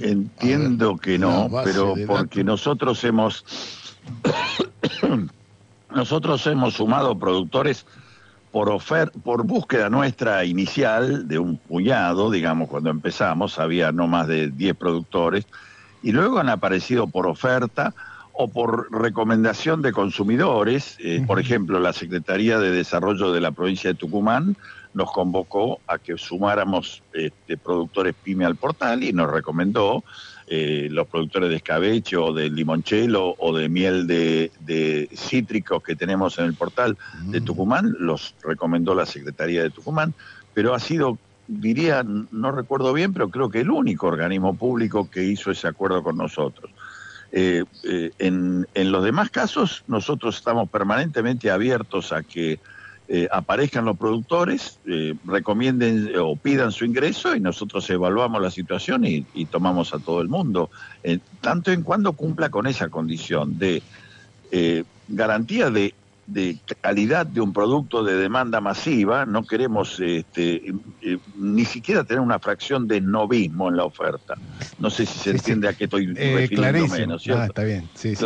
[0.00, 3.44] entiendo que no, pero porque nosotros hemos
[5.90, 7.86] nosotros hemos sumado productores
[8.52, 14.26] por ofer por búsqueda nuestra inicial de un puñado, digamos, cuando empezamos había no más
[14.26, 15.46] de 10 productores
[16.02, 17.94] y luego han aparecido por oferta
[18.32, 20.96] o por recomendación de consumidores.
[21.00, 24.56] Eh, Por ejemplo, la Secretaría de Desarrollo de la provincia de Tucumán
[24.94, 30.04] nos convocó a que sumáramos este, productores pyme al portal y nos recomendó
[30.50, 35.94] eh, los productores de escabeche o de limonchelo o de miel de, de cítricos que
[35.94, 40.14] tenemos en el portal de Tucumán, los recomendó la Secretaría de Tucumán,
[40.54, 45.24] pero ha sido, diría, no recuerdo bien, pero creo que el único organismo público que
[45.24, 46.70] hizo ese acuerdo con nosotros.
[47.30, 52.58] Eh, eh, en, en los demás casos, nosotros estamos permanentemente abiertos a que
[53.08, 59.04] eh, aparezcan los productores, eh, recomienden o pidan su ingreso y nosotros evaluamos la situación
[59.06, 60.70] y, y tomamos a todo el mundo,
[61.02, 63.82] eh, tanto en cuando cumpla con esa condición de
[64.50, 65.94] eh, garantía de,
[66.26, 70.68] de calidad de un producto de demanda masiva, no queremos este,
[71.00, 74.34] eh, ni siquiera tener una fracción de novismo en la oferta.
[74.78, 77.06] No sé si se entiende a qué estoy Eh, refiriéndome, clarísimo.
[77.06, 77.42] ¿no es cierto?
[77.42, 78.16] Ah, está bien, sí, sí.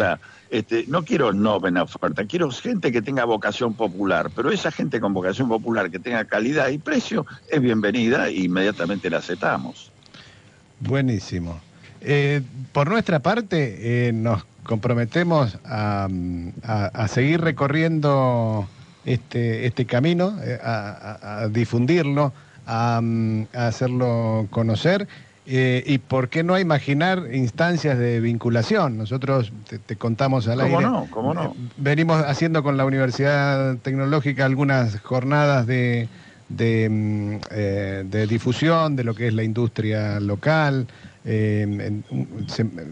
[0.52, 5.00] Este, no quiero no en oferta, quiero gente que tenga vocación popular, pero esa gente
[5.00, 9.90] con vocación popular que tenga calidad y precio es bienvenida e inmediatamente la aceptamos.
[10.78, 11.58] Buenísimo.
[12.02, 12.42] Eh,
[12.72, 16.06] por nuestra parte, eh, nos comprometemos a,
[16.62, 18.68] a- seguir recorriendo
[19.06, 22.34] este, este camino, eh, a, difundirlo,
[22.66, 23.00] a
[23.54, 25.08] hacerlo conocer.
[25.44, 28.96] Eh, y por qué no imaginar instancias de vinculación.
[28.96, 30.90] Nosotros te, te contamos al ¿Cómo aire.
[30.90, 31.06] no?
[31.10, 31.54] ¿Cómo no?
[31.76, 36.08] Venimos haciendo con la Universidad Tecnológica algunas jornadas de,
[36.48, 40.86] de, mm, eh, de difusión de lo que es la industria local.
[41.24, 42.00] Eh,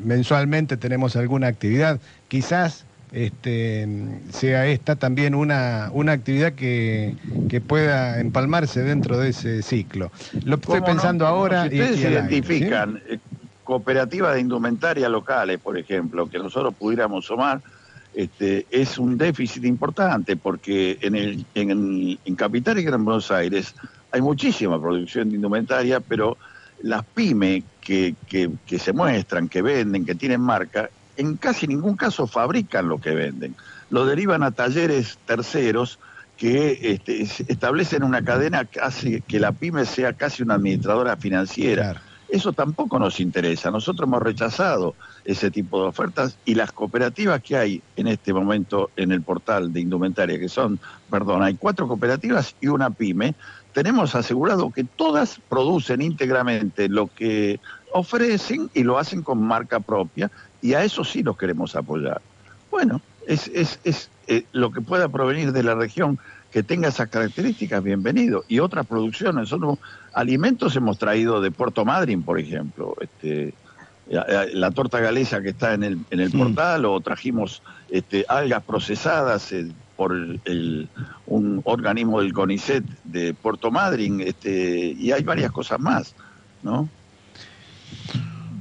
[0.05, 2.01] mensualmente tenemos alguna actividad.
[2.29, 3.89] Quizás este,
[4.31, 7.17] sea esta también una, una actividad que,
[7.49, 10.11] que pueda empalmarse dentro de ese ciclo.
[10.45, 13.19] Lo estoy pensando ahora Si ustedes identifican eh,
[13.65, 17.61] cooperativas de indumentaria locales, por ejemplo, que nosotros pudiéramos sumar,
[18.15, 23.75] este, es un déficit importante porque en, el, en, en Capital y Gran Buenos Aires
[24.11, 26.37] hay muchísima producción de indumentaria, pero
[26.83, 31.97] las pymes que, que, que se muestran, que venden, que tienen marca, en casi ningún
[31.97, 33.55] caso fabrican lo que venden.
[33.91, 35.99] Lo derivan a talleres terceros
[36.37, 41.17] que este, es- establecen una cadena que hace que la pyme sea casi una administradora
[41.17, 42.03] financiera.
[42.31, 43.73] Eso tampoco nos interesa.
[43.73, 44.95] Nosotros hemos rechazado
[45.25, 49.73] ese tipo de ofertas y las cooperativas que hay en este momento en el portal
[49.73, 50.79] de indumentaria, que son,
[51.11, 53.35] perdón, hay cuatro cooperativas y una pyme,
[53.75, 57.59] tenemos asegurado que todas producen íntegramente lo que
[57.93, 60.31] ofrecen y lo hacen con marca propia
[60.63, 62.21] y a eso sí los queremos apoyar.
[62.71, 66.19] Bueno, es, es, es eh, lo que pueda provenir de la región
[66.53, 68.45] que tenga esas características, bienvenido.
[68.49, 69.79] Y otras producciones, nosotros
[70.13, 73.55] alimentos hemos traído de Puerto Madryn, por ejemplo, este,
[74.09, 78.65] la, la torta galesa que está en el, en el portal, o trajimos este, algas
[78.65, 80.89] procesadas eh, por el- el-
[81.27, 86.15] un organismo del CONICET de Puerto Madryn, este, y hay varias cosas más,
[86.65, 86.89] ¿no?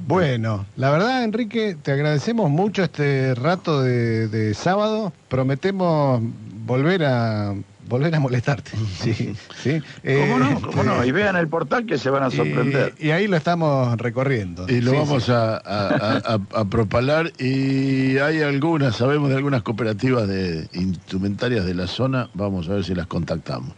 [0.10, 5.14] Bueno, la verdad, Enrique, te agradecemos mucho este rato de, de sábado.
[5.28, 6.20] Prometemos
[6.66, 7.54] volver a
[7.88, 8.72] volver a molestarte.
[9.04, 9.80] Sí, sí.
[10.04, 10.62] ¿Cómo no?
[10.62, 11.06] ¿Cómo no?
[11.06, 12.96] Y vean el portal que se van a sorprender.
[12.98, 14.66] Y, y ahí lo estamos recorriendo.
[14.68, 15.32] Y lo Sí, vamos sí.
[15.32, 21.76] A, a- a- a propalar y hay algunas, sabemos de algunas cooperativas de instrumentarias de
[21.76, 23.74] la zona, vamos a ver si las contactamos.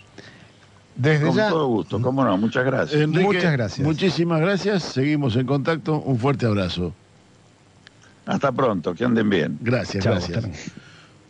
[1.02, 3.02] Desde Con ya, todo gusto, cómo no, muchas gracias.
[3.02, 3.88] Enrique, Muchas gracias.
[3.88, 6.94] Muchísimas gracias, seguimos en contacto, un fuerte abrazo.
[8.28, 9.58] Hasta pronto, que anden bien.
[9.62, 10.72] Gracias, Chao, gracias.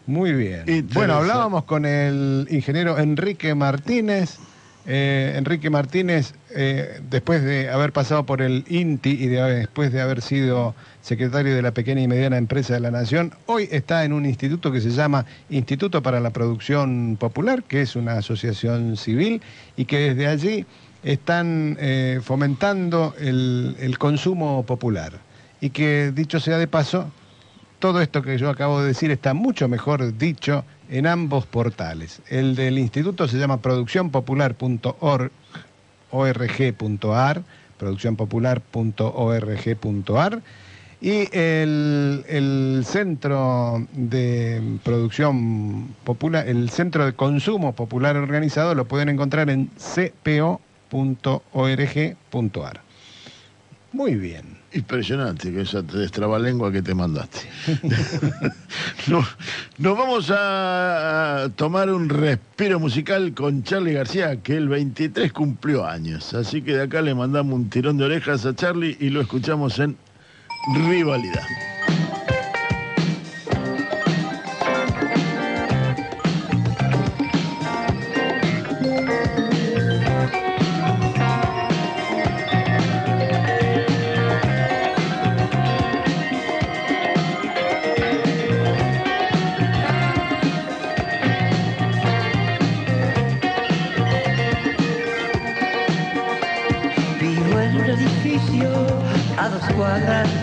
[0.05, 0.89] Muy bien.
[0.93, 4.39] Bueno, hablábamos con el ingeniero Enrique Martínez.
[4.87, 10.01] Eh, Enrique Martínez, eh, después de haber pasado por el INTI y de- después de
[10.01, 14.11] haber sido secretario de la pequeña y mediana empresa de la Nación, hoy está en
[14.13, 19.41] un instituto que se llama Instituto para la Producción Popular, que es una asociación civil
[19.77, 20.65] y que desde allí
[21.03, 25.13] están eh, fomentando el consumo popular.
[25.61, 27.11] Y que, dicho sea de paso,
[27.77, 32.21] todo esto que yo acabo de decir está mucho mejor dicho en ambos portales.
[32.29, 35.31] El del instituto se llama produccionpopular.org,
[36.11, 37.43] org.ar,
[37.79, 40.41] produccionpopular.org.ar
[40.99, 49.09] y el, el centro de producción popular, el centro de consumo popular organizado lo pueden
[49.09, 50.61] encontrar en cpo.org.ar.
[53.93, 54.60] Muy bien.
[54.73, 57.39] Impresionante que esa destrabalengua que te mandaste.
[59.07, 59.25] No-
[59.79, 66.33] nos vamos a tomar un respiro musical con Charlie García, que el 23 cumplió años.
[66.33, 69.79] Así que de acá le mandamos un tirón de orejas a Charlie y lo escuchamos
[69.79, 69.97] en
[70.87, 71.43] Rivalidad.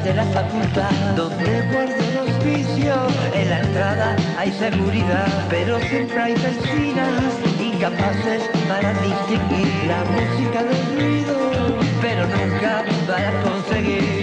[0.08, 3.12] De la facultad donde guardo los vicios.
[3.34, 10.82] En la entrada hay seguridad, pero siempre hay vecinas incapaces para distinguir la música del
[10.96, 11.36] ruido,
[12.00, 14.17] pero nunca para conseguir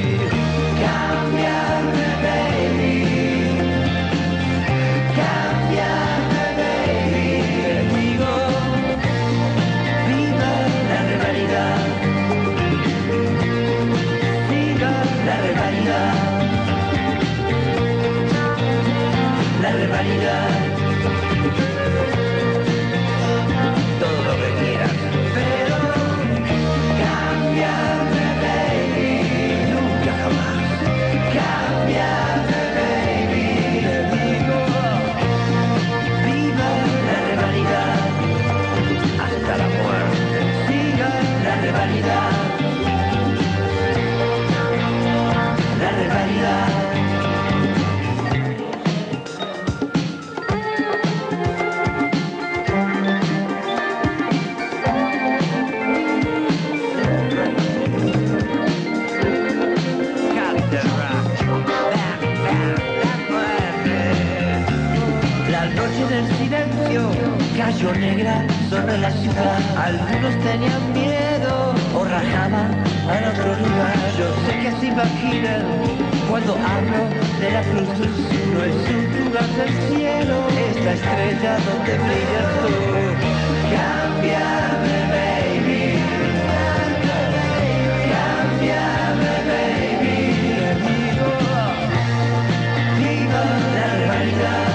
[67.57, 69.59] cayó negra sobre la ciudad.
[69.77, 72.71] Algunos tenían miedo o rajaban
[73.09, 73.95] al otro lugar.
[74.17, 75.63] Yo sé que se imaginan
[76.29, 77.09] cuando hablo
[77.39, 77.87] de la cruz.
[78.53, 82.73] No es un lugar del cielo, esta estrella donde brillas tú.
[83.71, 85.83] Cámbiame, baby.
[88.11, 90.15] Cámbiame, baby.
[92.99, 93.43] Viva
[93.75, 94.74] la rivalidad.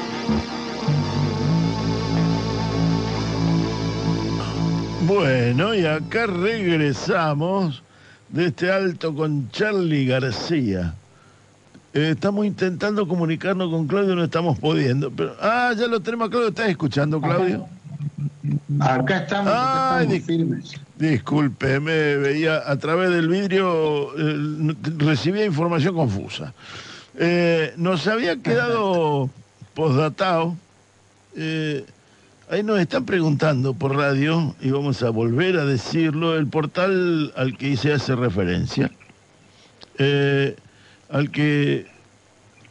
[5.13, 7.83] Bueno, y acá regresamos
[8.29, 10.93] de este alto con Charlie García.
[11.93, 15.11] Eh, estamos intentando comunicarnos con Claudio, no estamos pudiendo.
[15.11, 16.47] Pero, ah, ya lo tenemos a Claudio.
[16.47, 17.67] ¿Estás escuchando, Claudio?
[18.79, 20.71] Acá estamos, acá Ay, estamos firmes.
[20.97, 26.53] Disculpe, me veía a través del vidrio, eh, recibía información confusa.
[27.17, 29.29] Eh, nos había quedado
[29.73, 30.55] postdatado.
[32.51, 37.57] Ahí nos están preguntando por radio, y vamos a volver a decirlo, el portal al
[37.57, 38.91] que se hace referencia.
[39.97, 40.55] eh,
[41.09, 41.87] al que...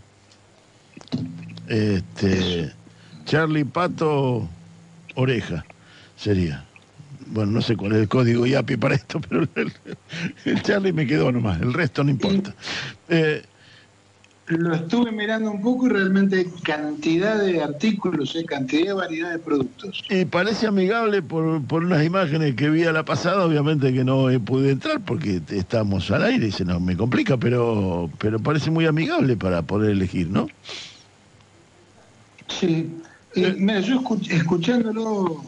[1.68, 2.72] Este,
[3.24, 4.48] Charlie Pato
[5.14, 5.64] Oreja
[6.16, 6.64] sería.
[7.28, 9.72] Bueno, no sé cuál es el código IAPI para esto, pero el,
[10.44, 12.54] el Charlie me quedó nomás, el resto no importa.
[13.08, 13.42] Eh,
[14.46, 19.32] Lo estuve mirando un poco y realmente hay cantidad de artículos, hay cantidad de variedad
[19.32, 20.04] de productos.
[20.08, 24.30] Y parece amigable por, por unas imágenes que vi a la pasada, obviamente que no
[24.30, 28.70] eh, pude entrar porque estamos al aire y se nos me complica, pero, pero parece
[28.70, 30.46] muy amigable para poder elegir, ¿no?
[32.48, 33.02] Sí.
[33.34, 35.44] Mira, yo escuch- escuchándolo,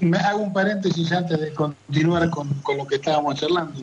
[0.00, 3.80] me hago un paréntesis antes de continuar con, con lo que estábamos charlando.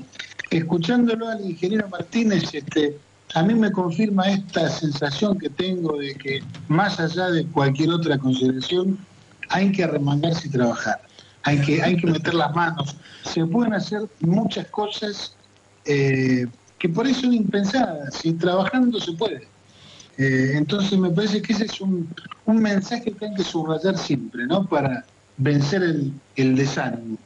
[0.51, 2.97] Escuchándolo al ingeniero Martínez, este,
[3.33, 8.17] a mí me confirma esta sensación que tengo de que más allá de cualquier otra
[8.17, 8.97] consideración,
[9.49, 11.01] hay que arremangarse y trabajar.
[11.43, 12.95] Hay que, hay que meter las manos.
[13.23, 15.33] Se pueden hacer muchas cosas
[15.85, 16.45] eh,
[16.77, 18.23] que por eso son impensadas.
[18.25, 19.47] Y trabajando se puede.
[20.19, 22.13] Eh, entonces me parece que ese es un,
[22.43, 24.67] un mensaje que hay que subrayar siempre, ¿no?
[24.67, 25.05] Para
[25.37, 27.17] vencer el, el desánimo.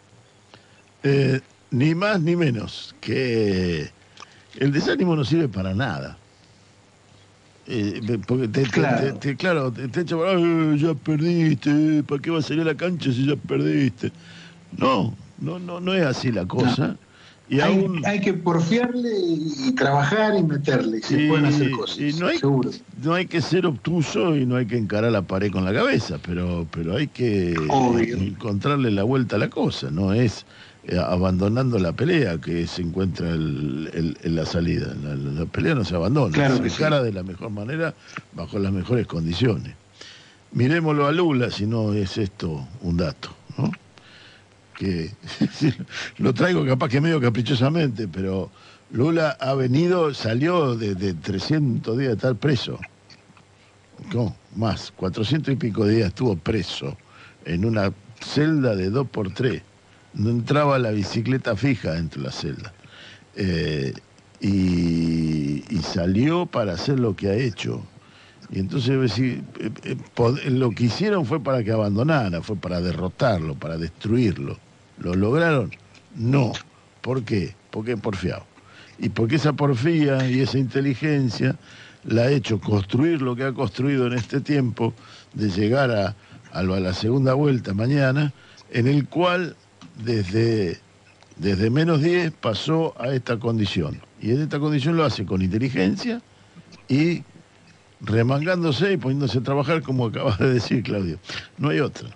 [1.01, 1.41] Eh,
[1.71, 3.91] ni más ni menos que
[4.59, 6.19] el desánimo no sirve para nada.
[7.65, 9.13] Eh, porque te, Claro.
[9.17, 12.65] te- te- claro, te, echa para, "Eh, ya perdiste, ¿para qué vas a salir a
[12.65, 14.11] la cancha si ya perdiste?
[14.71, 16.99] No, no, no, no es así la cosa.
[17.49, 21.99] Y hay, aún, hay que porfiarle y, trabajar y meterle, y se pueden hacer cosas,
[21.99, 22.71] y no hay, seguro.
[23.03, 26.17] no hay que ser obtuso y no hay que encarar la pared con la cabeza,
[26.25, 28.15] pero, pero hay que Obvio.
[28.17, 30.45] encontrarle la vuelta a la cosa, no es
[30.85, 34.93] eh, abandonando la pelea que se encuentra el- el- en la salida.
[35.03, 36.75] La, la- pelea no se abandona, Claro se sí.
[36.75, 37.93] encara de la mejor manera,
[38.33, 39.75] bajo las mejores condiciones.
[40.51, 43.71] Mirémoslo a Lula, si no es esto un dato, ¿no?
[44.73, 45.11] Que
[46.17, 48.51] lo traigo capaz que medio caprichosamente, pero
[48.91, 52.79] Lula ha venido, salió de, de 300 días de estar preso.
[54.13, 56.97] No, más, 400 y pico días estuvo preso
[57.45, 59.61] en una celda de 2 por 3
[60.13, 62.73] No entraba la bicicleta fija dentro de la celda.
[63.35, 63.93] Eh,
[64.41, 67.81] y salió para hacer lo que ha hecho.
[68.51, 73.77] Y entonces eh, eh, lo que hicieron fue para que abandonara, fue para derrotarlo, para
[73.77, 74.57] destruirlo.
[74.99, 75.71] ¿Lo lograron?
[76.15, 76.53] No.
[77.01, 77.55] ¿Por qué?
[77.71, 78.45] Porque porfiado.
[78.99, 81.55] Y porque esa porfía y esa inteligencia
[82.05, 84.93] la ha hecho construir lo que ha construido en este tiempo,
[85.33, 86.15] de llegar a,
[86.51, 88.33] a la segunda vuelta mañana,
[88.71, 89.55] en el cual
[90.03, 90.79] desde,
[91.37, 94.01] desde menos 10 pasó a esta condición.
[94.21, 96.21] Y en esta condición lo hace con inteligencia
[96.87, 97.23] y
[98.03, 101.17] remangándose y poniéndose a trabajar como acabas de decir, Claudio.
[101.57, 102.09] No hay otra.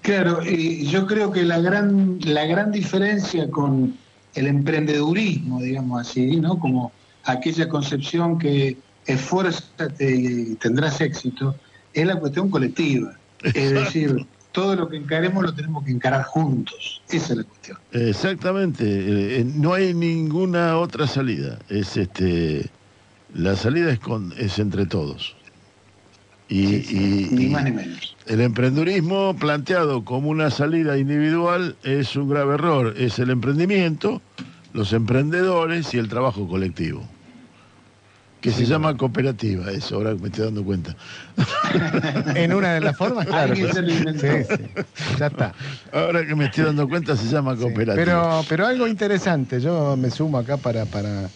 [0.00, 3.94] Claro, y yo creo que la gran, la gran diferencia con
[4.34, 6.58] el emprendedurismo, digamos así, ¿no?
[6.58, 6.92] Como
[7.24, 8.76] aquella concepción que
[9.06, 11.54] esfuérzate y tendrás éxito,
[11.92, 13.16] es la cuestión colectiva.
[13.42, 17.02] Es decir, todo lo que encaremos lo tenemos que encarar juntos.
[17.08, 17.78] Esa es la cuestión.
[17.92, 21.58] Exactamente, eh, eh, no hay ninguna otra salida.
[21.68, 22.70] Es este,
[23.34, 25.34] la salida es con, es entre todos.
[26.48, 28.14] Y, y- Ni más ni menos.
[28.26, 32.94] el emprendurismo planteado como una salida individual es un grave error.
[32.98, 34.20] Es el emprendimiento,
[34.74, 37.08] los emprendedores y el trabajo colectivo.
[38.42, 40.96] Que se llama cooperativa, eso ahora me estoy dando cuenta.
[42.34, 43.52] En una de las formas, claro.
[43.52, 44.20] Alguien se lo inventó.
[44.26, 44.82] Sí, sí,
[45.18, 45.54] ya está.
[45.92, 47.94] Ahora que me estoy dando cuenta se llama cooperativa.
[47.94, 51.30] Pero, pero algo interesante, yo me sumo acá para, para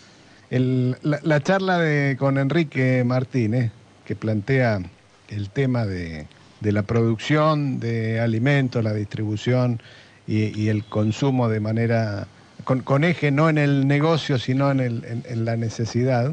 [0.51, 3.71] el- la, la charla de, con Enrique Martínez,
[4.05, 4.81] que plantea
[5.29, 6.27] el tema de,
[6.61, 9.81] de la producción de alimentos, la distribución
[10.29, 12.27] y, el consumo de manera,
[12.65, 16.33] con, eje no en el negocio, sino en, el- en- la necesidad,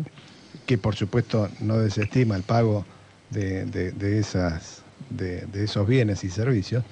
[0.66, 2.86] que por supuesto no desestima el pago
[3.32, 6.84] de, de- esas, de, esos bienes y servicios.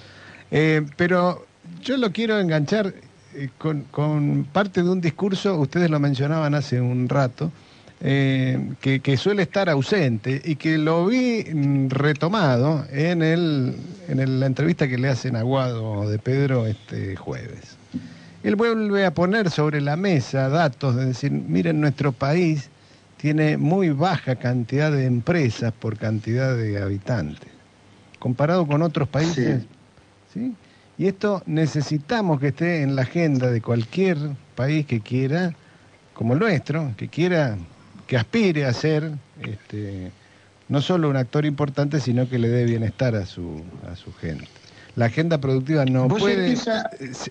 [0.51, 1.45] Eh, pero
[1.81, 2.93] yo lo quiero enganchar
[3.57, 7.51] con, con parte de un discurso, ustedes lo mencionaban hace un rato,
[8.03, 13.75] eh, que, que suele estar ausente y que lo vi mm, retomado en, el,
[14.07, 17.77] en el- la entrevista que le hacen a Guado de Pedro este jueves.
[18.43, 22.69] Él vuelve a poner sobre la mesa datos de decir, miren, nuestro país
[23.17, 27.49] tiene muy baja cantidad de empresas por cantidad de habitantes,
[28.17, 29.61] comparado con otros países.
[30.33, 30.53] ¿sí?
[30.97, 34.17] Y esto necesitamos que esté en la agenda de cualquier
[34.55, 35.53] país que quiera,
[36.13, 37.57] como el nuestro, que quiera,
[38.07, 39.11] que aspire a ser
[39.41, 40.11] este,
[40.69, 44.45] no solo un actor importante, sino que le dé bienestar a su, a su gente.
[44.97, 46.51] La agenda productiva no puede,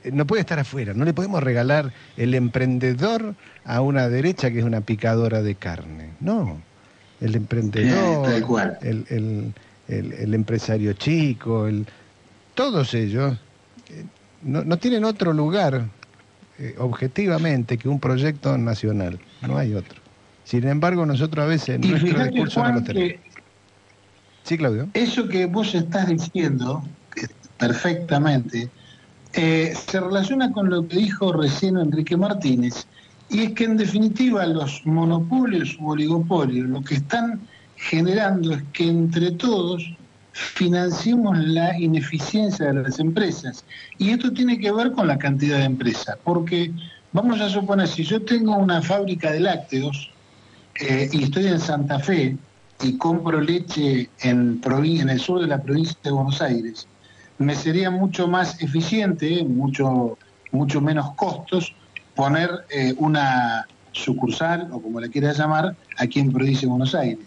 [0.04, 0.94] eh, no puede estar afuera.
[0.94, 3.34] No le podemos regalar el emprendedor
[3.64, 6.08] a una derecha que es una picadora de carne.
[6.20, 6.60] No.
[7.20, 8.36] El emprendedor, Eh,
[8.80, 9.52] el, el-
[9.88, 11.86] el- el empresario chico, el,
[12.54, 13.36] todos ellos
[14.42, 15.86] no, no tienen otro lugar
[16.58, 19.18] eh, objetivamente que un proyecto nacional.
[19.42, 20.00] No hay otro.
[20.44, 23.12] Sin embargo, nosotros a veces en Y nuestro discurso no Juan, lo tenemos.
[23.12, 23.30] que
[24.42, 24.88] Sí, Claudio.
[24.94, 26.82] eso que vos estás diciendo
[27.58, 28.68] perfectamente
[29.34, 32.86] eh, se relaciona con lo que dijo recién Enrique Martínez,
[33.28, 37.40] y es que en definitiva los monopolios u oligopolios lo que están
[37.76, 39.84] generando es que entre todos
[40.40, 43.64] financiemos la ineficiencia de las empresas.
[43.98, 46.72] Y esto tiene que ver con la cantidad de empresas, porque
[47.12, 50.10] vamos a suponer, si yo tengo una fábrica de lácteos
[50.76, 52.36] eh, y estoy en Santa Fe
[52.82, 56.86] y compro leche en, en el sur de la provincia de Buenos Aires,
[57.36, 60.16] me sería mucho más eficiente, mucho,
[60.52, 61.74] mucho menos costos,
[62.14, 67.26] poner eh, una sucursal, o como le quieras llamar, aquí en provincia de Buenos Aires.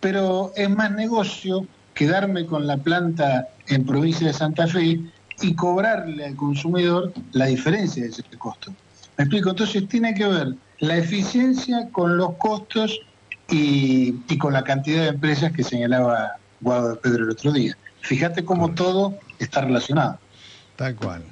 [0.00, 1.66] Pero es más negocio
[1.96, 5.00] quedarme con la planta en provincia de Santa Fe
[5.40, 8.72] y cobrarle al consumidor la diferencia de ese costo.
[9.16, 9.50] ¿Me explico?
[9.50, 13.00] Entonces tiene que ver la eficiencia con los costos
[13.50, 17.76] y, y con la cantidad de empresas que señalaba Guado de Pedro el otro día.
[18.02, 20.18] Fíjate cómo todo está relacionado.
[20.76, 21.22] Tal cual.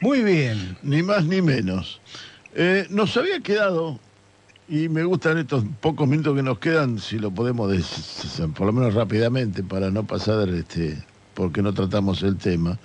[0.00, 0.78] Muy bien.
[0.82, 2.00] Ni más ni menos.
[2.54, 3.98] Eh, nos había quedado,
[4.68, 7.70] y me gustan estos pocos minutos que nos quedan, si lo podemos,
[8.54, 11.02] por lo menos rápidamente, para no pasar, este,
[11.34, 12.78] porque no tratamos el tema.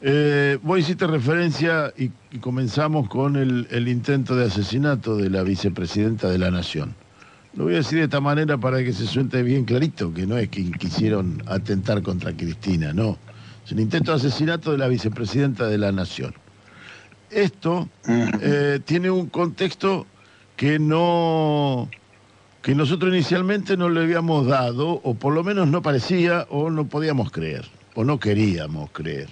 [0.00, 5.42] Eh, vos hiciste referencia y, y comenzamos con el, el intento de asesinato de la
[5.42, 6.94] vicepresidenta de la Nación.
[7.54, 10.38] Lo voy a decir de esta manera para que se suelte bien clarito, que no
[10.38, 13.18] es que quisieron atentar contra Cristina, no.
[13.66, 16.32] Es un intento de asesinato de la vicepresidenta de la Nación.
[17.30, 20.06] Esto eh, tiene un contexto
[20.58, 21.88] que no
[22.62, 26.88] que nosotros inicialmente no le habíamos dado, o por lo menos no parecía, o no
[26.88, 27.64] podíamos creer,
[27.94, 29.28] o no queríamos creer.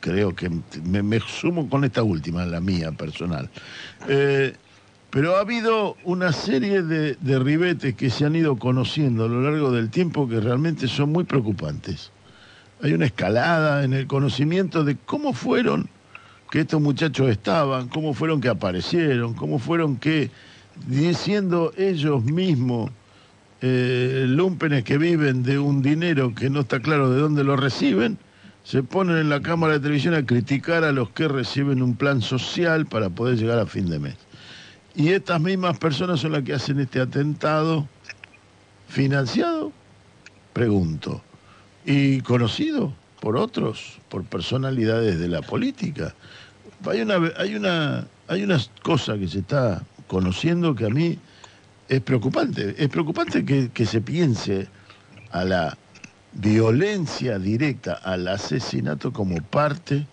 [0.00, 0.50] Creo que
[0.82, 3.50] me, sumo con esta última, la mía personal.
[4.08, 4.54] Eh,
[5.10, 9.42] pero ha habido una serie de, de ribetes que se han ido conociendo a lo
[9.42, 12.10] largo del tiempo que realmente son muy preocupantes.
[12.82, 15.90] Hay una escalada en el conocimiento de cómo fueron
[16.52, 20.30] que estos muchachos estaban, cómo fueron que aparecieron, cómo fueron que,
[21.14, 22.90] siendo ellos mismos
[23.62, 28.18] eh, lumpenes que viven de un dinero que no está claro de dónde lo reciben,
[28.64, 32.20] se ponen en la cámara de televisión a criticar a los que reciben un plan
[32.20, 34.16] social para poder llegar a fin de mes.
[34.94, 37.88] Y estas mismas personas son las que hacen este atentado
[38.88, 39.72] financiado,
[40.52, 41.22] pregunto,
[41.86, 42.92] y conocido
[43.22, 46.12] por otros, por personalidades de la política.
[46.86, 51.18] Hay una, hay una, hay una cosa que se está conociendo que a mí
[51.88, 52.74] es preocupante.
[52.78, 54.68] Es preocupante que, que se piense
[55.30, 55.76] a la
[56.32, 60.06] violencia directa, al asesinato como parte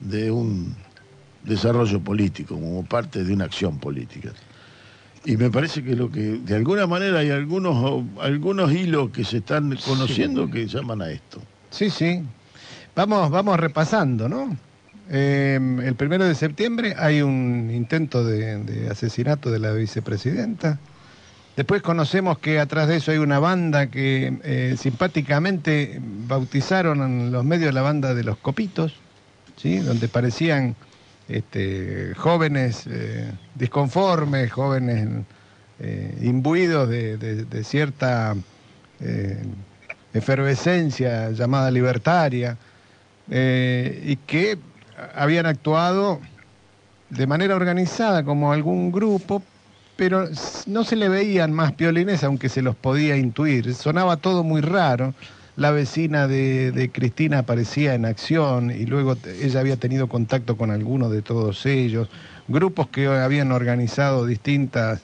[0.00, 0.74] de un
[1.44, 4.32] desarrollo político, como parte de una acción política.
[5.24, 9.38] Y me parece que lo que, de alguna manera, hay algunos, algunos hilos que se
[9.38, 11.40] están conociendo que llaman a esto.
[11.70, 12.22] Sí, sí.
[12.96, 14.56] Vamos, vamos repasando, ¿no?
[15.14, 20.78] Eh, el primero de septiembre hay un intento de, asesinato de la vicepresidenta.
[21.54, 27.44] Después conocemos que atrás de eso hay una banda que eh, simpáticamente bautizaron en los
[27.44, 28.94] medios la banda de los copitos,
[29.58, 29.80] ¿sí?
[29.80, 30.74] donde parecían
[31.28, 35.06] este, jóvenes eh, disconformes, jóvenes
[35.78, 38.34] eh, imbuidos de, de- cierta
[40.14, 42.56] efervescencia llamada libertaria,
[43.28, 44.56] y que
[45.14, 46.20] habían actuado
[47.10, 49.42] de manera organizada como algún grupo,
[49.96, 50.28] pero
[50.66, 53.74] no se le veían más piolines, aunque se los podía intuir.
[53.74, 55.14] Sonaba todo muy raro.
[55.56, 60.70] la vecina de, de Cristina aparecía en acción y luego ella había tenido contacto con
[60.70, 62.08] algunos de todos ellos,
[62.48, 65.02] grupos que habían organizado distintas,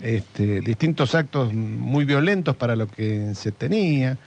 [0.00, 4.18] este, distintos actos muy violentos para lo que se tenía.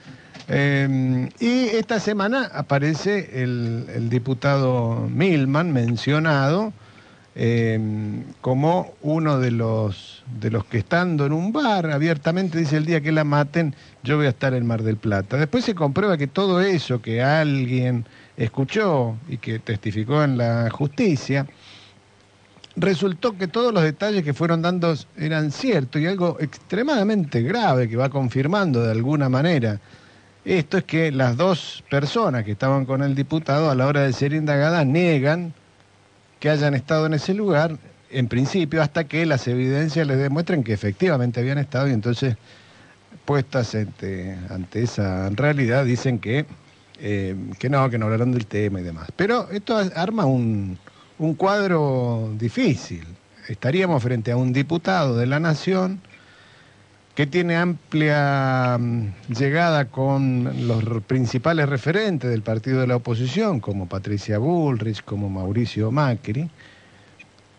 [0.52, 6.72] Eh, y esta semana aparece el, diputado Milman mencionado
[7.36, 7.78] eh,
[8.40, 13.00] como uno de los, de los que estando en un bar abiertamente dice el día
[13.00, 15.36] que la maten, yo voy a estar en Mar del Plata.
[15.36, 18.04] Después se comprueba que todo eso que alguien
[18.36, 21.46] escuchó y que testificó en la justicia,
[22.74, 27.96] resultó que todos los detalles que fueron dando eran ciertos y algo extremadamente grave que
[27.96, 29.78] va confirmando de alguna manera.
[30.44, 34.12] Esto es que las dos personas que estaban con el diputado a la hora de
[34.12, 35.52] ser indagadas niegan
[36.38, 37.76] que hayan estado en ese lugar,
[38.10, 42.36] en principio, hasta que las evidencias les demuestren que efectivamente habían estado y entonces,
[43.26, 46.46] puestas ante, esa realidad, dicen que,
[46.98, 49.08] eh, que no, que no hablaron del tema y demás.
[49.14, 50.78] Pero esto arma un,
[51.18, 53.04] un cuadro difícil.
[53.46, 56.00] Estaríamos frente a un diputado de la Nación
[57.14, 63.88] que tiene amplia mm, llegada con los principales referentes del partido de la oposición, como
[63.88, 66.48] Patricia Bullrich, como Mauricio Macri,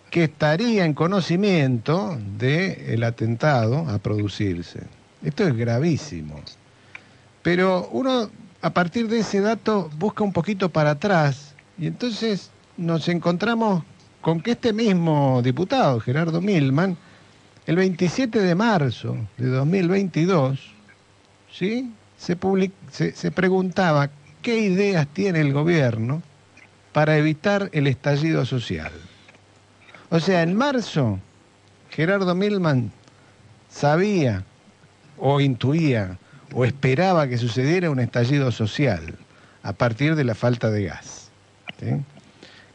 [0.09, 4.81] que estaría en conocimiento del atentado a producirse.
[5.23, 6.41] Esto es gravísimo.
[7.41, 8.29] Pero uno,
[8.61, 13.83] a partir de ese dato, busca un poquito para atrás y entonces nos encontramos
[14.21, 16.97] con que este mismo diputado, Gerardo Milman,
[17.67, 20.59] el 27 de marzo de 2022,
[21.51, 21.91] ¿sí?
[22.17, 22.37] se,
[23.13, 24.09] se, preguntaba
[24.41, 26.21] qué ideas tiene el gobierno
[26.93, 28.91] para evitar el estallido social.
[30.09, 31.19] O sea, en marzo,
[31.89, 32.91] Gerardo Milman
[33.69, 34.43] sabía
[35.17, 36.17] o intuía
[36.53, 39.15] o esperaba que sucediera un estallido social
[39.63, 41.29] a partir de la falta de gas.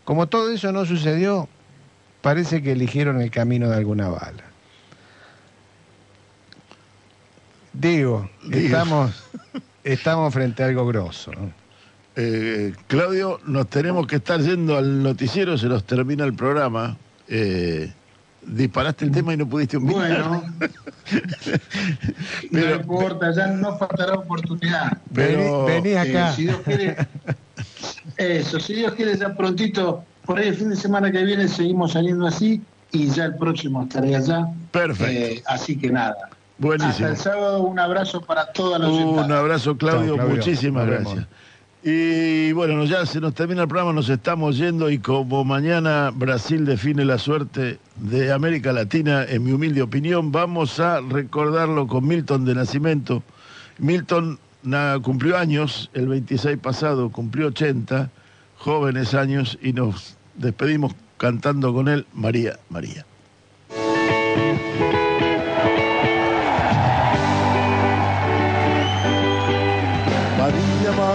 [0.04, 1.48] Como todo eso no sucedió,
[2.22, 4.44] parece que eligieron el camino de alguna bala.
[7.78, 8.56] Digo, Digo.
[8.66, 9.24] estamos,
[9.84, 11.32] estamos frente a algo grosso.
[11.32, 11.50] ¿no?
[12.16, 16.96] Eh, Claudio, nos tenemos que estar yendo al noticiero, se nos termina el programa.
[17.28, 17.92] Eh,
[18.42, 19.94] disparaste el tema y no pudiste opinar.
[20.28, 20.68] Bueno, no
[22.50, 24.96] Pero- importa, ya no faltará oportunidad.
[25.12, 26.32] Pero- Vení, vení Eh, acá.
[26.32, 26.96] si Dios quiere,
[28.16, 31.92] eso, si Dios quiere, ya prontito, por ahí el fin de semana que viene seguimos
[31.92, 32.62] saliendo así
[32.92, 34.46] y ya el próximo estaré allá.
[34.70, 35.12] Perfecto.
[35.12, 36.30] Eh, así que nada.
[36.58, 37.08] Hasta Buenísimo.
[37.08, 40.36] el sábado, un abrazo para toda la Un abrazo, Claudio, Chao, Claudio.
[40.36, 41.14] muchísimas Nos vemos.
[41.14, 41.36] gracias.
[41.82, 46.64] Y bueno, ya se nos termina el programa, nos estamos yendo y como mañana Brasil
[46.64, 52.44] define la suerte de América Latina, en mi humilde opinión, vamos a recordarlo con Milton
[52.44, 53.22] de Nacimiento.
[53.78, 58.10] Milton na- cumplió años, el 26 pasado cumplió 80,
[58.56, 63.04] jóvenes años, y nos despedimos cantando con él María, María.